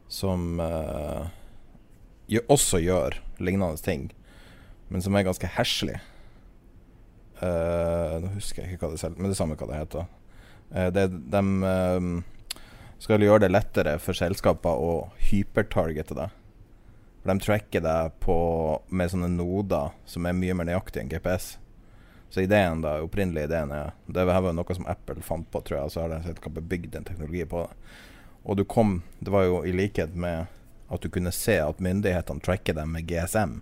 som 0.07 0.59
eh, 0.59 1.31
også 2.47 2.79
gjør 2.83 3.17
lignende 3.39 3.81
ting, 3.83 4.09
men 4.89 5.03
som 5.03 5.15
er 5.15 5.25
ganske 5.27 5.49
heslig. 5.57 5.97
Eh, 7.43 8.15
nå 8.21 8.31
husker 8.35 8.63
jeg 8.63 8.75
ikke 8.75 8.85
hva 8.85 8.93
det 8.93 9.01
selv 9.01 9.19
Men 9.19 9.33
det 9.33 9.35
samme 9.35 9.57
hva 9.59 9.67
det 9.67 9.81
heter. 9.81 10.07
Uh, 10.71 10.87
det, 10.89 11.09
de 11.11 11.41
um, 11.41 12.23
skal 12.99 13.21
gjøre 13.21 13.43
det 13.43 13.51
lettere 13.51 13.97
for 14.01 14.17
selskaper 14.17 14.79
å 14.81 14.93
hypertargete 15.29 16.17
deg. 16.17 16.33
For 17.21 17.31
de 17.31 17.43
tracker 17.43 17.83
deg 17.85 18.15
på, 18.23 18.37
med 18.89 19.11
sånne 19.11 19.29
noder 19.35 19.93
som 20.09 20.25
er 20.25 20.37
mye 20.37 20.55
mer 20.57 20.69
nøyaktige 20.71 21.03
enn 21.03 21.11
GPS. 21.11 21.55
Så 22.33 22.41
ideen 22.43 22.81
da, 22.83 22.97
opprinnelig 23.05 23.45
ideen 23.45 23.71
er 23.71 23.93
Det 24.11 24.25
her 24.25 24.41
var 24.43 24.55
noe 24.57 24.75
som 24.75 24.87
Apple 24.89 25.21
fant 25.23 25.47
på, 25.51 25.61
tror 25.61 25.79
jeg. 25.79 25.93
Så 25.93 26.01
har 26.03 26.11
de 26.11 26.23
selskapet 26.25 26.67
bygd 26.71 26.97
en 26.97 27.07
teknologi 27.07 27.45
på 27.47 27.61
det. 27.63 27.93
Og 28.45 28.57
du 28.57 28.65
kom 28.65 28.99
Det 29.19 29.31
var 29.33 29.45
jo 29.45 29.63
i 29.65 29.73
likhet 29.73 30.15
med 30.15 30.51
at 30.85 31.01
du 31.01 31.09
kunne 31.09 31.31
se 31.33 31.55
at 31.57 31.79
myndighetene 31.81 32.43
tracker 32.45 32.75
dem 32.77 32.91
med 32.93 33.07
GSM. 33.09 33.59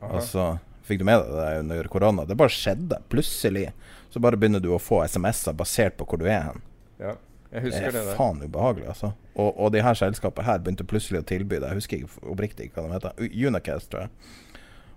Aha. 0.00 0.10
Altså 0.18 0.44
Fikk 0.84 1.00
du 1.00 1.04
med 1.08 1.22
deg 1.24 1.34
det 1.38 1.58
under 1.64 1.88
korona? 1.92 2.24
Det 2.28 2.36
bare 2.36 2.52
skjedde. 2.52 2.98
Plutselig 3.12 3.70
så 4.12 4.20
bare 4.22 4.36
begynner 4.38 4.60
du 4.62 4.68
å 4.74 4.80
få 4.82 5.00
SMS-er 5.06 5.56
basert 5.58 5.96
på 5.98 6.06
hvor 6.06 6.20
du 6.20 6.26
er 6.28 6.42
hen. 6.50 6.60
Ja, 7.00 7.14
jeg 7.54 7.70
Det 7.70 7.80
er 7.80 7.92
det 7.94 8.02
er 8.12 8.16
faen 8.18 8.42
ubehagelig, 8.44 8.86
altså. 8.92 9.12
Og, 9.34 9.50
og 9.58 9.72
de 9.74 9.82
her 9.82 9.94
selskapene 9.98 10.46
her 10.46 10.58
begynte 10.62 10.84
plutselig 10.86 11.22
å 11.22 11.26
tilby 11.26 11.56
det. 11.62 11.70
Jeg 11.72 11.80
husker 11.80 11.98
ikke 12.02 12.30
oppriktig 12.34 12.68
hva 12.74 12.84
de 12.86 12.92
heter. 12.98 13.16
U- 13.18 13.48
Unicast, 13.48 13.88
tror 13.90 14.04
jeg. 14.06 14.10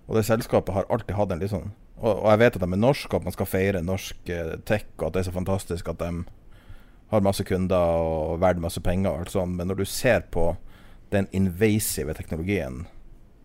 Og 0.08 0.16
det 0.18 0.24
selskapet 0.28 0.74
har 0.76 0.86
alltid 0.92 1.16
hatt 1.18 1.32
en 1.34 1.42
litt 1.42 1.52
sånn 1.52 1.70
og, 1.98 2.12
og 2.22 2.28
jeg 2.30 2.38
vet 2.44 2.56
at 2.56 2.62
de 2.62 2.66
er 2.72 2.78
norske, 2.78 3.16
at 3.18 3.24
man 3.26 3.34
skal 3.34 3.48
feire 3.50 3.80
norsk 3.82 4.28
eh, 4.30 4.52
tech, 4.70 4.84
og 5.00 5.08
at 5.08 5.16
det 5.16 5.20
er 5.24 5.26
så 5.26 5.32
fantastisk 5.34 5.88
at 5.90 5.98
de 5.98 6.10
har 7.10 7.24
masse 7.26 7.42
kunder 7.48 8.04
og 8.04 8.36
verdt 8.38 8.60
masse 8.62 8.78
penger 8.86 9.10
og 9.10 9.24
alt 9.24 9.32
sånt, 9.34 9.56
men 9.58 9.66
når 9.66 9.80
du 9.80 9.84
ser 9.90 10.22
på 10.30 10.44
den 11.10 11.26
invasive 11.34 12.14
teknologien 12.14 12.84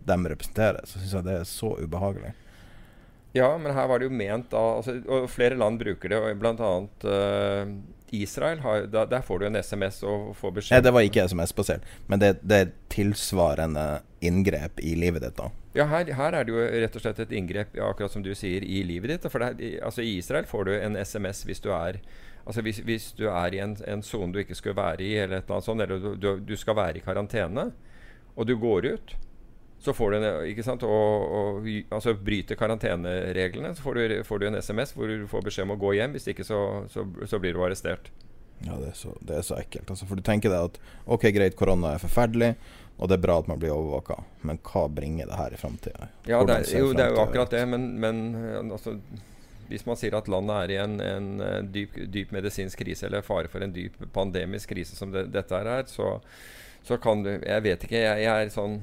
de 0.05 0.17
representerer, 0.33 0.85
så 0.87 0.99
syns 1.01 1.13
jeg 1.17 1.27
det 1.27 1.35
er 1.41 1.49
så 1.49 1.73
ubehagelig. 1.79 2.33
Ja, 3.33 3.47
men 3.57 3.73
her 3.73 3.87
var 3.89 3.97
det 3.99 4.05
jo 4.11 4.13
ment 4.13 4.51
da 4.51 4.59
altså, 4.77 4.93
Og 5.09 5.23
flere 5.33 5.55
land 5.57 5.79
bruker 5.81 6.11
det, 6.11 6.19
og 6.21 6.35
blant 6.37 6.59
annet 6.61 7.05
eh, 7.09 7.71
Israel. 8.13 8.59
Har, 8.61 8.83
da, 8.93 9.07
der 9.09 9.23
får 9.25 9.39
du 9.41 9.45
en 9.47 9.57
SMS 9.57 10.03
og 10.05 10.35
får 10.37 10.51
beskjed 10.59 10.75
Nei, 10.77 10.83
det 10.85 10.93
var 10.93 11.07
ikke 11.07 11.23
SMS-basert, 11.31 11.87
men 12.11 12.21
det, 12.21 12.29
det 12.45 12.59
er 12.61 12.73
tilsvarende 12.93 13.87
inngrep 14.23 14.77
i 14.85 14.93
livet 14.95 15.25
ditt, 15.25 15.35
da. 15.39 15.49
Ja, 15.73 15.87
her, 15.89 16.11
her 16.13 16.37
er 16.37 16.45
det 16.45 16.53
jo 16.53 16.61
rett 16.61 16.99
og 16.99 17.01
slett 17.01 17.23
et 17.25 17.33
inngrep, 17.33 17.73
ja, 17.75 17.87
akkurat 17.89 18.13
som 18.13 18.21
du 18.23 18.29
sier, 18.37 18.61
i 18.61 18.83
livet 18.85 19.09
ditt. 19.15 19.25
For 19.33 19.41
det, 19.41 19.49
er- 19.49 19.65
i- 19.65 19.81
altså, 19.81 20.05
I 20.05 20.13
Israel 20.21 20.45
får 20.45 20.69
du 20.69 20.71
en 20.77 20.99
SMS 21.01 21.41
hvis 21.49 21.63
du 21.65 21.71
er 21.73 21.99
Altså 22.43 22.59
hvis, 22.59 22.81
hvis 22.83 23.05
du 23.15 23.21
er 23.31 23.53
i 23.55 23.59
en 23.63 23.71
en 23.87 24.01
sone 24.03 24.33
du 24.35 24.41
ikke 24.41 24.55
skulle 24.59 24.75
være 24.75 24.99
i, 24.99 25.13
eller 25.15 25.39
eller 25.47 25.61
sånt, 25.63 25.79
eller 25.81 25.95
du, 26.03 26.09
du, 26.19 26.39
du 26.43 26.57
skal 26.59 26.75
være 26.75 26.97
i 26.99 27.03
karantene, 27.05 27.69
og 28.35 28.45
du 28.49 28.57
går 28.59 28.87
ut, 28.97 29.13
så 29.84 29.93
får 29.93 30.11
du 30.11 30.17
en, 30.17 30.27
ikke 30.47 30.63
sant, 30.63 30.84
og, 30.88 31.23
og 31.38 31.65
altså 31.91 32.13
bryter 32.15 32.55
karantenereglene, 32.55 33.73
så 33.75 33.84
får 33.84 33.97
du, 33.99 34.13
får 34.23 34.39
du 34.39 34.45
en 34.47 34.59
SMS 34.61 34.93
hvor 34.95 35.11
du 35.11 35.25
får 35.27 35.43
beskjed 35.43 35.67
om 35.67 35.73
å 35.75 35.81
gå 35.81 35.97
hjem. 35.97 36.13
Hvis 36.15 36.29
ikke 36.31 36.45
så, 36.47 36.59
så, 36.91 37.03
så 37.27 37.39
blir 37.43 37.57
du 37.57 37.59
arrestert. 37.65 38.07
Ja, 38.63 38.77
det 38.79 38.93
er 38.93 38.95
så, 38.95 39.11
det 39.19 39.36
er 39.41 39.43
så 39.43 39.57
ekkelt. 39.59 39.91
Altså, 39.91 40.07
for 40.07 40.15
du 40.15 40.23
tenker 40.23 40.53
deg 40.53 40.69
at 40.69 40.79
ok, 41.03 41.27
greit, 41.36 41.57
korona 41.59 41.97
er 41.97 42.03
forferdelig, 42.03 42.53
og 42.95 43.11
det 43.11 43.17
er 43.17 43.25
bra 43.25 43.38
at 43.41 43.51
man 43.51 43.59
blir 43.59 43.75
overvåka, 43.75 44.21
men 44.47 44.61
hva 44.63 44.86
bringer 44.88 45.27
det 45.27 45.41
her 45.41 45.55
i 45.55 45.59
framtida? 45.59 46.09
Ja, 46.29 46.39
det 46.47 46.61
er, 46.61 46.67
jo, 46.79 46.93
det 46.95 47.03
er 47.03 47.15
jo 47.15 47.21
akkurat 47.25 47.51
det, 47.51 47.63
men, 47.67 47.89
men 47.99 48.25
eh, 48.39 48.59
altså, 48.63 48.95
hvis 49.67 49.84
man 49.89 49.99
sier 49.99 50.15
at 50.15 50.29
landet 50.31 50.59
er 50.61 50.73
i 50.75 50.79
en, 50.79 50.99
en 51.03 51.31
eh, 51.43 51.61
dyp, 51.75 51.97
dyp 52.13 52.31
medisinsk 52.36 52.79
krise, 52.79 53.09
eller 53.09 53.25
fare 53.25 53.51
for 53.51 53.65
en 53.65 53.73
dyp 53.75 53.97
pandemisk 54.15 54.71
krise 54.71 54.95
som 54.95 55.11
det, 55.11 55.27
dette 55.34 55.59
her 55.59 55.71
er, 55.81 55.89
så, 55.91 56.19
så 56.88 56.99
kan 57.01 57.25
du 57.25 57.34
Jeg 57.34 57.63
vet 57.65 57.84
ikke. 57.84 57.99
Jeg, 57.99 58.23
jeg 58.23 58.47
er 58.47 58.53
sånn 58.53 58.79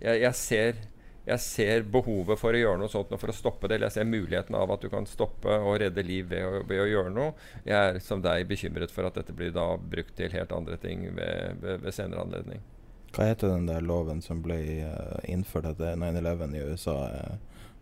jeg, 0.00 0.22
jeg, 0.24 0.34
ser, 0.38 0.80
jeg 1.28 1.44
ser 1.44 1.86
behovet 1.92 2.40
for 2.40 2.56
å 2.56 2.62
gjøre 2.62 2.80
noe 2.80 2.92
sånt, 2.92 3.12
for 3.20 3.32
å 3.32 3.36
stoppe 3.36 3.68
det. 3.68 3.78
Eller 3.78 3.90
jeg 3.90 3.98
ser 4.00 4.10
muligheten 4.10 4.56
av 4.58 4.74
at 4.74 4.84
du 4.84 4.90
kan 4.92 5.08
stoppe 5.08 5.60
og 5.60 5.78
redde 5.82 6.04
liv 6.06 6.28
ved 6.32 6.46
å, 6.46 6.64
ved 6.68 6.84
å 6.84 6.88
gjøre 6.90 7.14
noe. 7.14 7.30
Jeg 7.68 7.76
er 7.78 8.02
som 8.04 8.24
deg 8.24 8.48
bekymret 8.50 8.94
for 8.94 9.08
at 9.08 9.20
dette 9.20 9.36
blir 9.36 9.54
da 9.56 9.72
brukt 9.78 10.16
til 10.18 10.32
helt 10.34 10.52
andre 10.56 10.80
ting 10.82 11.06
ved, 11.12 11.62
ved, 11.62 11.84
ved 11.84 11.96
senere 11.96 12.24
anledning. 12.26 12.64
Hva 13.10 13.26
heter 13.26 13.50
den 13.50 13.66
der 13.66 13.82
loven 13.82 14.20
som 14.22 14.38
ble 14.44 14.58
eh, 14.86 15.30
innført 15.32 15.72
etter 15.72 15.96
9-11 15.98 16.52
i 16.54 16.66
USA? 16.70 16.98
eh, 17.10 17.38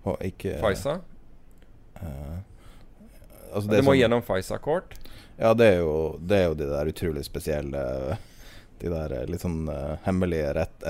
og 0.07 0.23
ikke 0.25 0.59
FISA? 0.62 0.99
Uh, 1.99 2.39
altså 3.53 3.69
Det, 3.69 3.77
det, 3.77 3.83
må 3.85 3.93
som, 3.93 3.99
gjennom 3.99 4.25
FISA-kort. 4.25 4.97
Ja, 5.37 5.53
det 5.55 5.66
er, 5.73 5.79
jo, 5.83 6.19
det 6.21 6.39
er 6.39 6.49
jo 6.49 6.57
de 6.59 6.69
der 6.71 6.91
utrolig 6.91 7.23
spesielle 7.27 7.83
De 8.79 8.91
der 8.91 9.14
eh, 9.14 9.27
litt 9.31 9.43
sånn 9.43 9.66
uh, 9.71 9.99
hemmelige 10.05 10.53
rett, 10.55 10.85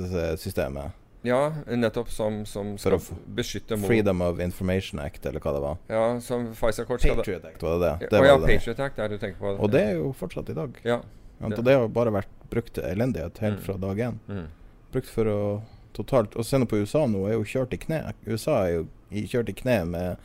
rettssystemet. 0.00 0.92
Ja, 1.24 1.52
nettopp 1.70 2.08
som, 2.10 2.40
som 2.46 2.72
skal 2.78 2.98
beskytte 3.36 3.76
mot 3.78 3.86
Freedom 3.86 4.20
of 4.26 4.40
Information 4.42 4.98
Act, 5.00 5.26
eller 5.26 5.38
hva 5.40 5.52
det 5.54 5.60
var. 5.62 5.76
Ja, 5.88 6.06
som 6.20 6.48
Pfizer-kort 6.52 7.00
skal 7.04 7.16
Patriot 7.20 7.44
Act, 7.44 7.62
var 7.62 7.78
det 7.78 7.90
det? 8.00 8.08
Det 8.10 8.18
å 8.20 8.24
ja, 8.26 8.36
var 8.38 8.46
det. 8.48 8.56
Patriot 8.58 8.80
Act 8.80 8.98
er 8.98 9.08
det 9.12 9.18
du 9.20 9.26
tenker 9.26 9.38
på. 9.38 9.52
Og 9.62 9.70
det 9.70 9.82
er 9.92 9.92
jo 10.00 10.08
fortsatt 10.18 10.50
i 10.50 10.56
dag. 10.58 10.80
Ja. 10.82 10.96
Det- 11.38 11.58
Og 11.58 11.64
det 11.64 11.74
har 11.78 11.86
bare 11.88 12.10
vært 12.10 12.28
brukt 12.50 12.72
til 12.74 12.84
elendighet 12.84 13.38
helt 13.38 13.58
Mm. 13.58 13.62
fra 13.64 13.76
dag 13.76 13.96
én. 13.98 14.18
Mm. 14.28 14.46
Brukt 14.92 15.06
for 15.08 15.24
å 15.24 15.62
totalt 15.94 16.36
Og 16.36 16.44
se 16.44 16.56
nå 16.58 16.66
på 16.66 16.80
USA 16.82 17.06
nå, 17.06 17.26
er 17.28 17.32
jo 17.34 17.44
kjørt 17.44 17.72
i 17.72 17.76
kne. 17.78 18.14
USA 18.26 18.64
er 18.66 18.72
jo 18.74 18.86
kjørt 19.12 19.48
i 19.48 19.52
kne 19.52 19.84
med 19.86 20.16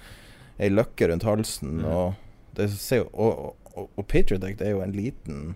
ei 0.59 0.69
løkke 0.69 1.09
rundt 1.09 1.23
halsen. 1.23 1.81
Mm. 1.81 1.85
Og, 1.85 2.15
det 2.55 2.69
og, 3.13 3.55
og, 3.75 3.89
og 3.97 4.07
Patriot 4.07 4.43
Act 4.43 4.61
er 4.61 4.71
jo 4.71 4.81
en 4.81 4.91
liten, 4.93 5.55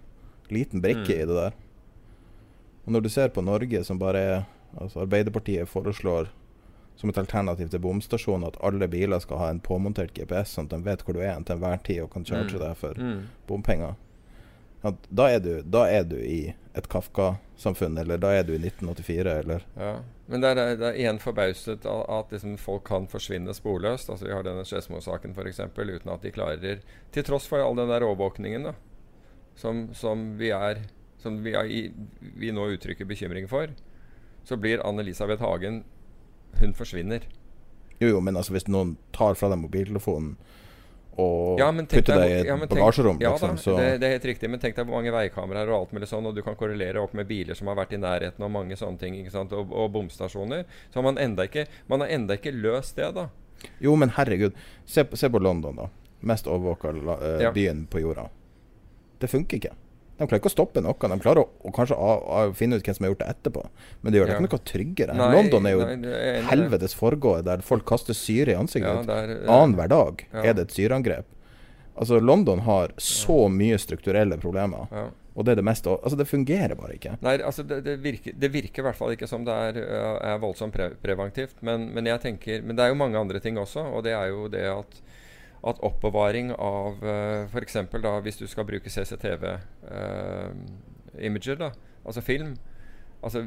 liten 0.49 0.82
brikke 0.82 1.07
Mm. 1.07 1.22
i 1.22 1.26
det 1.26 1.28
der. 1.28 1.53
Og 2.86 2.91
når 2.95 3.01
du 3.05 3.09
ser 3.09 3.29
på 3.29 3.41
Norge, 3.45 3.84
som 3.84 3.99
bare 3.99 4.17
er 4.19 4.43
Altså 4.79 5.01
Arbeiderpartiet 5.03 5.67
foreslår 5.67 6.29
som 6.95 7.09
et 7.09 7.17
alternativ 7.17 7.67
til 7.73 7.79
bomstasjon 7.84 8.45
at 8.47 8.55
alle 8.63 8.88
biler 8.88 9.19
skal 9.19 9.38
ha 9.38 9.49
en 9.51 9.59
påmontert 9.59 10.13
GPS, 10.15 10.53
sånn 10.55 10.69
at 10.69 10.77
de 10.77 10.86
vet 10.86 11.01
hvor 11.03 11.13
du 11.13 11.19
er 11.19 11.36
til 11.43 11.57
enhver 11.57 11.82
tid 11.84 11.99
og 12.05 12.11
kan 12.13 12.23
charge 12.23 12.53
Mm. 12.55 12.59
deg 12.61 12.77
for 12.77 12.93
Mm. 12.97 13.27
bompenger. 13.47 13.95
At 14.84 14.95
da, 15.13 15.25
er 15.27 15.39
du, 15.39 15.61
da 15.61 15.84
er 15.91 16.03
du 16.03 16.15
i 16.15 16.53
et 16.73 16.88
Kafka-samfunn, 16.88 17.97
eller 17.99 18.17
da 18.17 18.27
er 18.32 18.43
du 18.43 18.53
i 18.53 18.57
1984, 18.59 19.39
eller 19.43 19.61
Ja. 19.77 19.99
Men 20.29 20.39
det 20.41 20.57
er, 20.57 20.75
det 20.77 20.88
er 20.88 20.93
igjen 21.03 21.19
forbauset 21.19 21.86
at, 21.86 22.09
at 22.09 22.32
liksom 22.32 22.57
folk 22.57 22.84
kan 22.86 23.07
forsvinne 23.07 23.53
sporløst. 23.53 24.09
Altså 24.09 24.25
Vi 24.25 24.32
har 24.32 24.43
denne 24.43 24.63
Skedsmo-saken 24.63 25.34
f.eks. 25.36 25.59
uten 25.59 26.09
at 26.13 26.21
de 26.21 26.32
klarer 26.32 26.79
Til 27.11 27.23
tross 27.23 27.45
for 27.45 27.59
all 27.59 27.75
den 27.75 27.89
der 27.89 27.99
overvåkningen 28.07 28.63
da 28.63 28.73
som, 29.55 29.89
som 29.93 30.38
vi 30.38 30.49
er 30.51 30.77
Som 31.22 31.41
vi, 31.45 31.53
er 31.53 31.69
i, 31.69 31.82
vi 32.41 32.51
nå 32.51 32.65
uttrykker 32.76 33.05
bekymring 33.09 33.47
for, 33.49 33.69
så 34.43 34.57
blir 34.57 34.82
Anne-Elisabeth 34.86 35.43
Hagen 35.45 35.84
Hun 36.59 36.74
forsvinner. 36.74 37.28
Jo, 38.01 38.07
jo, 38.15 38.22
men 38.26 38.36
altså 38.36 38.55
hvis 38.55 38.65
noen 38.67 38.95
tar 39.13 39.38
fra 39.38 39.51
deg 39.53 39.61
mobiltelefonen 39.61 40.34
og 41.22 41.59
Ja, 41.59 41.67
putter 41.76 42.15
deg 42.22 42.30
i 42.32 42.36
et 42.39 42.47
ja, 42.47 42.55
bagasjerom, 42.55 43.17
ja, 43.22 43.34
liksom, 43.34 43.57
da, 43.57 43.61
så 43.61 43.74
det, 43.78 43.88
det 44.01 44.07
er 44.07 44.13
helt 44.15 44.28
riktig, 44.30 44.49
men 44.49 44.61
tenk 44.63 44.78
deg 44.78 44.88
hvor 44.88 44.95
mange 44.95 45.11
veikameraer 45.11 45.69
og 45.69 45.76
alt 45.82 45.95
mulig 45.95 46.07
sånn, 46.09 46.30
og 46.30 46.38
du 46.38 46.41
kan 46.45 46.55
korrelere 46.59 47.01
opp 47.03 47.13
med 47.19 47.28
biler 47.30 47.57
som 47.57 47.67
har 47.67 47.78
vært 47.82 47.93
i 47.97 47.99
nærheten, 47.99 48.45
og 48.47 48.53
mange 48.53 48.78
sånne 48.80 49.01
ting, 49.01 49.17
og, 49.28 49.55
og 49.76 49.91
bomstasjoner. 49.91 50.63
Så 50.93 51.03
man 51.03 51.19
enda 51.22 51.45
ikke 51.49 51.67
Man 51.91 52.03
har 52.05 52.13
enda 52.15 52.39
ikke 52.39 52.53
løst 52.55 52.95
det, 52.95 53.11
da. 53.17 53.28
Jo, 53.84 53.95
men 53.99 54.13
herregud. 54.15 54.55
Se, 54.88 55.03
se 55.19 55.30
på 55.30 55.41
London, 55.43 55.84
da. 55.84 55.89
Mest 56.26 56.47
overvåka 56.47 56.93
la- 56.95 57.19
eh, 57.28 57.51
byen 57.53 57.86
på 57.91 58.01
jorda. 58.01 58.30
Det 59.19 59.30
funker 59.30 59.59
ikke. 59.59 59.76
De 60.22 60.28
klarer 60.30 60.38
ikke 60.43 60.51
å 60.51 60.53
stoppe 60.53 60.82
noe. 60.86 60.93
De 60.93 61.17
klarer 61.24 61.41
å, 61.41 61.47
å 61.65 61.72
kanskje 61.74 61.95
å, 61.97 62.09
å 62.30 62.41
finne 62.53 62.78
ut 62.78 62.86
hvem 62.86 62.93
som 62.97 63.05
har 63.07 63.13
gjort 63.15 63.24
det 63.24 63.30
etterpå, 63.34 63.63
men 64.03 64.13
det 64.13 64.19
gjør 64.19 64.28
det 64.30 64.36
Ja. 64.36 64.39
ikke 64.39 64.53
noe 64.53 64.65
tryggere. 64.72 65.15
Nei, 65.17 65.30
London 65.34 65.65
er 65.65 65.72
jo 65.74 65.86
nei, 65.88 66.11
er 66.38 66.43
helvetes 66.51 66.93
forgård 66.97 67.47
der 67.47 67.63
folk 67.65 67.86
kaster 67.89 68.13
syre 68.17 68.53
i 68.53 68.57
ansiktet. 68.59 69.07
Ja, 69.09 69.15
er- 69.24 69.47
Annenhver 69.49 69.89
dag 69.89 70.26
Ja. 70.32 70.43
er 70.43 70.53
det 70.53 70.67
et 70.69 70.76
syreangrep. 70.78 71.26
Altså, 71.97 72.19
London 72.22 72.59
har 72.67 72.93
så 72.97 73.49
mye 73.51 73.78
strukturelle 73.82 74.38
problemer, 74.39 74.88
Ja. 74.91 75.07
og 75.36 75.45
det 75.45 75.51
er 75.51 75.55
det 75.55 75.65
meste 75.65 75.89
Altså, 75.89 76.17
det 76.17 76.28
fungerer 76.30 76.76
bare 76.78 76.93
ikke. 76.99 77.17
Nei, 77.22 77.38
altså 77.39 77.65
det, 77.67 77.82
det, 77.84 77.97
virker, 78.01 78.34
det 78.38 78.51
virker 78.53 78.80
i 78.80 78.86
hvert 78.88 78.95
fall 78.95 79.11
ikke 79.17 79.28
som 79.28 79.43
det 79.43 79.53
er, 79.53 79.82
er 80.22 80.38
voldsomt 80.39 80.72
pre 80.74 80.91
preventivt. 81.01 81.57
Men, 81.61 81.89
men 81.93 82.05
jeg 82.05 82.22
tenker 82.22 82.61
Men 82.63 82.76
det 82.76 82.86
er 82.86 82.89
jo 82.93 82.95
mange 83.01 83.17
andre 83.17 83.39
ting 83.39 83.57
også, 83.57 83.84
og 83.91 84.03
det 84.03 84.13
er 84.13 84.30
jo 84.30 84.47
det 84.47 84.63
at 84.69 85.01
at 85.62 85.78
oppbevaring 85.86 86.49
av 86.57 86.97
uh, 87.05 87.45
da 88.01 88.18
hvis 88.26 88.39
du 88.39 88.47
skal 88.49 88.66
bruke 88.66 88.89
CCTV-imager, 88.89 91.55
da, 91.59 91.70
altså 92.05 92.22
film 92.26 92.57
Altså 93.22 93.43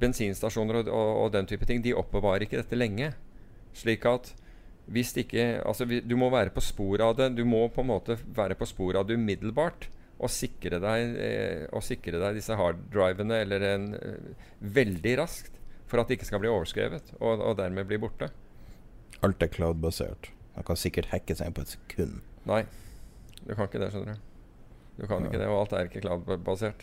bensinstasjoner 0.00 0.74
og, 0.82 0.88
og, 0.92 1.10
og 1.24 1.32
den 1.32 1.46
type 1.48 1.64
ting, 1.64 1.80
de 1.80 1.96
oppbevarer 1.96 2.44
ikke 2.44 2.60
dette 2.60 2.76
lenge. 2.76 3.08
Slik 3.72 4.04
at 4.04 4.34
hvis 4.88 5.12
ikke 5.20 5.60
Altså, 5.64 5.86
vi, 5.88 6.00
du 6.00 6.16
må 6.16 6.30
være 6.32 6.52
på 6.54 6.64
sporet 6.64 7.04
av 7.04 7.16
det. 7.16 7.30
Du 7.36 7.44
må 7.48 7.66
på 7.72 7.84
en 7.84 7.88
måte 7.88 8.18
være 8.36 8.56
på 8.58 8.68
sporet 8.68 9.00
av 9.00 9.08
det 9.08 9.16
umiddelbart. 9.16 9.88
Og 10.18 10.32
sikre 10.34 10.80
deg, 10.82 11.12
eh, 11.22 11.66
og 11.72 11.84
sikre 11.86 12.18
deg 12.18 12.40
disse 12.40 12.56
harddrivene 12.58 13.38
eller 13.44 13.66
en, 13.68 13.84
eh, 13.94 14.48
veldig 14.60 15.14
raskt. 15.20 15.54
For 15.88 16.00
at 16.00 16.08
det 16.08 16.18
ikke 16.18 16.28
skal 16.28 16.42
bli 16.42 16.50
overskrevet, 16.52 17.14
og, 17.16 17.40
og 17.40 17.54
dermed 17.56 17.86
bli 17.88 17.96
borte. 18.02 18.28
Alt 19.24 19.40
er 19.40 19.48
cloud-basert. 19.54 20.28
Man 20.58 20.66
kan 20.66 20.78
sikkert 20.80 21.12
hacke 21.12 21.36
seg 21.38 21.46
inn 21.46 21.54
på 21.54 21.62
et 21.62 21.70
sekund. 21.76 22.14
Nei, 22.50 22.64
du 23.44 23.52
kan 23.54 23.68
ikke 23.68 23.78
det, 23.78 23.92
skjønner 23.94 24.16
du. 24.16 24.24
Du 24.98 25.04
kan 25.06 25.26
ikke 25.28 25.38
det, 25.38 25.46
og 25.46 25.60
alt 25.60 25.74
er 25.78 25.86
ikke 25.86 26.00
cloud-basert. 26.02 26.80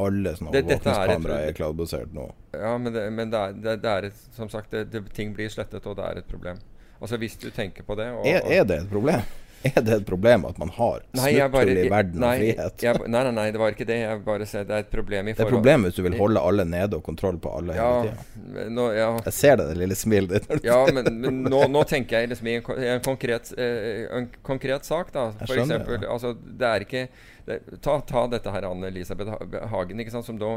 Alle 0.00 0.32
sånne 0.38 0.52
Det- 0.54 0.62
er 0.62 0.64
overvåkningskameraer 0.64 1.48
er 1.50 1.52
cloud-basert 1.58 2.14
nå. 2.16 2.24
Ja, 2.56 2.78
men, 2.78 2.94
det, 2.94 3.02
men 3.12 3.30
det, 3.34 3.42
er, 3.42 3.76
det, 3.76 3.90
er 3.90 4.06
et, 4.08 4.22
som 4.32 4.48
sagt, 4.48 4.70
det, 4.72 4.86
det, 4.94 5.02
ting 5.12 5.34
blir 5.36 5.52
slettet, 5.52 5.84
og 5.84 5.98
det 5.98 6.06
er 6.06 6.22
et 6.22 6.30
problem. 6.30 6.56
Altså 7.02 7.18
Hvis 7.20 7.36
du 7.36 7.50
tenker 7.50 7.84
på 7.84 7.98
det 7.98 8.06
og, 8.14 8.24
Er, 8.24 8.40
er 8.46 8.64
det 8.64 8.78
et 8.80 8.88
problem? 8.88 9.20
Er 9.68 9.84
det 9.84 9.94
et 10.00 10.06
problem 10.06 10.46
at 10.48 10.58
man 10.60 10.70
har 10.74 11.02
smutthull 11.14 11.70
i 11.72 11.86
verden 11.90 12.22
nei, 12.22 12.32
og 12.32 12.42
frihet? 12.42 12.84
Jeg, 12.86 13.00
nei, 13.06 13.22
nei, 13.28 13.32
nei, 13.36 13.46
det 13.54 13.60
var 13.62 13.74
ikke 13.74 13.86
det. 13.88 13.98
Jeg 14.02 14.22
bare 14.26 14.48
sier 14.48 14.66
det 14.68 14.76
er 14.76 14.86
et 14.86 14.90
problem 14.92 15.30
i 15.30 15.34
det 15.34 15.44
er 15.44 15.48
et 15.48 15.54
problem 15.54 15.86
hvis 15.86 15.98
du 15.98 16.02
vil 16.06 16.16
holde 16.18 16.42
alle 16.50 16.66
nede 16.68 16.98
og 16.98 17.04
kontroll 17.06 17.38
på 17.42 17.52
alle 17.60 17.76
ja, 17.76 17.88
hele 18.02 18.16
tida. 18.42 18.88
ja, 18.98 19.08
Jeg 19.28 19.36
ser 19.38 19.60
det, 19.60 19.68
det 19.70 19.78
lille 19.82 19.98
smilet 19.98 20.48
ditt. 20.48 20.66
ja, 20.66 20.80
men, 20.92 21.10
men 21.22 21.40
nå, 21.46 21.62
nå 21.72 21.84
tenker 21.88 22.22
jeg 22.22 22.32
liksom 22.32 22.50
i 22.50 22.56
en, 22.58 23.04
konkret, 23.04 23.52
eh, 23.56 24.04
en 24.18 24.28
konkret 24.42 24.88
sak, 24.88 25.14
da. 25.14 25.28
For 25.42 25.54
skjønner, 25.54 25.82
eksempel. 25.82 26.08
Altså, 26.10 26.34
det 26.34 26.68
er 26.68 26.86
ikke 26.86 27.06
det, 27.46 27.58
ta, 27.82 27.98
ta 28.06 28.26
dette 28.30 28.52
her, 28.54 28.68
Anne-Elisabeth 28.68 29.34
Hagen. 29.72 30.02
Ikke 30.02 30.14
sant, 30.14 30.28
som 30.28 30.38
da 30.40 30.52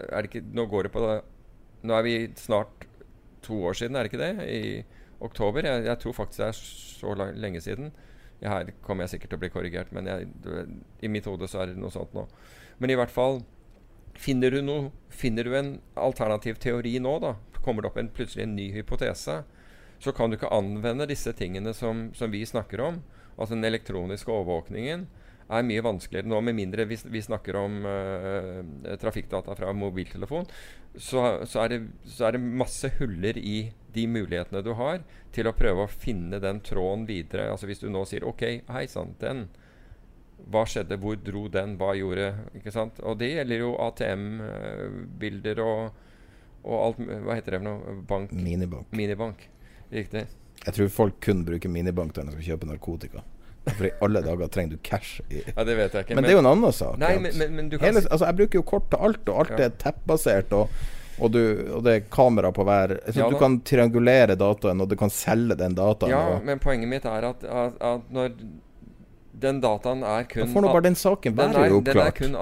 det 0.00 0.26
ikke, 0.30 0.42
Nå 0.54 0.66
går 0.70 0.88
det 0.88 0.94
på 0.94 1.02
det 1.04 1.20
Nå 1.84 1.94
er 1.94 2.04
vi 2.06 2.16
snart 2.40 2.86
to 3.44 3.58
år 3.68 3.76
siden, 3.76 3.96
er 3.96 4.06
det 4.06 4.12
ikke 4.12 4.22
det? 4.22 4.48
I 4.48 5.24
oktober. 5.24 5.66
Jeg, 5.68 5.84
jeg 5.84 6.00
tror 6.00 6.16
faktisk 6.16 6.40
det 6.40 6.46
er 6.48 6.58
så 6.58 7.14
lang, 7.18 7.34
lenge 7.40 7.60
siden. 7.64 7.92
Her 8.50 8.70
kommer 8.84 9.04
jeg 9.04 9.14
sikkert 9.14 9.34
til 9.34 9.38
å 9.38 9.42
bli 9.44 9.52
korrigert, 9.54 9.92
men 9.96 10.08
jeg, 10.10 10.28
i 11.00 11.10
mitt 11.10 11.26
hode 11.30 11.48
så 11.50 11.62
er 11.62 11.72
det 11.72 11.80
noe 11.80 11.92
sånt 11.94 12.14
nå. 12.16 12.26
Men 12.82 12.92
i 12.92 12.98
hvert 12.98 13.12
fall 13.14 13.42
Finner 14.14 14.54
du, 14.54 14.60
noe, 14.62 14.92
finner 15.10 15.42
du 15.42 15.56
en 15.58 15.70
alternativ 15.98 16.60
teori 16.62 16.92
nå, 17.02 17.16
da, 17.18 17.32
kommer 17.64 17.82
det 17.82 17.88
opp 17.90 17.96
en, 17.98 18.12
plutselig 18.14 18.44
en 18.44 18.52
ny 18.54 18.68
hypotese, 18.70 19.40
så 19.98 20.12
kan 20.14 20.30
du 20.30 20.36
ikke 20.36 20.52
anvende 20.54 21.08
disse 21.10 21.32
tingene 21.34 21.72
som, 21.74 22.10
som 22.14 22.30
vi 22.30 22.44
snakker 22.46 22.78
om. 22.84 23.00
Altså 23.34 23.56
den 23.56 23.66
elektroniske 23.66 24.30
overvåkningen 24.30 25.08
er 25.52 25.66
mye 25.66 25.84
vanskeligere 25.84 26.30
nå, 26.30 26.40
med 26.44 26.56
mindre 26.56 26.86
vi, 26.88 26.96
vi 27.12 27.22
snakker 27.22 27.58
om 27.60 27.80
uh, 27.84 28.94
trafikkdata 29.00 29.56
fra 29.58 29.72
mobiltelefon. 29.76 30.46
Så, 30.94 31.24
så, 31.44 31.64
er 31.64 31.72
det, 31.72 31.80
så 32.08 32.28
er 32.28 32.36
det 32.36 32.44
masse 32.44 32.90
huller 33.00 33.38
i 33.38 33.72
de 33.94 34.06
mulighetene 34.10 34.62
du 34.64 34.72
har 34.78 35.02
til 35.34 35.48
å 35.48 35.54
prøve 35.56 35.84
å 35.84 35.90
finne 35.90 36.40
den 36.42 36.62
tråden 36.64 37.04
videre. 37.08 37.50
Altså 37.52 37.68
Hvis 37.70 37.82
du 37.82 37.90
nå 37.92 38.04
sier 38.08 38.26
OK, 38.26 38.44
hei 38.70 38.86
sann, 38.90 39.14
den. 39.20 39.48
Hva 40.50 40.64
skjedde? 40.68 40.98
Hvor 41.00 41.18
dro 41.20 41.46
den? 41.48 41.76
Hva 41.80 41.94
gjorde 41.96 42.32
Ikke 42.58 42.72
sant? 42.74 42.98
Og 43.06 43.16
det 43.20 43.30
gjelder 43.30 43.62
jo 43.62 43.74
ATM-bilder 43.80 45.60
og, 45.64 46.00
og 46.66 46.74
alt 46.80 47.00
Hva 47.00 47.38
heter 47.38 47.56
det 47.56 47.62
for 47.62 47.68
noe? 47.68 47.94
Bank? 48.08 48.34
Minibank. 48.36 48.90
Minibank. 48.96 49.46
Riktig. 49.94 50.26
Jeg 50.64 50.76
tror 50.76 50.92
folk 50.92 51.16
kun 51.24 51.44
bruker 51.46 51.72
minibank 51.72 52.16
når 52.16 52.28
de 52.28 52.36
skal 52.36 52.54
kjøpe 52.54 52.68
narkotika. 52.70 53.24
For 53.64 53.86
i 53.88 53.90
alle 54.04 54.20
dager 54.24 54.50
trenger 54.52 54.76
du 54.76 54.82
cash. 54.84 55.20
I. 55.30 55.40
Ja, 55.56 55.64
det 55.64 55.76
vet 55.78 55.94
jeg 55.96 56.04
ikke. 56.04 56.16
Men, 56.18 56.26
det 56.26 56.34
er 56.34 56.36
jo 56.36 56.42
en 56.42 56.50
annen 56.50 56.74
sak. 56.76 56.98
Nei, 57.00 57.14
men, 57.22 57.38
men, 57.40 57.54
men 57.56 57.70
du 57.72 57.78
kan 57.78 57.88
hele, 57.88 58.02
altså, 58.10 58.26
jeg 58.28 58.36
bruker 58.42 58.60
jo 58.60 58.64
kort 58.74 58.90
til 58.92 59.06
alt, 59.08 59.28
og 59.32 59.40
alt 59.44 59.54
Ja. 59.54 59.70
er 59.70 59.78
teppbasert. 59.80 60.52
Og, 60.52 60.68
og, 61.18 61.30
du, 61.32 61.40
og 61.78 61.84
det 61.86 61.94
er 61.94 62.04
kamera 62.12 62.50
på 62.52 62.66
hver 62.66 62.98
så 63.06 63.22
Ja 63.22 63.30
Du 63.30 63.38
kan 63.40 63.60
triangulere 63.64 64.36
dataen, 64.36 64.82
og 64.84 64.90
du 64.90 64.96
kan 65.00 65.10
selge 65.14 65.56
den 65.56 65.76
dataen. 65.78 66.12
Ja, 66.12 66.22
og, 66.34 66.44
men 66.44 66.60
poenget 66.60 66.90
mitt 66.90 67.08
er 67.08 67.30
at, 67.30 67.44
at, 67.44 67.80
at 67.80 68.12
når 68.12 68.36
den 69.44 69.60
dataen 69.60 70.04
er 70.06 70.28
kun 70.30 70.46
da 70.46 70.52
får 70.52 70.62
nå 70.62 70.70
bare 70.70 70.84
den 70.86 70.94
saken 70.98 71.34
den 71.34 71.40
være 71.40 71.48
er, 71.48 71.54
den 71.54 71.72
er 71.72 71.78
oppklart. 71.80 72.20
kun 72.20 72.36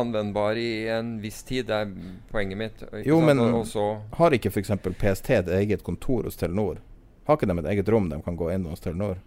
anvendbar 0.00 0.58
i 0.58 0.88
en 0.96 1.16
viss 1.22 1.42
tid. 1.46 1.68
Det 1.68 1.76
er 1.84 1.92
poenget 2.32 2.58
mitt. 2.58 2.82
ikke 2.88 3.06
Jo, 3.08 3.20
men 3.20 3.38
og, 3.38 3.68
og 3.76 4.18
har 4.18 4.34
ikke 4.34 4.50
f.eks. 4.50 4.72
PST 4.98 5.30
et 5.30 5.48
eget 5.60 5.84
kontor 5.86 6.26
hos 6.26 6.36
Telenor? 6.40 6.80
Har 7.26 7.38
ikke 7.38 7.46
de 7.50 7.58
et 7.58 7.72
eget 7.74 7.88
rom 7.90 8.08
de 8.10 8.22
kan 8.22 8.36
gå 8.38 8.50
inn 8.54 8.66
hos 8.70 8.80
Telenor? 8.82 9.18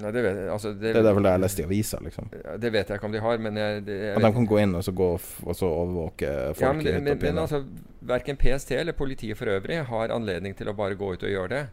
Nei, 0.00 0.10
det, 0.14 0.22
vet, 0.24 0.40
altså, 0.50 0.72
det, 0.72 0.90
Det 0.90 1.00
er 1.00 1.06
derfor 1.06 1.24
det 1.24 1.30
jeg 1.30 1.38
har 1.38 1.44
lest 1.44 1.60
i 1.62 1.66
avisa, 1.68 2.00
liksom. 2.02 2.32
det 2.60 2.72
vet 2.74 2.90
jeg 2.90 2.98
ikke 2.98 3.08
om 3.08 3.14
de 3.14 3.22
har, 3.22 3.38
men 3.46 3.60
jeg, 3.60 3.84
det, 3.86 3.98
jeg 4.00 4.16
At 4.18 4.26
de 4.26 4.32
kan 4.40 4.50
gå 4.50 4.58
inn 4.64 4.74
og 4.74 4.84
så, 4.86 4.94
gå, 4.96 5.08
og 5.20 5.56
så 5.58 5.70
overvåke 5.70 6.34
folk 6.58 6.66
ja, 6.66 6.72
men, 6.74 6.86
i 6.86 6.96
men, 6.98 7.08
men 7.12 7.22
pinne. 7.22 7.46
altså, 7.46 7.62
verken 8.04 8.40
PST 8.40 8.74
eller 8.80 8.96
politiet 8.98 9.38
for 9.38 9.52
øvrig 9.54 9.80
har 9.88 10.14
anledning 10.14 10.56
til 10.58 10.70
å 10.72 10.76
bare 10.76 10.98
gå 10.98 11.14
ut 11.14 11.26
og 11.26 11.34
gjøre 11.34 11.52
det. 11.54 11.64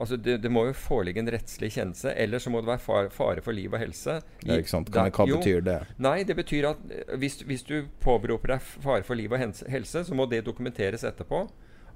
Altså, 0.00 0.16
det, 0.16 0.38
det 0.40 0.48
må 0.48 0.64
jo 0.64 0.72
foreligge 0.72 1.20
en 1.20 1.28
rettslig 1.28 1.74
kjennelse, 1.74 2.14
eller 2.16 2.40
så 2.40 2.48
må 2.52 2.62
det 2.62 2.70
være 2.70 2.80
far, 2.80 3.08
fare 3.12 3.42
for 3.44 3.52
liv 3.52 3.74
og 3.74 3.82
helse. 3.82 4.14
Ja, 4.48 4.56
ikke 4.56 4.72
sant? 4.72 4.88
Hva, 4.94 5.10
hva 5.12 5.26
Jo, 5.28 5.40
betyr 5.42 5.60
det? 5.66 5.80
Nei, 6.00 6.22
det 6.24 6.38
betyr 6.38 6.70
at 6.70 6.86
eh, 6.88 7.18
hvis, 7.20 7.42
hvis 7.44 7.66
du 7.68 7.82
påberoper 8.00 8.54
deg 8.54 8.64
fare 8.64 9.04
for 9.04 9.20
liv 9.20 9.34
og 9.36 9.42
helse, 9.68 10.06
så 10.08 10.16
må 10.16 10.24
det 10.30 10.46
dokumenteres 10.46 11.04
etterpå 11.04 11.44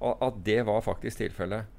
at 0.05 0.37
det 0.45 0.59
var 0.67 0.83
faktisk 0.85 1.23
tilfellet. 1.23 1.71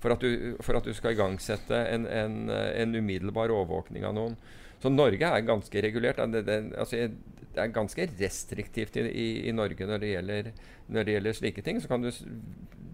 For 0.00 0.14
at, 0.14 0.24
du, 0.24 0.56
for 0.64 0.78
at 0.78 0.86
du 0.88 0.94
skal 0.96 1.12
igangsette 1.12 1.76
en, 1.92 2.06
en, 2.08 2.36
en 2.50 2.96
umiddelbar 2.96 3.52
overvåkning 3.52 4.06
av 4.08 4.16
noen. 4.16 4.38
Så 4.80 4.88
Norge 4.88 5.28
er 5.28 5.44
ganske 5.44 5.82
regulert. 5.84 6.22
Det, 6.32 6.40
det, 6.46 6.58
altså, 6.80 7.10
det 7.50 7.60
er 7.60 7.72
ganske 7.74 8.06
restriktivt 8.20 8.96
i, 8.96 9.04
i, 9.10 9.28
i 9.50 9.52
Norge 9.52 9.86
når 9.86 10.00
det, 10.00 10.12
gjelder, 10.14 10.50
når 10.88 11.06
det 11.06 11.16
gjelder 11.16 11.36
slike 11.36 11.64
ting. 11.66 11.80
Så 11.82 11.90
kan 11.90 12.04
du 12.06 12.08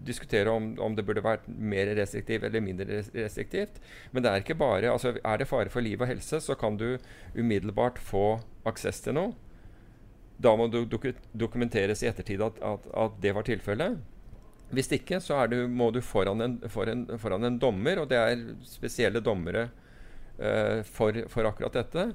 diskutere 0.07 0.51
om, 0.51 0.73
om 0.83 0.95
det 0.95 1.05
burde 1.07 1.23
vært 1.23 1.47
mer 1.47 1.93
restriktivt 1.97 2.47
eller 2.47 2.63
mindre 2.63 3.01
restriktivt. 3.15 3.79
Men 4.11 4.25
det 4.25 4.31
er 4.31 4.43
ikke 4.43 4.59
bare 4.59 4.91
altså, 4.91 5.15
Er 5.23 5.39
det 5.39 5.49
fare 5.49 5.71
for 5.71 5.83
liv 5.83 6.01
og 6.01 6.11
helse, 6.11 6.41
så 6.43 6.55
kan 6.59 6.79
du 6.79 6.97
umiddelbart 7.35 7.99
få 8.03 8.39
aksess 8.67 9.03
til 9.05 9.15
noe. 9.19 9.35
Da 10.37 10.53
må 10.57 10.67
det 10.69 10.85
doku 10.91 11.11
dokumenteres 11.33 12.03
i 12.03 12.11
ettertid 12.11 12.43
at, 12.45 12.59
at, 12.61 12.91
at 12.93 13.17
det 13.23 13.33
var 13.33 13.47
tilfellet. 13.47 13.97
Hvis 14.75 14.89
ikke 14.91 15.21
så 15.23 15.45
du, 15.47 15.61
må 15.71 15.89
du 15.95 16.01
foran 16.03 16.43
en, 16.43 16.55
for 16.71 16.89
en, 16.91 17.05
foran 17.21 17.47
en 17.47 17.59
dommer, 17.59 18.01
og 18.01 18.09
det 18.11 18.19
er 18.19 18.41
spesielle 18.67 19.21
dommere 19.23 19.69
uh, 20.41 20.83
for, 20.83 21.15
for 21.31 21.47
akkurat 21.47 21.77
dette. 21.77 22.09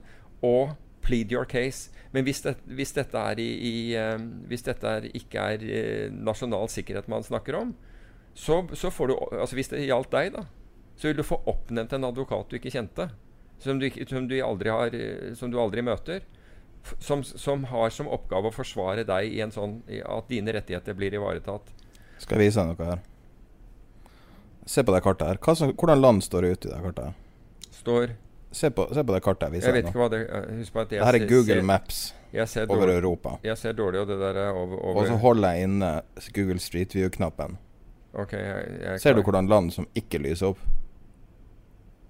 Og 0.44 0.74
plead 1.03 1.32
your 1.32 1.48
case. 1.48 1.90
Men 2.12 2.26
hvis, 2.26 2.42
det, 2.44 2.59
hvis 2.68 2.92
dette, 2.92 3.22
i, 3.40 3.48
i, 3.57 3.74
uh, 3.96 4.20
hvis 4.50 4.66
dette 4.68 4.84
er, 4.98 5.09
ikke 5.16 5.46
er 5.55 5.64
uh, 5.64 6.18
nasjonal 6.28 6.68
sikkerhet 6.68 7.09
man 7.09 7.24
snakker 7.24 7.57
om, 7.57 7.72
så, 8.34 8.62
så 8.72 8.88
får 8.88 9.11
du 9.11 9.16
Altså 9.36 9.57
hvis 9.59 9.68
det 9.68 9.82
gjaldt 9.84 10.12
deg, 10.12 10.36
da, 10.36 10.46
så 10.96 11.09
vil 11.09 11.18
du 11.18 11.26
få 11.26 11.40
oppnevnt 11.48 11.92
en 11.96 12.09
advokat 12.09 12.53
du 12.53 12.61
ikke 12.61 12.72
kjente. 12.72 13.09
Som 13.62 13.78
du, 13.80 13.88
som 14.11 14.26
du, 14.28 14.36
aldri, 14.44 14.72
har, 14.74 14.94
som 15.38 15.50
du 15.53 15.57
aldri 15.61 15.84
møter. 15.86 16.24
Som, 16.98 17.22
som 17.22 17.64
har 17.70 17.92
som 17.94 18.09
oppgave 18.11 18.50
å 18.50 18.55
forsvare 18.55 19.05
deg 19.07 19.36
i 19.36 19.38
en 19.44 19.53
sånn 19.55 19.76
at 19.86 20.28
dine 20.28 20.53
rettigheter 20.53 20.96
blir 20.98 21.14
ivaretatt. 21.14 21.70
Skal 22.22 22.38
jeg 22.38 22.48
vise 22.48 22.62
deg 22.62 22.70
noe 22.78 22.88
her? 22.92 23.02
Se 24.72 24.84
på 24.86 24.94
det 24.94 25.02
kartet 25.02 25.26
her. 25.32 25.38
Hva 25.42 25.54
som, 25.58 25.72
hvordan 25.74 26.00
land 26.02 26.22
står 26.22 26.46
ute 26.52 26.68
i 26.68 26.72
det 26.72 26.80
kartet? 26.84 27.04
her? 27.10 27.70
Står 27.82 28.12
Se 28.52 28.68
på, 28.70 28.84
se 28.92 29.00
på 29.02 29.14
det 29.14 29.22
kartet 29.24 29.46
jeg 29.48 29.52
Jeg 29.52 29.60
viser 29.62 29.72
vet 29.72 29.84
deg 29.86 29.88
ikke 29.90 29.98
nå. 29.98 30.02
hva 30.02 30.08
det 30.12 30.18
eh, 30.28 30.56
Husk 30.58 30.72
på 30.74 30.80
at 30.82 30.90
jeg 30.92 30.98
Det 31.00 31.06
her 31.06 31.14
er 31.16 31.22
ser- 31.22 31.28
Google 31.30 31.54
ser- 31.56 31.62
Maps 31.70 32.00
jeg 32.32 32.48
ser 32.48 32.66
over 32.70 32.80
dårlig, 32.86 32.94
Europa. 33.02 33.30
Jeg 33.44 33.58
ser 33.58 33.72
dårlig, 33.76 34.00
og 34.00 34.06
det 34.08 34.18
der 34.20 34.36
er 34.42 34.50
over, 34.56 34.76
over 34.84 35.00
Og 35.02 35.06
så 35.08 35.16
holder 35.20 35.50
jeg 35.52 35.62
inne 35.68 35.88
Google 36.34 36.58
Street 36.60 36.94
View-knappen. 36.94 37.56
Ok, 38.14 38.32
jeg, 38.32 38.68
jeg 38.82 39.00
Ser 39.00 39.12
du 39.14 39.22
hvordan 39.22 39.48
land 39.48 39.70
som 39.72 39.86
ikke 39.94 40.18
lyser 40.20 40.46
opp? 40.52 40.58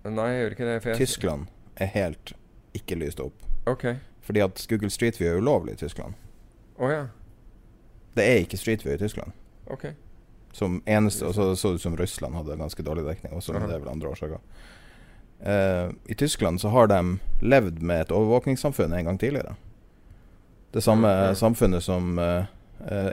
Nei, 0.04 0.28
jeg 0.30 0.42
gjør 0.44 0.50
ikke 0.56 0.68
det. 0.68 0.76
For 0.82 0.88
jeg, 0.90 0.98
Tyskland 0.98 1.46
er 1.76 1.86
helt 1.94 2.32
ikke 2.74 2.98
lyst 2.98 3.20
opp. 3.22 3.34
Ok. 3.66 3.84
Fordi 4.22 4.40
at 4.46 4.66
Google 4.70 4.90
Street 4.90 5.18
View 5.20 5.30
er 5.32 5.38
ulovlig 5.42 5.72
i 5.74 5.80
Tyskland. 5.82 6.14
Å 6.78 6.90
ja. 6.90 7.02
Det 8.14 8.26
er 8.28 8.42
ikke 8.44 8.58
Street 8.58 8.82
View 8.86 8.94
i 8.94 8.98
Tyskland. 9.02 9.32
Ok. 9.72 9.86
Som 10.52 10.82
eneste 10.84 11.24
Og 11.24 11.34
så 11.34 11.48
så 11.56 11.72
det 11.72 11.80
ut 11.80 11.84
som 11.86 11.96
Russland 11.96 12.36
hadde 12.36 12.58
ganske 12.60 12.84
dårlig 12.84 13.06
dekning 13.06 13.32
også, 13.32 13.54
men 13.56 13.68
det 13.68 13.76
er 13.76 13.84
vel 13.84 13.92
andre 13.92 14.12
årsaker. 14.12 14.40
Uh, 15.42 15.90
I 16.06 16.14
Tyskland 16.14 16.60
så 16.60 16.68
har 16.68 16.90
de 16.92 17.18
levd 17.40 17.80
med 17.82 18.04
et 18.04 18.12
overvåkningssamfunn 18.14 18.92
en 18.92 19.04
gang 19.10 19.18
tidligere. 19.18 19.56
Det 20.72 20.80
samme 20.84 21.08
mm. 21.08 21.34
samfunnet 21.36 21.84
som 21.84 22.18
eh, 22.18 22.44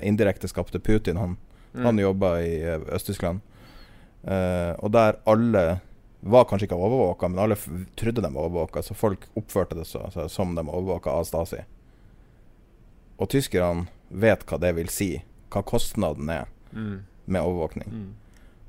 indirekte 0.07 0.47
skapte 0.47 0.79
Putin. 0.79 1.17
Han, 1.17 1.37
Mm. 1.73 1.85
han 1.85 1.99
jobba 1.99 2.39
i 2.39 2.63
Øst-Tyskland. 2.65 3.39
Uh, 4.23 4.73
og 4.79 4.91
der 4.91 5.19
alle 5.25 5.79
var 6.19 6.45
kanskje 6.45 6.67
ikke 6.67 6.75
overvåka, 6.75 7.27
men 7.27 7.39
alle 7.39 7.55
trodde 7.95 8.21
de 8.21 8.33
var 8.33 8.41
overvåka, 8.41 8.81
så 8.81 8.93
folk 8.93 9.27
oppførte 9.35 9.75
det 9.75 9.85
så, 9.87 9.99
altså, 9.99 10.27
som 10.27 10.55
de 10.55 10.65
var 10.65 10.75
overvåka 10.75 11.09
av 11.09 11.23
Stasi. 11.23 11.61
Og 13.19 13.29
tyskerne 13.29 13.87
vet 14.09 14.43
hva 14.47 14.59
det 14.59 14.73
vil 14.75 14.89
si, 14.91 15.21
hva 15.49 15.63
kostnaden 15.65 16.29
er 16.29 16.47
Mm. 16.71 16.99
med 17.25 17.41
overvåkning 17.41 17.87
Mm. 17.89 18.13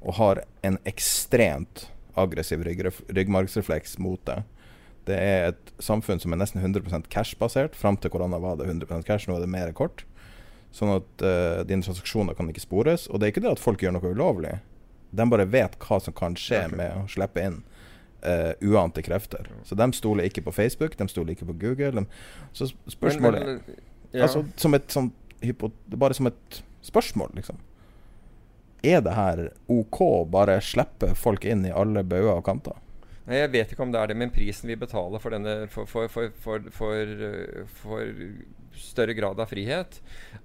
og 0.03 0.15
har 0.15 0.43
en 0.65 0.79
ekstremt 0.87 1.89
aggressiv 2.17 2.63
rygg, 2.65 2.81
ryggmargsrefleks 3.09 3.99
mot 3.99 4.21
det. 4.25 4.43
Det 5.07 5.17
er 5.19 5.49
et 5.49 5.73
samfunn 5.81 6.21
som 6.21 6.33
er 6.33 6.37
nesten 6.41 6.61
100 6.61 7.03
cash-basert. 7.09 7.75
Fram 7.75 7.97
til 7.97 8.11
korona 8.11 8.39
var 8.39 8.57
det 8.57 8.67
100% 8.69 9.05
cash, 9.05 9.29
nå 9.29 9.37
er 9.37 9.41
det 9.41 9.49
mer 9.49 9.73
kort. 9.73 10.05
Sånn 10.73 10.93
at 10.97 11.23
uh, 11.25 11.63
dine 11.67 11.83
transaksjoner 11.83 12.37
kan 12.37 12.49
ikke 12.49 12.61
spores. 12.63 13.09
Og 13.11 13.19
det 13.19 13.27
er 13.27 13.33
ikke 13.33 13.43
det 13.43 13.53
at 13.57 13.63
folk 13.63 13.81
gjør 13.83 13.93
noe 13.97 14.13
ulovlig. 14.15 14.61
De 15.13 15.27
bare 15.31 15.47
vet 15.51 15.75
hva 15.83 15.99
som 16.01 16.15
kan 16.15 16.37
skje 16.39 16.69
med 16.77 16.93
å 16.95 17.09
slippe 17.11 17.43
inn 17.43 17.63
uh, 18.23 18.53
uante 18.63 19.03
krefter. 19.03 19.49
Så 19.67 19.75
de 19.75 19.89
stoler 19.97 20.29
ikke 20.29 20.45
på 20.47 20.53
Facebook, 20.55 20.97
de 20.97 21.09
stoler 21.11 21.35
ikke 21.35 21.49
på 21.49 21.59
Google. 21.59 21.91
De, 21.91 22.07
så 22.53 22.69
spørsmålet 22.89 23.41
Men, 23.47 23.63
men, 23.67 23.81
ja. 24.13 24.23
Altså 24.29 24.45
som 24.57 24.75
et 24.75 24.97
hypo, 25.43 25.73
Bare 25.97 26.15
som 26.15 26.27
et 26.31 26.63
spørsmål, 26.87 27.35
liksom. 27.39 27.59
Er 28.87 29.03
det 29.05 29.13
her 29.13 29.43
OK 29.69 29.99
å 30.01 30.23
bare 30.31 30.61
slippe 30.65 31.13
folk 31.19 31.45
inn 31.45 31.67
i 31.69 31.75
alle 31.75 32.05
bauger 32.07 32.39
og 32.39 32.47
kanter? 32.47 32.79
Nei, 33.27 33.43
Jeg 33.43 33.53
vet 33.53 33.73
ikke 33.73 33.85
om 33.85 33.93
det 33.93 34.01
er 34.01 34.11
det, 34.11 34.17
men 34.17 34.33
prisen 34.33 34.71
vi 34.71 34.79
betaler 34.81 35.21
for, 35.21 35.35
denne, 35.37 35.69
for, 35.71 35.87
for, 35.87 36.09
for, 36.41 36.65
for 36.73 38.15
større 38.81 39.15
grad 39.15 39.41
av 39.41 39.51
frihet, 39.51 40.01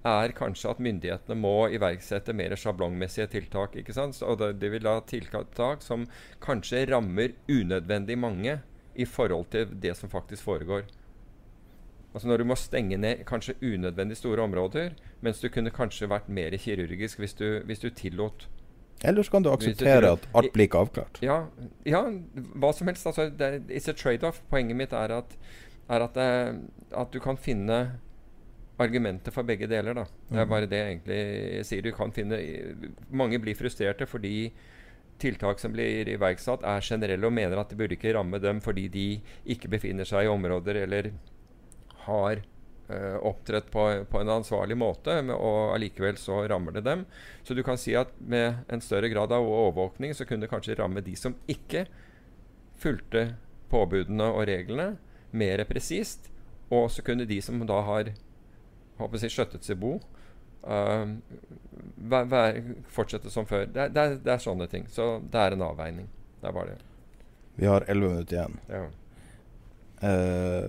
er 0.05 0.35
kanskje 0.35 0.73
at 0.73 0.81
myndighetene 0.83 1.37
må 1.39 1.69
iverksette 1.73 2.35
mer 2.35 2.55
sjablongmessige 2.59 3.29
tiltak. 3.31 3.77
ikke 3.79 3.95
sant? 3.95 4.19
Og 4.25 4.41
det, 4.41 4.69
vil 4.73 4.85
da 4.85 4.99
tiltak 5.07 5.85
som 5.85 6.05
kanskje 6.43 6.85
rammer 6.91 7.35
unødvendig 7.49 8.19
mange 8.19 8.59
i 8.95 9.07
forhold 9.07 9.49
til 9.55 9.71
det 9.71 9.95
som 9.97 10.11
faktisk 10.11 10.45
foregår. 10.45 10.85
Altså 12.15 12.27
Når 12.31 12.37
du 12.37 12.43
må 12.47 12.55
stenge 12.55 12.97
ned 12.97 13.25
kanskje 13.27 13.57
unødvendig 13.61 14.15
store 14.17 14.39
områder, 14.47 14.93
mens 15.21 15.41
du 15.43 15.49
kunne 15.51 15.69
kanskje 15.75 16.07
vært 16.07 16.29
mer 16.31 16.55
kirurgisk 16.55 17.19
hvis 17.19 17.33
du, 17.35 17.59
hvis 17.67 17.81
du 17.83 17.89
tillot 17.91 18.45
Eller 19.03 19.21
så 19.27 19.31
kan 19.35 19.43
du 19.43 19.49
akseptere 19.51 20.13
at 20.15 20.23
alt 20.33 20.53
blir 20.55 20.69
ikke 20.69 20.79
avklart. 20.79 21.19
ja, 21.21 21.41
ja, 21.85 21.99
hva 22.55 22.71
som 22.73 22.87
helst. 22.87 23.05
Altså, 23.05 23.27
det 23.29 23.67
it's 23.67 23.89
a 23.91 23.93
trade-off. 23.93 24.39
Poenget 24.49 24.75
mitt 24.79 24.93
er 24.95 25.11
at, 25.17 25.35
er 25.89 25.99
at, 26.07 26.13
det, 26.15 26.71
at 26.95 27.11
du 27.11 27.19
kan 27.19 27.35
finne 27.37 27.81
argumenter 28.79 29.31
for 29.31 29.43
begge 29.47 29.67
deler. 29.67 29.93
Da. 29.93 30.03
Det 30.31 30.37
er 30.39 30.45
Mhm. 30.45 30.49
bare 30.49 30.65
det 30.67 30.79
jeg 30.79 30.95
egentlig 31.01 31.65
sier. 31.65 31.81
Du 31.81 31.91
kan 31.91 32.11
finne 32.11 32.39
Mange 33.11 33.39
blir 33.39 33.55
frustrerte 33.55 34.07
fordi 34.07 34.51
tiltak 35.19 35.59
som 35.59 35.71
blir 35.71 36.07
iverksatt, 36.07 36.63
er 36.63 36.79
generelle 36.81 37.25
og 37.25 37.33
mener 37.33 37.57
at 37.59 37.69
det 37.69 37.77
burde 37.77 37.95
ikke 37.95 38.13
ramme 38.15 38.39
dem 38.39 38.59
fordi 38.61 38.87
de 38.91 39.21
ikke 39.45 39.69
befinner 39.69 40.03
seg 40.03 40.25
i 40.25 40.27
områder 40.27 40.75
eller 40.83 41.11
har 42.05 42.41
eh, 42.89 43.17
opptrådt 43.17 43.71
på, 43.73 43.85
på 44.11 44.21
en 44.21 44.33
ansvarlig 44.37 44.77
måte, 44.77 45.17
og 45.35 45.75
allikevel 45.75 46.19
så 46.21 46.41
rammer 46.49 46.77
det 46.77 46.85
dem. 46.87 47.05
Så 47.43 47.57
du 47.57 47.63
kan 47.65 47.79
si 47.81 47.95
at 47.97 48.13
med 48.19 48.65
en 48.71 48.83
større 48.83 49.09
grad 49.13 49.33
av 49.35 49.45
overvåkning 49.45 50.15
så 50.15 50.27
kunne 50.27 50.45
det 50.45 50.53
kanskje 50.53 50.77
ramme 50.79 51.03
de 51.05 51.15
som 51.19 51.37
ikke 51.51 51.85
fulgte 52.81 53.33
påbudene 53.71 54.29
og 54.33 54.45
reglene, 54.49 54.95
mer 55.35 55.63
presist. 55.67 56.29
Og 56.73 56.89
så 56.91 57.03
kunne 57.05 57.27
de 57.29 57.41
som 57.43 57.61
da 57.67 57.81
har 57.85 58.13
håper 58.99 59.25
jeg, 59.25 59.33
skjøttet 59.35 59.67
seg 59.67 59.79
bo, 59.81 59.97
uh, 60.63 61.03
vær, 61.95 62.27
vær, 62.31 62.59
fortsette 62.91 63.31
som 63.33 63.47
før. 63.49 63.67
Det 63.67 63.89
det, 63.95 64.05
det 64.25 64.35
er 64.35 64.43
sånne 64.43 64.69
ting. 64.71 64.87
Så 64.91 65.17
det 65.31 65.41
er 65.41 65.55
en 65.55 65.65
avveining. 65.67 66.07
Det 66.41 66.49
er 66.49 66.55
bare 66.55 66.75
det. 66.75 66.93
Vi 67.55 67.67
har 67.69 67.85
elleve 67.91 68.15
minutter 68.15 68.37
igjen. 68.37 68.57
Ja. 68.69 68.85
Eh, 70.05 70.65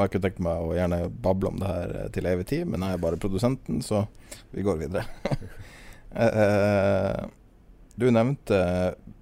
og 0.00 0.06
jeg 0.06 0.14
kunne 0.14 0.24
tenkt 0.24 0.40
meg 0.44 0.64
å 0.64 0.72
gjerne 0.76 0.98
bable 1.22 1.50
om 1.52 1.58
det 1.60 1.68
her 1.68 1.90
eh, 1.98 2.06
til 2.14 2.28
evig 2.30 2.46
tid, 2.48 2.64
men 2.72 2.80
jeg 2.86 2.96
er 2.96 3.02
bare 3.02 3.20
produsenten, 3.20 3.82
så 3.84 4.06
vi 4.54 4.64
går 4.66 4.80
videre. 4.86 5.04
Eh, 6.10 7.18
du 7.94 8.08
nevnte 8.10 8.56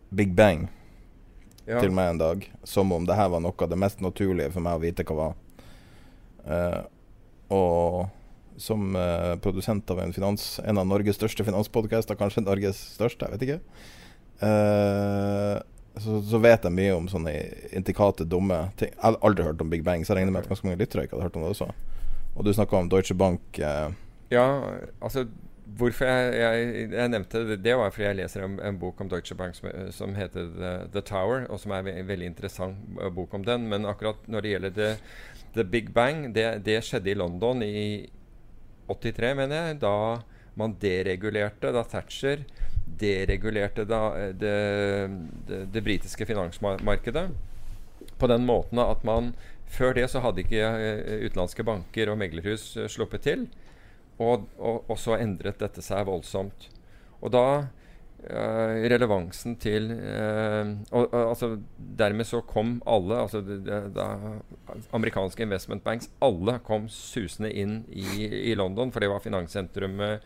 Big 0.09 0.31
Bang 0.33 0.71
Ja. 1.69 1.83
til 1.83 1.93
meg 1.93 2.15
en 2.15 2.21
dag, 2.23 2.47
som 2.65 2.89
om 2.97 3.05
det 3.05 3.13
her 3.19 3.29
var 3.29 3.43
noe 3.45 3.53
av 3.61 3.69
det 3.69 3.77
mest 3.77 4.01
naturlige 4.01 4.55
for 4.55 4.65
meg 4.65 4.79
å 4.79 4.81
vite 4.81 5.05
hva 5.05 5.17
var. 5.19 5.35
Eh, 6.49 6.81
og 7.53 8.09
som 8.57 8.97
eh, 8.97 9.35
produsent 9.45 9.93
av 9.93 10.01
en, 10.01 10.15
finans, 10.17 10.47
en 10.65 10.81
av 10.81 10.89
Norges 10.89 11.21
største 11.21 11.45
finanspodkaster, 11.45 12.17
kanskje 12.17 12.47
Norges 12.47 12.81
største, 12.97 13.29
jeg 13.29 13.37
vet 13.37 13.45
ikke, 13.51 13.61
eh, 14.49 15.61
så, 16.03 16.21
så 16.25 16.39
vet 16.43 16.65
jeg 16.67 16.75
mye 16.75 16.95
om 16.97 17.09
sånne 17.11 17.33
intrikate, 17.77 18.27
dumme 18.29 18.69
ting. 18.81 18.93
Jeg 18.95 19.03
har 19.05 19.19
aldri 19.25 19.47
hørt 19.47 19.61
om 19.65 19.71
Big 19.73 19.85
Bang, 19.87 20.05
så 20.05 20.13
jeg 20.15 20.23
regner 20.23 20.35
med 20.35 20.45
at 20.45 20.51
ganske 20.53 20.67
mange 20.69 20.81
lyttere 20.81 21.05
ikke 21.07 21.17
hadde 21.17 21.29
hørt 21.29 21.37
om 21.39 21.45
det 21.47 21.53
også. 21.55 21.69
Og 22.35 22.47
du 22.47 22.53
snakka 22.55 22.79
om 22.79 22.89
Deutsche 22.93 23.17
Bank. 23.19 23.59
Eh, 23.59 23.91
Ja, 24.31 24.45
altså 25.01 25.27
Hvorfor 25.79 26.09
jeg, 26.09 26.33
jeg, 26.41 26.91
jeg 26.95 27.11
nevnte 27.13 27.43
det, 27.45 27.59
det 27.63 27.75
var 27.77 27.91
fordi 27.93 28.07
jeg 28.07 28.17
leser 28.17 28.43
en, 28.43 28.55
en 28.65 28.79
bok 28.81 29.01
om 29.05 29.09
Deutsche 29.09 29.35
Bank 29.37 29.55
som, 29.55 29.69
som 29.93 30.15
heter 30.17 30.49
The, 30.57 30.71
The 30.95 31.03
Tower, 31.05 31.45
og 31.53 31.61
som 31.61 31.75
er 31.77 31.83
en 31.83 31.87
ve 31.91 32.07
veldig 32.09 32.31
interessant 32.33 32.97
eh, 32.97 33.11
bok 33.13 33.35
om 33.37 33.45
den. 33.45 33.67
Men 33.69 33.85
akkurat 33.87 34.25
når 34.27 34.45
det 34.47 34.53
gjelder 34.55 34.73
The, 34.79 34.89
The 35.55 35.65
Big 35.69 35.93
Bang, 35.95 36.33
det, 36.35 36.47
det 36.67 36.81
skjedde 36.87 37.13
i 37.13 37.19
London 37.21 37.63
i 37.63 38.09
83, 38.89 39.35
mener 39.37 39.69
jeg. 39.69 39.79
Da 39.85 39.95
man 40.59 40.75
deregulerte, 40.81 41.71
da 41.77 41.85
Thatcher 41.87 42.43
deregulerte 43.01 43.85
da, 43.89 44.03
eh, 44.19 44.35
det, 44.35 44.57
det, 45.49 45.61
det 45.75 45.85
britiske 45.85 46.27
finansmarkedet. 46.27 47.29
På 48.19 48.27
den 48.31 48.47
måten 48.47 48.79
at 48.83 49.05
man 49.07 49.35
Før 49.69 49.93
det 49.93 50.07
så 50.09 50.23
hadde 50.25 50.41
ikke 50.41 50.65
eh, 50.65 51.27
utenlandske 51.29 51.65
banker 51.67 52.09
og 52.09 52.17
meglerhus 52.17 52.71
eh, 52.81 52.89
sluppet 52.89 53.27
til. 53.27 53.43
Og, 54.17 54.47
og, 54.57 54.87
og 54.89 54.97
så 54.97 55.19
endret 55.21 55.61
dette 55.61 55.85
seg 55.85 56.07
voldsomt. 56.09 56.71
Og 57.21 57.35
da 57.35 57.43
eh, 58.25 58.89
relevansen 58.89 59.59
til 59.61 59.91
eh, 59.93 60.73
og, 60.89 61.05
og, 61.05 61.19
altså, 61.35 61.51
Dermed 61.77 62.27
så 62.27 62.41
kom 62.49 62.79
alle 62.89 63.21
altså 63.27 63.43
det, 63.45 63.61
det, 63.67 63.83
da, 63.93 64.09
Amerikanske 64.97 65.45
investment 65.45 65.85
banks 65.85 66.09
Alle 66.25 66.59
kom 66.65 66.89
susende 66.89 67.53
inn 67.53 67.83
i, 67.93 68.07
i 68.51 68.57
London, 68.57 68.89
for 68.95 69.05
det 69.05 69.13
var 69.13 69.25
finanssentrumet 69.25 70.25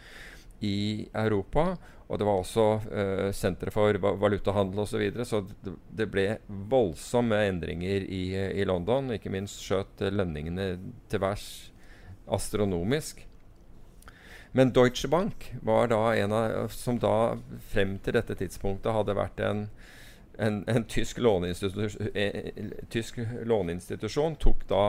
i 0.63 1.09
Europa. 1.15 1.73
Og 2.13 2.21
det 2.21 2.29
var 2.29 2.41
også 2.43 2.67
uh, 2.93 3.29
sentre 3.35 3.73
for 3.73 3.97
valutahandel 4.21 4.83
osv. 4.85 4.93
Så, 4.93 5.01
videre, 5.01 5.27
så 5.29 5.43
det, 5.65 5.75
det 5.89 6.09
ble 6.13 6.27
voldsomme 6.49 7.39
endringer 7.49 8.05
i, 8.05 8.25
i 8.61 8.67
London. 8.69 9.15
Ikke 9.17 9.33
minst 9.33 9.63
skjøt 9.65 10.05
lønningene 10.13 10.75
til 11.11 11.23
værs 11.23 11.49
astronomisk. 12.33 13.27
Men 14.53 14.73
Deutsche 14.73 15.09
Bank 15.09 15.55
var 15.63 15.89
da 15.89 16.15
en 16.15 16.33
av 16.37 16.69
som 16.69 16.99
da 17.01 17.39
frem 17.73 17.97
til 18.05 18.19
dette 18.19 18.37
tidspunktet 18.37 18.93
hadde 18.93 19.17
vært 19.17 19.41
en, 19.41 19.63
en, 20.37 20.59
en 20.69 20.85
tysk, 20.85 21.23
låneinstitusjon, 21.25 22.11
eh, 22.13 22.53
tysk 22.93 23.23
låneinstitusjon, 23.49 24.37
tok 24.37 24.67
da 24.69 24.85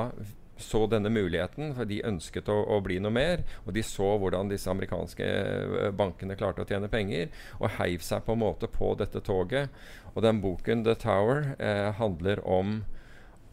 så 0.58 0.86
denne 0.88 1.10
muligheten, 1.10 1.74
for 1.78 1.90
de 1.90 2.02
ønsket 2.06 2.50
å, 2.52 2.60
å, 2.76 2.80
bli 2.86 3.00
noe 3.02 3.14
mer. 3.14 3.44
Og 3.66 3.74
de 3.76 3.84
så 3.86 4.14
hvordan 4.22 4.52
disse 4.52 4.70
amerikanske 4.72 5.28
eh, 5.28 5.92
bankene 5.96 6.38
klarte 6.40 6.64
å 6.64 6.70
tjene 6.70 6.92
penger, 6.92 7.32
og 7.60 7.76
heiv 7.80 8.06
seg 8.06 8.26
på 8.26 8.36
en 8.36 8.44
måte 8.44 8.70
på 8.72 8.94
dette 9.00 9.24
toget. 9.26 9.74
Og 10.14 10.22
den 10.26 10.42
boken, 10.44 10.84
'The 10.84 10.98
Tower', 11.02 11.56
eh, 11.60 11.90
handler 12.00 12.44
om 12.46 12.84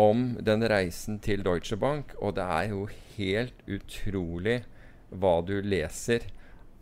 om 0.00 0.38
den 0.40 0.64
reisen 0.64 1.18
til 1.20 1.42
Deutsche 1.44 1.76
Bank, 1.76 2.14
og 2.24 2.38
det 2.38 2.44
er 2.44 2.70
jo 2.72 2.86
helt 3.18 3.58
utrolig 3.68 4.62
hva 5.12 5.40
du 5.44 5.58
leser 5.60 6.24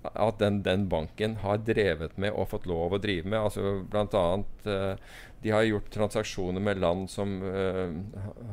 at 0.06 0.38
den, 0.38 0.62
den, 0.62 0.86
banken 0.88 1.36
har 1.42 1.60
drevet 1.66 2.16
med 2.20 2.32
og 2.32 2.50
fått 2.52 2.68
lov 2.70 2.94
å 2.94 3.00
drive 3.02 3.28
med. 3.28 3.38
Altså 3.40 3.82
annet 3.92 4.68
uh, 4.68 5.16
De 5.42 5.52
har 5.54 5.66
gjort 5.66 5.90
transaksjoner 5.94 6.62
med 6.62 6.80
land 6.82 7.08
som 7.10 7.38
uh, 7.42 7.88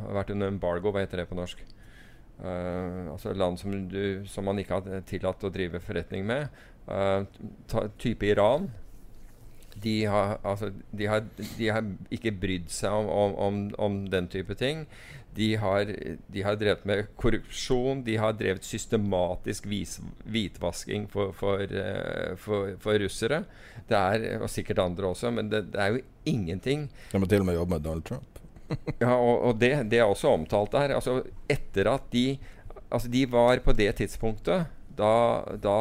har 0.06 0.22
vært 0.22 0.34
under 0.34 0.52
embargo, 0.52 0.92
hva 0.92 1.04
heter 1.06 1.22
det 1.22 1.30
på 1.30 1.38
norsk? 1.38 1.62
Uh, 2.42 3.14
altså 3.14 3.36
land 3.38 3.62
som, 3.62 3.76
du, 3.92 4.26
som, 4.28 4.48
man 4.48 4.60
ikke 4.60 4.80
har 4.80 5.06
tillatt 5.08 5.46
å 5.46 5.54
drive 5.54 5.84
forretning 5.84 6.26
med. 6.28 6.50
Ta, 6.86 7.88
type 8.02 8.28
Iran. 8.28 8.68
De 9.82 9.96
har, 10.08 10.38
altså, 10.46 10.70
de, 10.92 11.08
har, 11.10 11.24
de 11.58 11.70
har, 11.70 11.88
ikke 12.14 12.34
brydd 12.40 12.70
seg 12.72 12.94
om, 12.94 13.10
om, 13.10 13.34
om, 13.46 13.62
om 13.88 13.98
den 14.10 14.30
type 14.32 14.56
ting. 14.60 14.86
De 15.36 15.50
har, 15.60 15.90
de 16.32 16.44
har, 16.46 16.56
drevet 16.60 16.86
med 16.88 17.10
korrupsjon. 17.20 18.04
De 18.06 18.16
har 18.22 18.38
drevet 18.40 18.64
systematisk 18.64 19.68
vis, 19.68 19.98
hvitvasking 20.24 21.10
for, 21.12 21.34
for, 21.36 21.64
uh, 21.66 22.36
for, 22.40 22.76
for, 22.80 23.00
russere. 23.04 23.44
Det 23.90 24.00
er, 24.00 24.40
og 24.40 24.50
sikkert 24.52 24.80
andre 24.86 25.12
også, 25.12 25.34
men 25.36 25.52
det, 25.52 25.66
det, 25.74 25.82
er 25.82 25.98
jo 25.98 26.04
ingenting 26.26 26.88
De 27.12 27.20
må 27.20 27.28
til 27.30 27.44
og 27.44 27.50
med 27.50 27.60
jobbe 27.60 27.76
med 27.76 27.86
Donald 27.86 28.08
Trump. 28.08 28.40
ja, 29.04 29.12
og, 29.14 29.50
og 29.50 29.60
det, 29.62 29.74
det, 29.92 30.00
er 30.00 30.08
også 30.08 30.32
omtalt 30.34 30.72
der. 30.74 30.96
Altså, 30.98 31.22
etter 31.50 31.92
at 31.96 32.12
de 32.16 32.28
Altså, 32.86 33.10
de 33.10 33.24
var 33.28 33.58
på 33.66 33.74
det 33.74 33.90
tidspunktet 33.98 34.68
da, 34.96 35.44
da, 35.60 35.78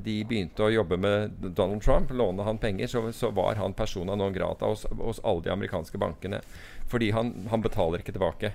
de 0.00 0.14
begynte 0.24 0.64
å 0.64 0.72
jobbe 0.72 0.96
med 0.96 1.34
Donald 1.52 1.82
Trump, 1.84 2.12
låne 2.16 2.46
han 2.46 2.58
penger, 2.58 2.88
så, 2.88 3.02
så 3.12 3.30
var 3.34 3.58
han 3.60 3.76
persona 3.76 4.16
non 4.16 4.32
grata 4.32 4.70
hos, 4.70 4.86
hos, 4.88 5.20
alle 5.24 5.44
de 5.44 5.52
amerikanske 5.52 6.00
bankene. 6.00 6.40
Fordi 6.88 7.10
han, 7.16 7.34
han 7.50 7.64
betaler 7.64 8.00
ikke 8.00 8.14
tilbake. 8.16 8.54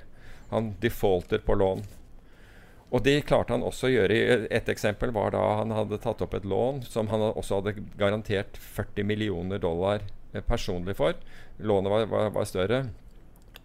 Han 0.50 0.74
defaulter 0.82 1.42
på 1.46 1.58
lån. 1.60 1.84
Og 2.90 3.04
det 3.06 3.20
klarte 3.30 3.54
han 3.54 3.66
også 3.66 3.90
å 3.90 3.92
gjøre. 3.94 4.16
Et 4.50 4.72
eksempel 4.74 5.14
var 5.14 5.36
da 5.36 5.44
han 5.62 5.74
hadde 5.76 6.00
tatt 6.02 6.24
opp 6.26 6.34
et 6.34 6.48
lån 6.48 6.82
som 6.90 7.10
han 7.12 7.28
også 7.30 7.60
hadde 7.60 7.76
garantert 8.00 8.58
40 8.58 9.06
millioner 9.06 9.62
dollar 9.62 10.02
eh, 10.34 10.42
personlig 10.42 10.98
for. 10.98 11.20
Lånet 11.62 11.94
var, 11.94 12.08
var, 12.10 12.34
var 12.34 12.50
større. 12.50 12.84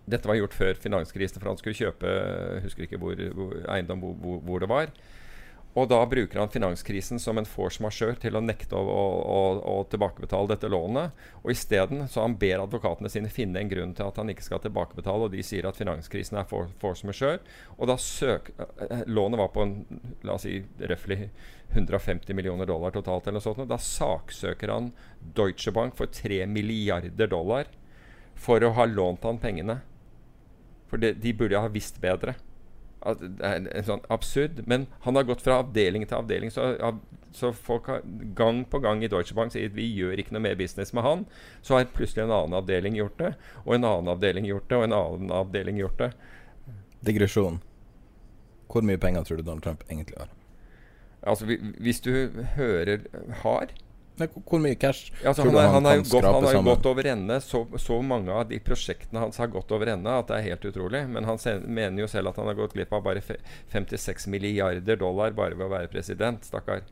Dette 0.05 0.29
var 0.29 0.37
gjort 0.37 0.57
før 0.57 0.77
finanskrisen, 0.77 1.41
for 1.41 1.49
han 1.49 1.61
skulle 1.61 1.79
kjøpe 1.79 2.11
husker 2.67 2.85
ikke 2.85 3.01
hvor, 3.01 3.21
hvor 3.37 3.55
eiendom 3.73 4.05
hvor, 4.05 4.43
hvor, 4.45 4.61
det 4.61 4.69
var. 4.69 4.93
Og 5.75 5.89
da 5.91 5.99
bruker 6.07 6.39
han 6.39 6.51
finanskrisen 6.51 7.19
som 7.19 7.39
en 7.39 7.49
force 7.49 7.83
majeure 7.83 8.15
til 8.23 8.39
å 8.39 8.43
nekte 8.45 8.79
å, 8.79 8.83
å, 8.87 9.39
å, 9.59 9.75
tilbakebetale 9.91 10.53
dette 10.53 10.71
lånet. 10.71 11.25
Og 11.43 11.51
isteden 11.51 12.07
så 12.11 12.23
han 12.23 12.37
ber 12.39 12.63
advokatene 12.63 13.11
sine 13.11 13.33
finne 13.33 13.59
en 13.59 13.73
grunn 13.73 13.95
til 13.99 14.07
at 14.07 14.21
han 14.21 14.31
ikke 14.31 14.47
skal 14.47 14.63
tilbakebetale, 14.63 15.27
og 15.27 15.35
de 15.35 15.43
sier 15.43 15.67
at 15.67 15.81
finanskrisen 15.81 16.39
er 16.39 16.47
for, 16.51 16.71
force 16.79 17.07
majeure. 17.09 17.43
Og 17.75 17.91
da 17.91 17.99
søk, 17.99 18.53
eh, 18.87 19.03
Lånet 19.11 19.43
var 19.43 19.51
på 19.51 19.67
en, 19.67 19.75
la 20.23 20.39
oss 20.39 20.47
si 20.47 20.61
røftlig 20.79 21.25
150 21.75 22.39
millioner 22.39 22.71
dollar 22.71 22.95
totalt, 22.95 23.27
eller 23.27 23.43
noe 23.43 23.49
sånt. 23.49 23.67
Og 23.67 23.75
da 23.75 23.83
saksøker 23.83 24.71
han 24.71 24.93
Deutsche 25.35 25.75
Bank 25.75 25.99
for 25.99 26.07
3 26.07 26.45
milliarder 26.47 27.35
dollar 27.35 27.67
for 28.39 28.63
å 28.63 28.77
ha 28.79 28.87
lånt 28.87 29.27
han 29.27 29.43
pengene. 29.43 29.81
For 30.87 31.03
det, 31.03 31.17
de 31.19 31.35
burde 31.35 31.59
ha 31.59 31.71
visst 31.73 31.99
bedre 31.99 32.39
det 33.05 33.45
er 33.45 33.67
en 33.69 33.87
sånn 33.87 34.05
absurd. 34.13 34.63
Men 34.71 34.87
han 35.05 35.19
har 35.19 35.27
gått 35.29 35.45
fra 35.45 35.61
avdeling 35.63 36.07
til 36.09 36.19
avdeling. 36.19 36.53
Så, 36.55 36.71
så 37.37 37.51
folk 37.53 37.91
har 37.93 38.05
gang 38.39 38.63
på 38.71 38.81
gang 38.85 39.05
i 39.05 39.11
Deutsche 39.13 39.37
Bank 39.37 39.53
sier 39.53 39.69
at 39.69 39.77
vi 39.77 39.87
gjør 39.93 40.21
ikke 40.21 40.37
noe 40.37 40.45
mer 40.47 40.57
business 40.61 40.95
med 40.97 41.05
han. 41.07 41.27
Så 41.63 41.77
har 41.77 41.91
plutselig 41.93 42.25
en 42.25 42.35
annen 42.35 42.57
avdeling 42.61 42.97
gjort 42.99 43.19
det, 43.21 43.35
og 43.65 43.77
en 43.77 43.89
annen 43.91 44.13
avdeling 44.15 44.49
gjort 44.49 44.69
det, 44.71 44.81
og 44.81 44.89
en 44.89 44.97
annen 45.01 45.35
avdeling 45.35 45.81
gjort 45.83 46.01
det. 46.01 46.11
Digresjon. 47.05 47.61
Hvor 48.73 48.87
mye 48.87 48.99
penger 49.01 49.27
tror 49.27 49.39
du 49.39 49.47
Donald 49.47 49.67
Trump 49.67 49.85
egentlig 49.91 50.19
har? 50.19 50.33
Altså, 51.25 51.47
Hvis 51.81 52.01
du 52.05 52.45
hører 52.57 53.05
har 53.45 53.73
hvor 54.19 54.61
mye 54.63 54.77
cash 54.79 55.11
altså, 55.27 55.43
han, 55.43 55.57
han, 55.59 55.73
han, 55.75 55.87
har 55.89 56.03
skrape 56.07 56.21
gått, 56.23 56.35
han 56.35 56.45
har 56.47 56.55
jo 56.55 56.63
gått 56.69 56.87
over 56.87 57.09
ende. 57.11 57.39
Så, 57.43 57.65
så, 57.83 57.99
mange 58.03 58.33
av 58.33 58.47
de 58.51 58.61
prosjektene 58.63 59.25
hans 59.25 59.41
har 59.43 59.51
gått 59.51 59.73
over 59.75 59.91
ende 59.95 60.13
at 60.21 60.31
det 60.31 60.39
er 60.39 60.51
helt 60.53 60.69
utrolig. 60.71 61.03
Men 61.11 61.27
han 61.27 61.41
mener 61.67 62.05
jo 62.05 62.11
selv 62.11 62.31
at 62.31 62.39
han 62.39 62.51
har 62.51 62.59
gått 62.59 62.77
glipp 62.77 62.95
av 62.95 63.03
bare 63.07 63.25
56 63.73 64.29
milliarder 64.31 65.01
dollar 65.01 65.35
bare 65.35 65.59
ved 65.59 65.67
å 65.67 65.73
være 65.73 65.91
president. 65.91 66.47
Stakkar. 66.47 66.85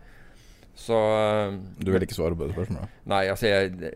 Så 0.74 0.96
Du 1.78 1.92
vil 1.92 2.02
ikke 2.06 2.16
svare 2.16 2.36
på 2.36 2.48
det 2.48 2.56
spørsmålet? 2.56 3.00
Nei, 3.12 3.26
altså 3.28 3.50
jeg, 3.50 3.92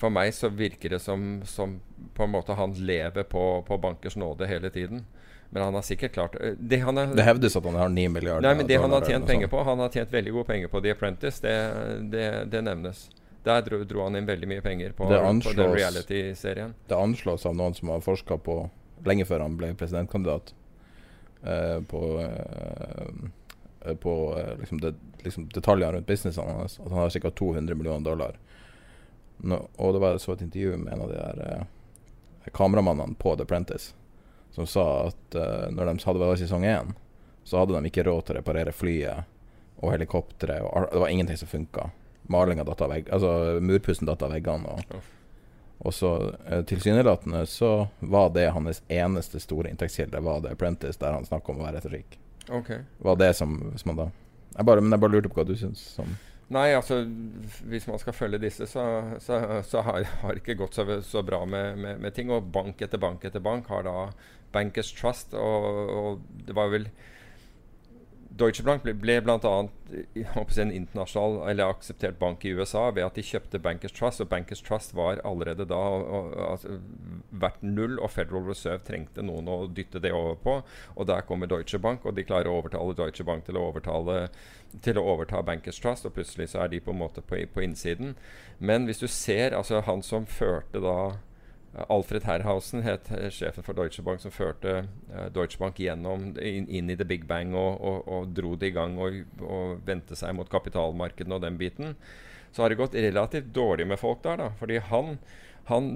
For 0.00 0.10
meg 0.10 0.32
så 0.34 0.50
virker 0.50 0.96
det 0.96 1.00
som, 1.02 1.38
som 1.46 1.78
på 2.14 2.26
en 2.26 2.34
måte 2.34 2.56
han 2.58 2.74
lever 2.74 3.24
på, 3.30 3.44
på 3.66 3.78
bankers 3.80 4.18
nåde 4.18 4.50
hele 4.50 4.70
tiden. 4.74 5.06
Men 5.50 5.62
han 5.62 5.74
har 5.74 5.82
sikkert 5.82 6.12
klart 6.12 6.34
eh, 6.40 6.52
Det, 6.58 6.76
har, 6.76 6.92
det 6.92 7.22
hevdes 7.24 7.56
at 7.56 7.64
han 7.64 7.74
har 7.74 7.88
9 7.88 8.08
milliarder 8.08 8.44
Nei, 8.44 8.54
men 8.56 8.66
det 8.68 8.76
han 8.76 8.92
har 8.92 9.04
tjent 9.04 9.26
penger 9.26 9.48
på 9.48 9.62
Han 9.64 9.80
har 9.80 9.88
tjent 9.88 10.12
veldig 10.12 10.32
gode 10.32 10.44
penger 10.44 10.68
på 10.68 10.82
The 10.84 10.92
Apprentice. 10.92 11.40
Det, 11.40 11.54
det, 12.12 12.26
det 12.52 12.62
nevnes. 12.62 13.08
Der 13.44 13.62
dro, 13.64 13.80
dro, 13.84 14.02
han 14.04 14.18
inn 14.18 14.28
veldig 14.28 14.48
mye 14.50 14.60
penger 14.60 14.92
på, 14.92 15.08
anslås, 15.14 15.54
på 15.54 15.62
den 15.62 15.72
reality-serien. 15.72 16.74
Det 16.88 16.96
anslås 16.96 17.46
av 17.46 17.54
noen 17.56 17.74
som 17.74 17.94
har 17.94 18.02
forska 18.04 18.36
på 18.44 18.58
lenge 19.06 19.24
før 19.24 19.44
han 19.46 19.54
ble 19.56 19.70
presidentkandidat, 19.78 20.52
eh, 21.46 21.78
på, 21.88 22.02
eh, 22.20 23.94
på 24.02 24.14
eh, 24.36 24.52
liksom, 24.58 24.82
det, 24.82 24.92
liksom 25.22 25.46
detaljene 25.54 25.92
rundt 25.96 26.10
businessen 26.10 26.50
hans. 26.58 26.76
At 26.82 26.90
han 26.90 26.98
har 26.98 27.14
ca. 27.14 27.30
200 27.30 27.78
millioner 27.78 28.04
dollar. 28.04 28.36
No, 29.38 29.62
og 29.76 29.94
det 29.94 30.02
var 30.02 30.18
så 30.18 30.34
et 30.34 30.42
intervju 30.42 30.76
med 30.82 30.92
en 30.92 31.06
av 31.06 31.14
de 31.14 31.22
der 31.22 31.42
eh, 31.46 32.50
kameramannene 32.52 33.14
på 33.22 33.36
The 33.36 33.46
Apprentice 33.46 33.94
som 34.58 34.68
sa 34.70 34.86
at 35.08 35.38
uh, 35.38 35.66
når 35.74 35.92
de 35.92 36.06
hadde 36.06 36.22
vært 36.22 36.40
i 36.40 36.46
sesong 36.46 36.66
én, 36.68 36.94
så 37.48 37.62
hadde 37.62 37.78
de 37.78 37.90
ikke 37.90 38.04
råd 38.06 38.26
til 38.26 38.36
å 38.36 38.38
reparere 38.40 38.74
flyet 38.76 39.34
og 39.78 39.92
helikopteret. 39.94 40.66
Det 40.92 41.00
var 41.00 41.12
ingenting 41.12 41.38
som 41.40 41.48
funka. 41.48 41.88
Malinga 42.28 42.66
datt 42.66 42.82
av 42.84 42.90
veggene. 42.92 43.14
altså 43.14 43.60
murpussen 43.64 44.08
datt 44.08 44.22
av 44.26 44.34
veggene. 44.34 44.74
Og, 44.74 45.10
og 45.78 45.94
så 45.94 46.14
uh, 46.28 46.62
tilsynelatende 46.68 47.44
så 47.48 47.72
var 48.00 48.32
det 48.36 48.50
hans 48.52 48.82
eneste 48.88 49.40
store 49.40 49.70
inntektskilde, 49.72 50.20
var 50.20 50.42
det 50.44 50.56
Apprentice, 50.58 51.00
der 51.00 51.14
han 51.16 51.28
snakka 51.28 51.54
om 51.54 51.62
å 51.62 51.68
være 51.68 51.80
retorikk. 51.80 52.18
Okay. 52.48 52.82
Var 53.04 53.20
det 53.20 53.34
som, 53.36 53.60
som 53.76 53.92
man 53.92 54.02
da 54.04 54.10
jeg 54.58 54.66
bare, 54.66 54.80
Men 54.80 54.96
jeg 54.96 55.00
bare 55.00 55.12
lurte 55.12 55.30
på 55.30 55.38
hva 55.38 55.46
du 55.46 55.54
syns. 55.58 55.82
Som 55.94 56.16
Nei, 56.48 56.70
altså 56.72 57.02
hvis 57.68 57.84
man 57.90 58.00
skal 58.00 58.14
følge 58.16 58.40
disse, 58.40 58.64
så, 58.70 58.84
så, 59.20 59.40
så 59.68 59.82
har 59.84 60.00
det 60.00 60.40
ikke 60.40 60.56
gått 60.62 60.78
så, 60.78 60.86
så 61.04 61.20
bra 61.22 61.42
med, 61.44 61.76
med, 61.76 62.00
med, 62.00 62.14
ting. 62.16 62.32
Og 62.32 62.48
bank 62.54 62.80
etter 62.84 63.00
bank 63.00 63.26
etter 63.28 63.44
bank 63.44 63.68
har 63.68 63.84
da 63.84 63.96
Bankers 64.54 64.94
Trust, 64.96 65.36
og, 65.36 65.92
og 65.92 66.22
det 66.48 66.56
var 66.56 66.72
vel 66.72 66.88
Deutsche 68.38 68.62
Bank 68.62 68.84
ble, 68.84 68.92
ble 68.94 69.16
bl.a. 69.24 69.52
en 70.62 70.72
internasjonal 70.72 71.50
eller 71.50 71.72
akseptert 71.72 72.18
bank 72.20 72.44
i 72.46 72.52
USA 72.54 72.84
ved 72.94 73.06
at 73.06 73.18
de 73.18 73.24
kjøpte 73.26 73.60
Bankers 73.62 73.94
Trust. 73.96 74.22
Og 74.22 74.28
Bankers 74.30 74.62
Trust 74.62 74.94
var 74.94 75.22
allerede 75.26 75.66
da 75.68 75.78
og, 75.78 76.34
altså, 76.46 76.78
null, 77.62 77.98
og 77.98 78.10
Federal 78.14 78.46
Reserve 78.46 78.84
trengte 78.86 79.24
noen 79.26 79.50
å 79.50 79.58
dytte 79.74 80.02
det 80.04 80.12
over 80.14 80.38
på. 80.44 80.56
Og 80.96 81.08
der 81.10 81.26
kommer 81.26 81.50
Deutsche 81.50 81.80
Bank, 81.82 82.06
og 82.06 82.14
de 82.16 82.26
klarer 82.28 82.50
å 82.50 82.60
overtale 82.60 82.96
Deutsche 82.98 83.26
Bank 83.26 83.46
til 83.48 83.58
å, 83.58 83.68
overtale, 83.72 84.28
til 84.84 85.00
å 85.00 85.06
overta 85.14 85.42
Bankers 85.42 85.80
Trust. 85.82 86.06
Og 86.06 86.14
plutselig 86.18 86.52
så 86.52 86.62
er 86.64 86.74
de 86.74 86.82
på 86.84 86.94
en 86.94 87.02
måte 87.02 87.24
på, 87.24 87.40
på 87.54 87.64
innsiden. 87.66 88.14
Men 88.58 88.86
hvis 88.86 89.02
du 89.02 89.08
ser 89.10 89.56
altså 89.56 89.82
han 89.88 90.04
som 90.06 90.28
førte 90.30 90.82
da 90.84 90.98
Alfred 91.76 92.24
Herrhausen 92.24 92.82
het 92.82 93.10
eh, 93.12 93.28
sjefen 93.30 93.64
for 93.64 93.76
Deutsche 93.76 94.02
Bank, 94.02 94.22
som 94.22 94.32
førte 94.32 94.80
uh, 95.12 95.26
Deutsche 95.34 95.60
Bank 95.60 95.78
gjennom, 95.78 96.30
inn, 96.40 96.66
inn, 96.66 96.88
i 96.90 96.96
the 96.96 97.06
big 97.06 97.26
bang 97.28 97.52
og, 97.56 97.76
og, 97.84 98.08
og 98.08 98.32
dro 98.34 98.54
det 98.58 98.72
i 98.72 98.76
gang 98.76 98.96
og, 98.98 99.20
og 99.44 99.84
vendte 99.86 100.16
seg 100.18 100.34
mot 100.36 100.48
kapitalmarkedene 100.50 101.36
og 101.36 101.44
den 101.44 101.60
biten. 101.60 101.94
Så 102.50 102.64
har 102.64 102.72
det 102.72 102.80
gått 102.80 102.96
relativt 102.96 103.52
dårlig 103.54 103.86
med 103.86 104.00
folk 104.00 104.24
der, 104.24 104.40
da. 104.40 104.48
Fordi 104.58 104.80
han, 104.88 105.18
han, 105.68 105.90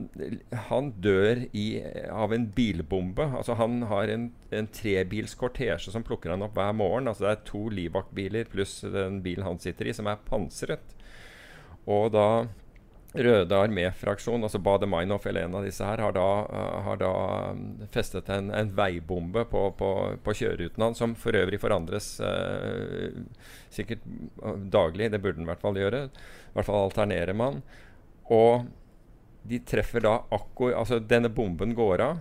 han 0.69 0.93
dør 1.03 1.47
i, 1.57 1.67
av 2.13 2.35
en 2.37 2.45
bilbombe. 2.53 3.31
Altså 3.41 3.57
Han 3.57 3.81
har 3.89 4.13
en, 4.13 4.29
en 4.53 4.69
trebils 4.69 5.35
kortesje 5.41 5.95
som 5.95 6.05
plukker 6.05 6.35
han 6.35 6.45
opp 6.45 6.59
hver 6.59 6.77
morgen. 6.77 7.09
Altså 7.09 7.25
Det 7.25 7.33
er 7.33 7.47
to 7.49 7.65
livvaktbiler 7.73 8.53
pluss 8.53 8.83
den 8.85 9.23
bilen 9.25 9.49
han 9.49 9.63
sitter 9.63 9.89
i, 9.89 9.97
som 9.97 10.13
er 10.13 10.21
pansret. 10.29 10.93
Og 11.89 12.13
da 12.15 12.27
Røde 13.13 13.57
armé-fraksjon, 13.61 14.41
altså 14.41 14.57
Baader-Meinhof 14.65 15.27
eller 15.29 15.45
en 15.45 15.57
av 15.59 15.67
disse 15.67 15.85
her, 15.85 16.01
har 16.01 16.15
da, 16.17 16.29
uh, 16.49 16.79
har 16.87 17.01
da 17.03 17.11
um, 17.53 17.67
festet 17.93 18.31
en, 18.33 18.49
en 18.57 18.71
veibombe 18.73 19.45
på, 19.51 19.67
på, 19.77 19.91
på 20.25 20.35
kjøreruten 20.39 20.87
hans, 20.87 21.03
som 21.03 21.13
for 21.19 21.37
øvrig 21.37 21.61
forandres 21.61 22.15
eh, 22.25 23.19
sikkert 23.73 24.07
daglig. 24.73 25.11
Det 25.13 25.21
burde 25.21 25.43
den 25.43 25.45
i 25.45 25.51
hvert 25.51 25.61
fall 25.61 25.77
gjøre. 25.77 26.07
I 26.09 26.57
hvert 26.57 26.71
fall 26.71 26.87
alternerer 26.87 27.37
man. 27.37 27.61
Og 28.33 28.65
de 29.49 29.59
treffer 29.67 30.05
da 30.05 30.21
akkurat 30.33 30.79
Altså, 30.81 31.01
denne 31.03 31.29
bomben 31.33 31.77
går 31.77 32.05
av. 32.05 32.21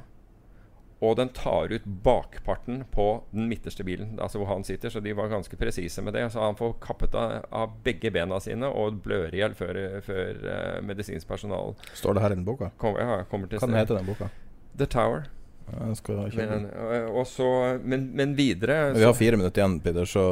Og 1.02 1.16
den 1.18 1.32
tar 1.34 1.72
ut 1.74 1.86
bakparten 2.06 2.84
på 2.94 3.24
den 3.32 3.48
midterste 3.50 3.82
bilen, 3.84 4.20
altså 4.22 4.38
hvor 4.38 4.52
han 4.52 4.64
sitter. 4.64 4.92
Så 4.94 5.02
de 5.02 5.16
var 5.18 5.32
ganske 5.32 5.58
presise 5.58 6.04
med 6.06 6.14
det. 6.14 6.28
Så 6.34 6.44
han 6.44 6.58
får 6.60 6.76
kappet 6.84 7.18
av, 7.18 7.40
av 7.50 7.74
begge 7.86 8.12
bena 8.14 8.38
sine 8.44 8.70
og 8.70 9.02
blør 9.02 9.34
i 9.34 9.42
hjel 9.42 9.58
før, 9.58 9.80
før 10.06 10.46
uh, 10.46 10.78
medisinsk 10.86 11.26
personal 11.28 11.74
Står 11.98 12.18
det 12.18 12.26
her 12.26 12.36
i 12.36 12.38
den 12.38 12.46
boka? 12.46 12.70
Kom, 12.82 13.00
ja, 13.02 13.24
kommer 13.32 13.50
til 13.50 13.64
Hva 13.64 13.72
heter 13.80 13.98
den 13.98 14.12
boka? 14.12 14.30
The 14.78 14.86
Tower. 14.86 15.26
Men, 15.72 16.68
og, 16.68 17.16
og 17.22 17.28
så, 17.30 17.48
men, 17.84 18.10
men 18.18 18.36
videre 18.36 18.92
Vi 18.94 19.06
har 19.06 19.14
fire 19.16 19.38
minutter 19.40 19.62
igjen, 19.62 19.80
Peter, 19.80 20.06
så 20.06 20.26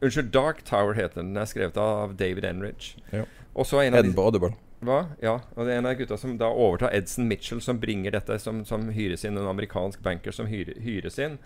Unnskyld, 0.00 0.30
Dark 0.32 0.64
Tower 0.64 0.94
heter 0.94 1.20
den. 1.20 1.32
Den 1.34 1.42
er 1.42 1.48
skrevet 1.50 1.78
av 1.82 2.14
David 2.18 2.46
Enrich. 2.46 2.92
Ja. 3.10 3.24
Og 3.58 3.66
så 3.66 3.80
en 3.82 3.96
av 3.98 4.06
på 4.14 4.22
Audible. 4.22 4.52
Hva? 4.84 5.00
Ja, 5.20 5.38
og 5.56 5.66
det 5.66 5.74
er 5.74 5.82
en 5.82 5.88
av 5.90 5.98
gutta 5.98 6.16
som 6.20 6.36
da 6.40 6.48
overtar 6.48 6.94
Edson 6.96 7.28
Mitchell, 7.28 7.60
som 7.60 7.80
bringer 7.80 8.14
dette, 8.16 8.38
som, 8.40 8.62
som 8.64 8.88
hyres 8.94 9.26
inn, 9.28 9.36
en 9.36 9.50
amerikansk 9.50 10.00
banker 10.04 10.32
som 10.32 10.48
hyre, 10.48 10.76
hyres 10.80 11.18
inn. 11.20 11.36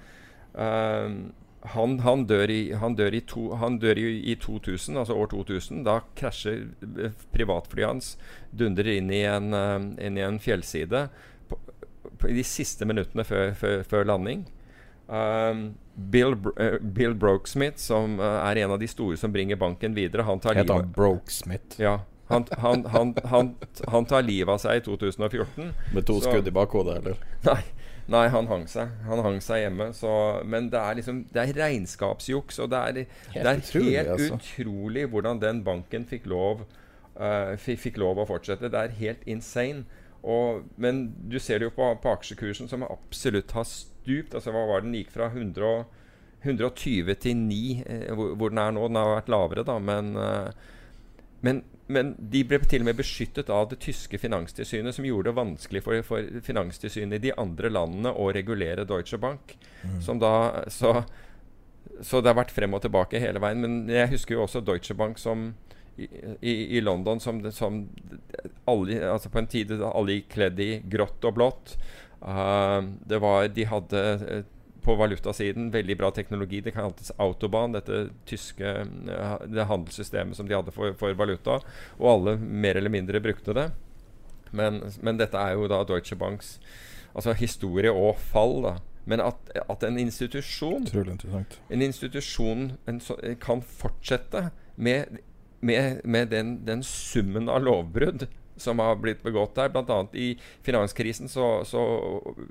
Um, 0.54 1.32
han, 1.72 1.98
han 2.04 2.26
dør, 2.28 2.50
i, 2.52 2.72
han 2.76 2.94
dør, 2.98 3.14
i, 3.16 3.22
to, 3.26 3.48
han 3.56 3.78
dør 3.80 3.98
i, 3.98 4.08
i 4.30 4.34
2000, 4.40 4.98
altså 5.00 5.16
år 5.16 5.30
2000. 5.32 5.84
Da 5.86 5.98
krasjer 6.18 6.66
eh, 7.00 7.14
privatflyet 7.32 7.88
hans, 7.88 8.10
dundrer 8.52 8.98
inn 8.98 9.08
i 9.12 9.22
en, 9.24 9.54
eh, 9.56 9.78
inn 10.04 10.20
i 10.20 10.26
en 10.26 10.36
fjellside 10.42 11.06
på, 11.48 11.58
de 12.28 12.44
siste 12.44 12.84
minuttene 12.88 13.24
før, 13.24 13.54
før, 13.56 13.80
før 13.88 14.04
landing. 14.12 14.44
Um, 15.08 15.70
Bill, 15.94 16.36
eh, 16.60 16.76
Bill 16.80 17.16
Brokesmith, 17.16 17.80
som 17.80 18.18
uh, 18.20 18.44
er 18.44 18.64
en 18.64 18.76
av 18.76 18.80
de 18.80 18.88
store 18.88 19.16
som 19.20 19.32
bringer 19.32 19.56
banken 19.60 19.96
videre, 19.96 20.24
han 20.28 20.40
tar 20.44 20.56
Heter 20.56 20.68
livet 20.68 20.84
han 20.84 20.94
Broke 20.96 21.32
Smith? 21.32 21.80
ja, 21.80 21.98
han, 22.28 22.46
han, 22.58 22.84
han, 22.92 23.14
han, 23.30 23.54
han 23.92 24.06
tar 24.08 24.22
livet 24.24 24.52
av 24.54 24.60
seg 24.62 24.80
i 24.80 24.84
2014. 24.86 25.72
Med 25.92 26.06
to 26.06 26.20
Så- 26.20 26.30
skudd 26.30 26.48
i 26.48 26.54
bakhodet, 26.54 27.00
eller? 27.02 27.18
Nei, 27.44 27.58
nei, 28.14 28.22
han 28.32 28.48
hang 28.48 28.64
seg. 28.70 28.94
Han 29.08 29.24
hang 29.26 29.40
seg 29.44 29.64
hjemme. 29.64 29.90
Så, 29.96 30.12
men 30.44 30.70
det 30.72 30.80
er 30.80 31.00
liksom 31.00 31.24
Det 31.32 31.42
er 31.42 31.58
regnskapsjuks, 31.58 32.62
og 32.64 32.70
det 32.72 32.80
er, 32.80 33.02
det 33.34 33.44
er 33.44 33.60
utrolig, 33.60 33.98
helt 33.98 34.14
altså. 34.16 34.40
utrolig 34.40 35.06
hvordan 35.12 35.42
den 35.42 35.60
banken 35.66 36.08
fikk 36.08 36.26
lov 36.32 36.64
uh, 37.20 37.54
fikk, 37.60 37.98
lov 38.00 38.22
å 38.22 38.28
fortsette. 38.28 38.72
Det 38.72 38.80
er 38.80 38.96
helt 39.00 39.26
insane. 39.28 39.84
Og, 40.24 40.64
men 40.80 41.10
du 41.28 41.36
ser 41.38 41.60
det 41.60 41.68
jo 41.68 41.74
på, 41.76 41.90
på 42.00 42.14
aksjekursen, 42.16 42.70
som 42.70 42.86
absolutt 42.86 43.52
har 43.52 43.66
stupt. 43.68 44.32
Altså, 44.34 44.54
hva 44.54 44.64
var 44.70 44.84
den? 44.84 44.96
Gikk 44.96 45.12
fra 45.12 45.28
100 45.28 45.84
120 46.44 47.14
til 47.22 47.36
9, 47.40 47.58
eh, 47.88 48.08
hvor, 48.12 48.34
hvor 48.36 48.52
den 48.52 48.60
er 48.60 48.72
nå. 48.76 48.88
Den 48.88 49.00
har 49.00 49.14
vært 49.14 49.30
lavere, 49.32 49.64
da, 49.64 49.78
men 49.80 50.10
eh, 50.20 50.72
men, 51.44 51.60
men 51.92 52.14
de 52.32 52.40
ble 52.48 52.58
til 52.64 52.84
og 52.84 52.88
med 52.88 52.98
beskyttet 52.98 53.50
av 53.52 53.68
det 53.70 53.80
tyske 53.84 54.18
finanstilsynet, 54.20 54.96
som 54.96 55.06
gjorde 55.06 55.30
det 55.30 55.38
vanskelig 55.38 55.82
for, 55.84 56.00
for 56.06 56.40
finanstilsynet 56.46 57.18
i 57.18 57.26
de 57.28 57.34
andre 57.40 57.70
landene 57.72 58.14
å 58.16 58.30
regulere 58.32 58.86
Deutsche 58.88 59.20
Bank. 59.20 59.56
Som 60.04 60.22
da, 60.22 60.64
så, 60.72 60.96
så 62.00 62.22
det 62.22 62.32
har 62.32 62.40
vært 62.40 62.54
frem 62.56 62.76
og 62.76 62.84
tilbake 62.86 63.20
hele 63.20 63.42
veien. 63.44 63.60
Men 63.60 63.92
jeg 63.92 64.14
husker 64.14 64.38
jo 64.38 64.46
også 64.46 64.64
Deutsche 64.64 64.96
Bank 64.96 65.20
som 65.20 65.50
i, 65.96 66.08
i, 66.40 66.54
i 66.78 66.80
London 66.80 67.20
som, 67.20 67.38
som 67.52 67.84
alle, 68.64 68.98
altså 69.06 69.30
på 69.30 69.42
en 69.42 69.50
tid 69.50 69.76
alle 69.84 70.18
gikk 70.18 70.32
kledd 70.34 70.64
i 70.64 70.70
grått 70.90 71.28
og 71.28 71.36
blått. 71.36 71.76
Uh, 72.24 72.80
det 73.04 73.20
var, 73.20 73.50
de 73.52 73.66
hadde 73.68 74.00
eh, 74.00 74.46
på 74.84 74.94
valutasiden 75.00 75.70
veldig 75.74 75.96
bra 75.98 76.10
teknologi. 76.14 76.60
Det 76.60 76.74
kaltes 76.76 77.12
Autobahn, 77.18 77.74
dette 77.74 78.08
tyske 78.28 78.74
eh, 78.84 79.34
det 79.48 79.68
handelssystemet 79.70 80.36
som 80.36 80.48
de 80.48 80.56
hadde 80.56 80.74
for, 80.74 80.94
for 81.00 81.16
valuta. 81.18 81.58
Og 81.98 82.10
alle 82.10 82.36
mer 82.38 82.80
eller 82.80 82.92
mindre 82.92 83.22
brukte 83.24 83.56
det. 83.56 83.68
Men, 84.54 84.82
men 85.02 85.18
dette 85.18 85.40
er 85.40 85.56
jo 85.56 85.68
da 85.70 85.82
Deutsche 85.88 86.18
Banks 86.18 86.58
altså 87.14 87.34
historie 87.38 87.92
og 87.92 88.18
fall. 88.18 88.60
da 88.62 88.74
Men 89.04 89.20
at, 89.24 89.50
at 89.68 89.84
en 89.84 89.98
institusjon 89.98 90.86
en 91.70 91.82
institusjon 91.82 92.72
en 92.88 93.00
så, 93.00 93.18
kan 93.40 93.62
fortsette 93.62 94.48
med, 94.76 95.20
med, 95.60 96.00
med 96.04 96.30
den, 96.32 96.56
den 96.66 96.82
summen 96.82 97.48
av 97.48 97.62
lovbrudd 97.66 98.26
som 98.56 98.78
har 98.78 98.96
blitt 98.96 99.22
begått 99.22 99.54
der. 99.54 99.68
Bl.a. 99.68 100.06
i 100.12 100.34
finanskrisen 100.62 101.28
så, 101.28 101.64
så, 101.64 101.82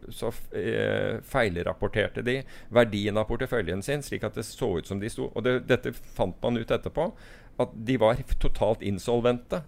så 0.10 0.32
eh, 0.58 1.20
feilrapporterte 1.28 2.24
de 2.26 2.40
verdien 2.74 3.18
av 3.18 3.28
porteføljen 3.30 3.84
sin, 3.86 4.04
slik 4.04 4.26
at 4.28 4.40
det 4.40 4.46
så 4.48 4.76
ut 4.80 4.90
som 4.90 5.00
de 5.02 5.12
sto 5.12 5.30
Og 5.34 5.46
det, 5.46 5.60
dette 5.70 5.94
fant 5.94 6.36
man 6.44 6.60
ut 6.60 6.72
etterpå, 6.72 7.12
at 7.62 7.78
de 7.88 7.98
var 8.02 8.20
totalt 8.42 8.84
insolvente. 8.86 9.64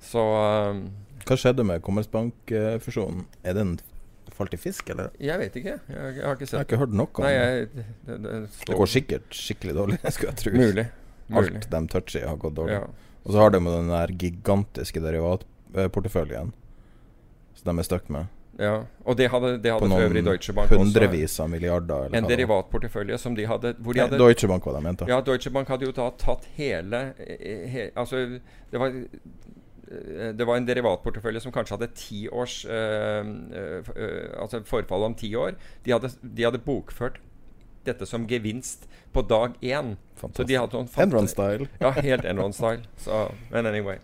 Så 0.00 0.24
eh, 0.40 0.82
Hva 1.28 1.38
skjedde 1.38 1.66
med 1.66 1.84
Kommersbank-fusjonen? 1.86 3.26
Er 3.44 3.58
den 3.58 3.78
falt 4.34 4.54
i 4.56 4.60
fisk, 4.60 4.88
eller? 4.92 5.10
jeg 5.20 5.36
vet 5.40 5.56
ikke. 5.60 5.76
Jeg, 5.90 6.14
jeg 6.16 6.24
har 6.24 6.38
ikke 6.38 6.46
Jeg 6.46 6.56
har 6.56 6.66
ikke 6.66 6.80
hørt 6.80 6.96
noe 6.96 7.10
om 7.12 7.26
Nei, 7.26 7.32
jeg, 7.34 7.68
det, 7.74 7.86
det, 8.08 8.34
det, 8.46 8.76
går 8.78 8.90
sikkert 8.90 9.36
skikkelig 9.36 9.76
dårlig, 9.76 10.00
skulle 10.14 10.32
jeg 10.32 10.40
tro. 10.40 10.52
Mulig. 10.56 10.86
mulig. 11.28 11.42
Alt 11.42 11.70
de 11.74 11.82
toucher, 11.92 12.26
har 12.26 12.40
gått 12.40 12.56
dårlig. 12.56 12.78
Ja. 12.78 13.10
Og 13.20 13.34
så 13.34 13.42
har 13.42 13.52
de 13.52 13.60
den 13.66 13.92
der 13.92 14.14
gigantiske 14.22 15.02
derivatporteføljen 15.74 16.52
som 17.54 17.76
de 17.76 17.82
er 17.82 17.86
stuck 17.86 18.08
med. 18.08 18.28
Ja, 18.60 18.82
og 19.08 19.16
det 19.16 19.30
hadde, 19.32 19.52
det 19.62 19.72
hadde 19.72 19.88
for 19.88 20.02
øvrig 20.04 20.22
Deutsche 20.24 20.52
Bank 20.52 20.72
hundrevis 20.74 21.38
av 21.40 21.48
milliarder. 21.48 22.08
Eller 22.08 22.18
En 22.18 22.28
derivatportefølje 22.28 23.18
som 23.18 23.36
de 23.36 23.46
hadde 23.48 23.74
hvor 23.78 23.96
de 23.96 24.02
Nei, 24.04 24.18
Deutsche 24.20 24.48
Bank 24.48 24.66
var 24.66 24.74
det 24.74 24.82
jeg 24.82 24.88
mente. 24.88 25.08
Ja, 25.08 25.20
Deutsche 25.24 25.52
Bank 25.54 25.68
hadde 25.72 25.88
jo 25.88 25.94
da 25.96 26.10
tatt 26.20 26.44
hele 26.58 27.00
eh, 27.16 27.64
he, 27.70 27.86
Altså, 27.96 28.40
det 28.72 28.82
var 28.82 28.92
eh, 28.92 30.34
det 30.36 30.46
var 30.46 30.60
en 30.60 30.68
derivatportefølje 30.68 31.40
som 31.40 31.52
kanskje 31.52 31.78
hadde 31.78 31.88
ti 31.96 32.28
års 32.28 32.64
øh, 32.64 33.32
øh, 33.52 33.90
øh, 33.96 34.28
Altså 34.42 34.62
forfall 34.64 35.08
om 35.08 35.14
ti 35.14 35.34
år. 35.34 35.56
De 35.84 35.96
hadde, 35.96 36.12
de 36.36 36.44
hadde 36.44 36.58
bokført 36.58 37.20
dette 37.86 38.06
som 38.06 38.26
gevinst 38.28 38.88
på 39.12 39.22
dag 39.22 39.56
én. 39.62 39.96
Så 40.20 40.44
de 40.44 40.58
hadde 40.58 40.76
sånn 40.76 40.92
Enron-style. 41.00 41.70
Ja, 41.80 41.94
helt 41.96 42.28
Enron-style. 42.28 42.84
Så, 43.06 43.30
Men 43.50 43.66
anyway. 43.66 43.98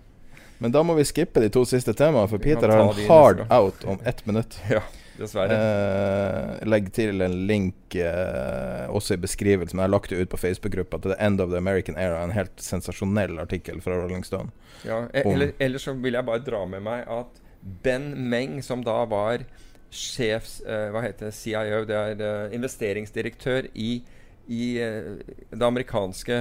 Men 0.59 0.73
da 0.73 0.83
må 0.87 0.95
vi 0.97 1.05
skippe 1.05 1.41
de 1.43 1.51
to 1.53 1.65
siste 1.69 1.93
temaene, 1.97 2.29
for 2.31 2.39
Peter 2.43 2.71
har 2.73 2.87
en 2.87 3.09
hard 3.11 3.43
out 3.53 3.85
om 3.85 3.99
ett 4.05 4.23
minutt. 4.27 4.59
Ja, 4.71 4.81
dessverre. 5.19 5.57
Eh, 5.57 6.67
legg 6.69 6.91
til 6.97 7.23
en 7.25 7.35
link 7.49 7.95
eh, 7.97 8.87
også 8.93 9.17
i 9.17 9.21
beskrivelsen. 9.23 9.79
Jeg 9.81 9.87
har 9.89 9.93
lagt 9.95 10.11
det 10.13 10.19
ut 10.21 10.33
på 10.33 10.41
Facebook-gruppa 10.41 10.99
til 11.01 11.15
The 11.15 11.19
End 11.25 11.41
of 11.41 11.51
the 11.53 11.61
American 11.61 11.97
Era. 12.01 12.23
En 12.25 12.35
helt 12.37 12.57
sensasjonell 12.61 13.39
artikkel 13.41 13.81
fra 13.85 13.97
Rolling 14.01 14.25
Stone. 14.29 14.53
Ja, 14.85 15.03
eller, 15.13 15.27
Om- 15.27 15.35
eller, 15.39 15.53
ellers 15.59 15.87
så 15.89 15.95
vil 15.97 16.19
jeg 16.19 16.29
bare 16.29 16.45
dra 16.45 16.65
med 16.69 16.85
meg 16.85 17.07
at 17.09 17.41
Ben 17.83 18.11
Meng, 18.31 18.59
som 18.65 18.85
da 18.85 18.99
var 19.09 19.45
sjefs... 19.91 20.59
eh, 20.69 20.89
hva 20.93 21.01
heter 21.07 21.31
det? 21.31 21.35
CIO, 21.39 21.85
det 21.89 21.97
er 21.97 22.21
eh, 22.27 22.55
investeringsdirektør 22.59 23.69
i, 23.75 24.03
i 24.49 24.79
eh, 24.83 25.13
det 25.51 25.67
amerikanske 25.67 26.37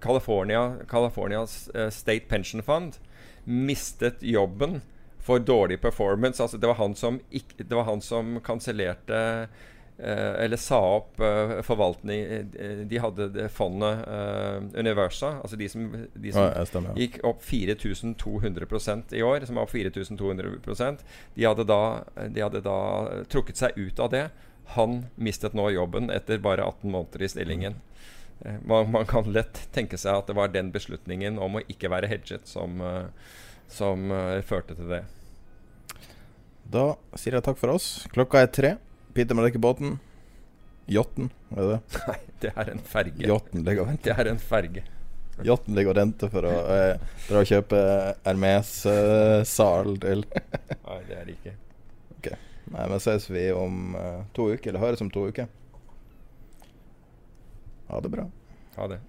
California, 0.00 0.76
California, 0.90 1.46
eh, 1.74 1.88
State 1.90 2.24
Pension 2.28 2.62
Fund, 2.62 2.96
mistet 3.44 4.22
jobben 4.22 4.80
for 5.18 5.38
dårlig 5.38 5.80
performance. 5.80 6.42
Altså, 6.42 6.58
det 6.58 6.66
var 6.66 6.74
han 6.74 6.94
som, 6.94 7.20
ikk- 7.30 7.58
det 7.68 7.74
var 7.74 7.84
han 7.84 8.00
som 8.02 8.40
kansellerte 8.44 9.48
eh, 9.98 10.34
eller 10.44 10.56
sa 10.58 10.80
opp 10.96 11.20
eh, 11.22 11.60
forvaltning 11.62 12.22
eh, 12.58 12.80
De 12.90 12.98
hadde 12.98 13.48
fondet 13.54 14.02
eh, 14.08 14.56
Universa, 14.82 15.36
altså 15.42 15.56
de 15.60 15.68
som, 15.70 15.86
de 16.14 16.32
som 16.34 16.42
Ja, 16.48 16.64
stemmer, 16.66 16.90
ja. 16.96 17.04
gikk 17.06 17.20
opp 17.28 17.42
4200% 17.46 19.14
i 19.14 19.22
år, 19.22 19.46
som 19.46 19.54
var 19.60 19.62
opp 19.68 19.74
4200% 19.74 20.98
de 21.34 21.44
hadde, 21.46 21.64
da, 21.70 21.82
de 22.28 22.42
hadde 22.42 22.64
da 22.66 22.78
trukket 23.30 23.56
seg 23.62 23.78
ut 23.78 24.00
av 24.02 24.10
det. 24.14 24.26
Han 24.76 25.06
mistet 25.16 25.54
nå 25.54 25.68
jobben 25.74 26.10
etter 26.10 26.38
bare 26.42 26.64
18 26.64 26.90
måneder 26.90 27.22
i 27.22 27.28
stillingen. 27.28 27.74
Eh, 28.44 28.56
Man, 28.64 28.90
man 28.90 29.06
kan 29.06 29.28
lett 29.32 29.66
tenke 29.72 29.98
seg 29.98 30.16
at 30.22 30.26
det 30.30 30.36
var 30.38 30.48
den 30.54 30.70
beslutningen 30.72 31.38
om 31.38 31.58
å 31.60 31.64
ikke 31.68 31.90
være 31.92 32.08
hedget 32.10 32.46
som, 32.48 32.80
eh, 32.80 33.10
som 33.68 34.10
eh, 34.12 34.40
førte 34.46 34.74
til 34.78 34.88
det. 34.94 35.02
Da 36.72 36.94
sier 37.18 37.36
jeg 37.36 37.44
takk 37.44 37.58
for 37.60 37.74
oss. 37.74 38.06
Klokka 38.14 38.40
er 38.40 38.48
tre. 38.54 38.72
Peter 39.12 39.36
må 39.36 39.44
dekke 39.44 39.60
båten. 39.60 39.98
Yachten, 40.88 41.28
er 41.54 41.60
det 41.62 41.68
det? 41.76 42.00
Nei, 42.08 42.18
det 42.42 42.52
er 42.58 42.70
en 42.72 42.80
ferge. 42.94 43.28
Yachten 43.28 43.62
ligger 43.66 43.84
og 43.84 43.90
venter. 43.92 44.08
Det 44.08 44.16
er 44.24 44.30
en 44.32 44.40
ferge. 44.42 44.84
Yachten 45.46 45.74
ligger 45.76 45.92
og 45.94 45.98
venter 46.00 46.30
for 46.32 46.46
å 46.48 46.54
eh, 46.74 47.04
dra 47.28 47.40
og 47.42 47.48
kjøpe 47.48 47.78
Hermes-sal 48.26 49.94
til 50.02 50.24
Nei, 50.28 50.98
det 51.08 51.16
er 51.16 51.28
det 51.28 51.36
ikke. 51.38 51.54
Nei, 52.72 52.88
men 52.88 53.00
ses 53.04 53.28
vi 53.30 53.50
om 53.52 53.94
eh, 53.98 54.22
to 54.32 54.48
uker, 54.52 54.70
eller 54.72 54.80
høres 54.80 55.04
om 55.04 55.10
to 55.12 55.26
uker. 55.28 55.48
Ha 57.88 58.00
det 58.00 58.08
bra. 58.08 58.24
Ha 58.76 58.88
det. 58.88 59.00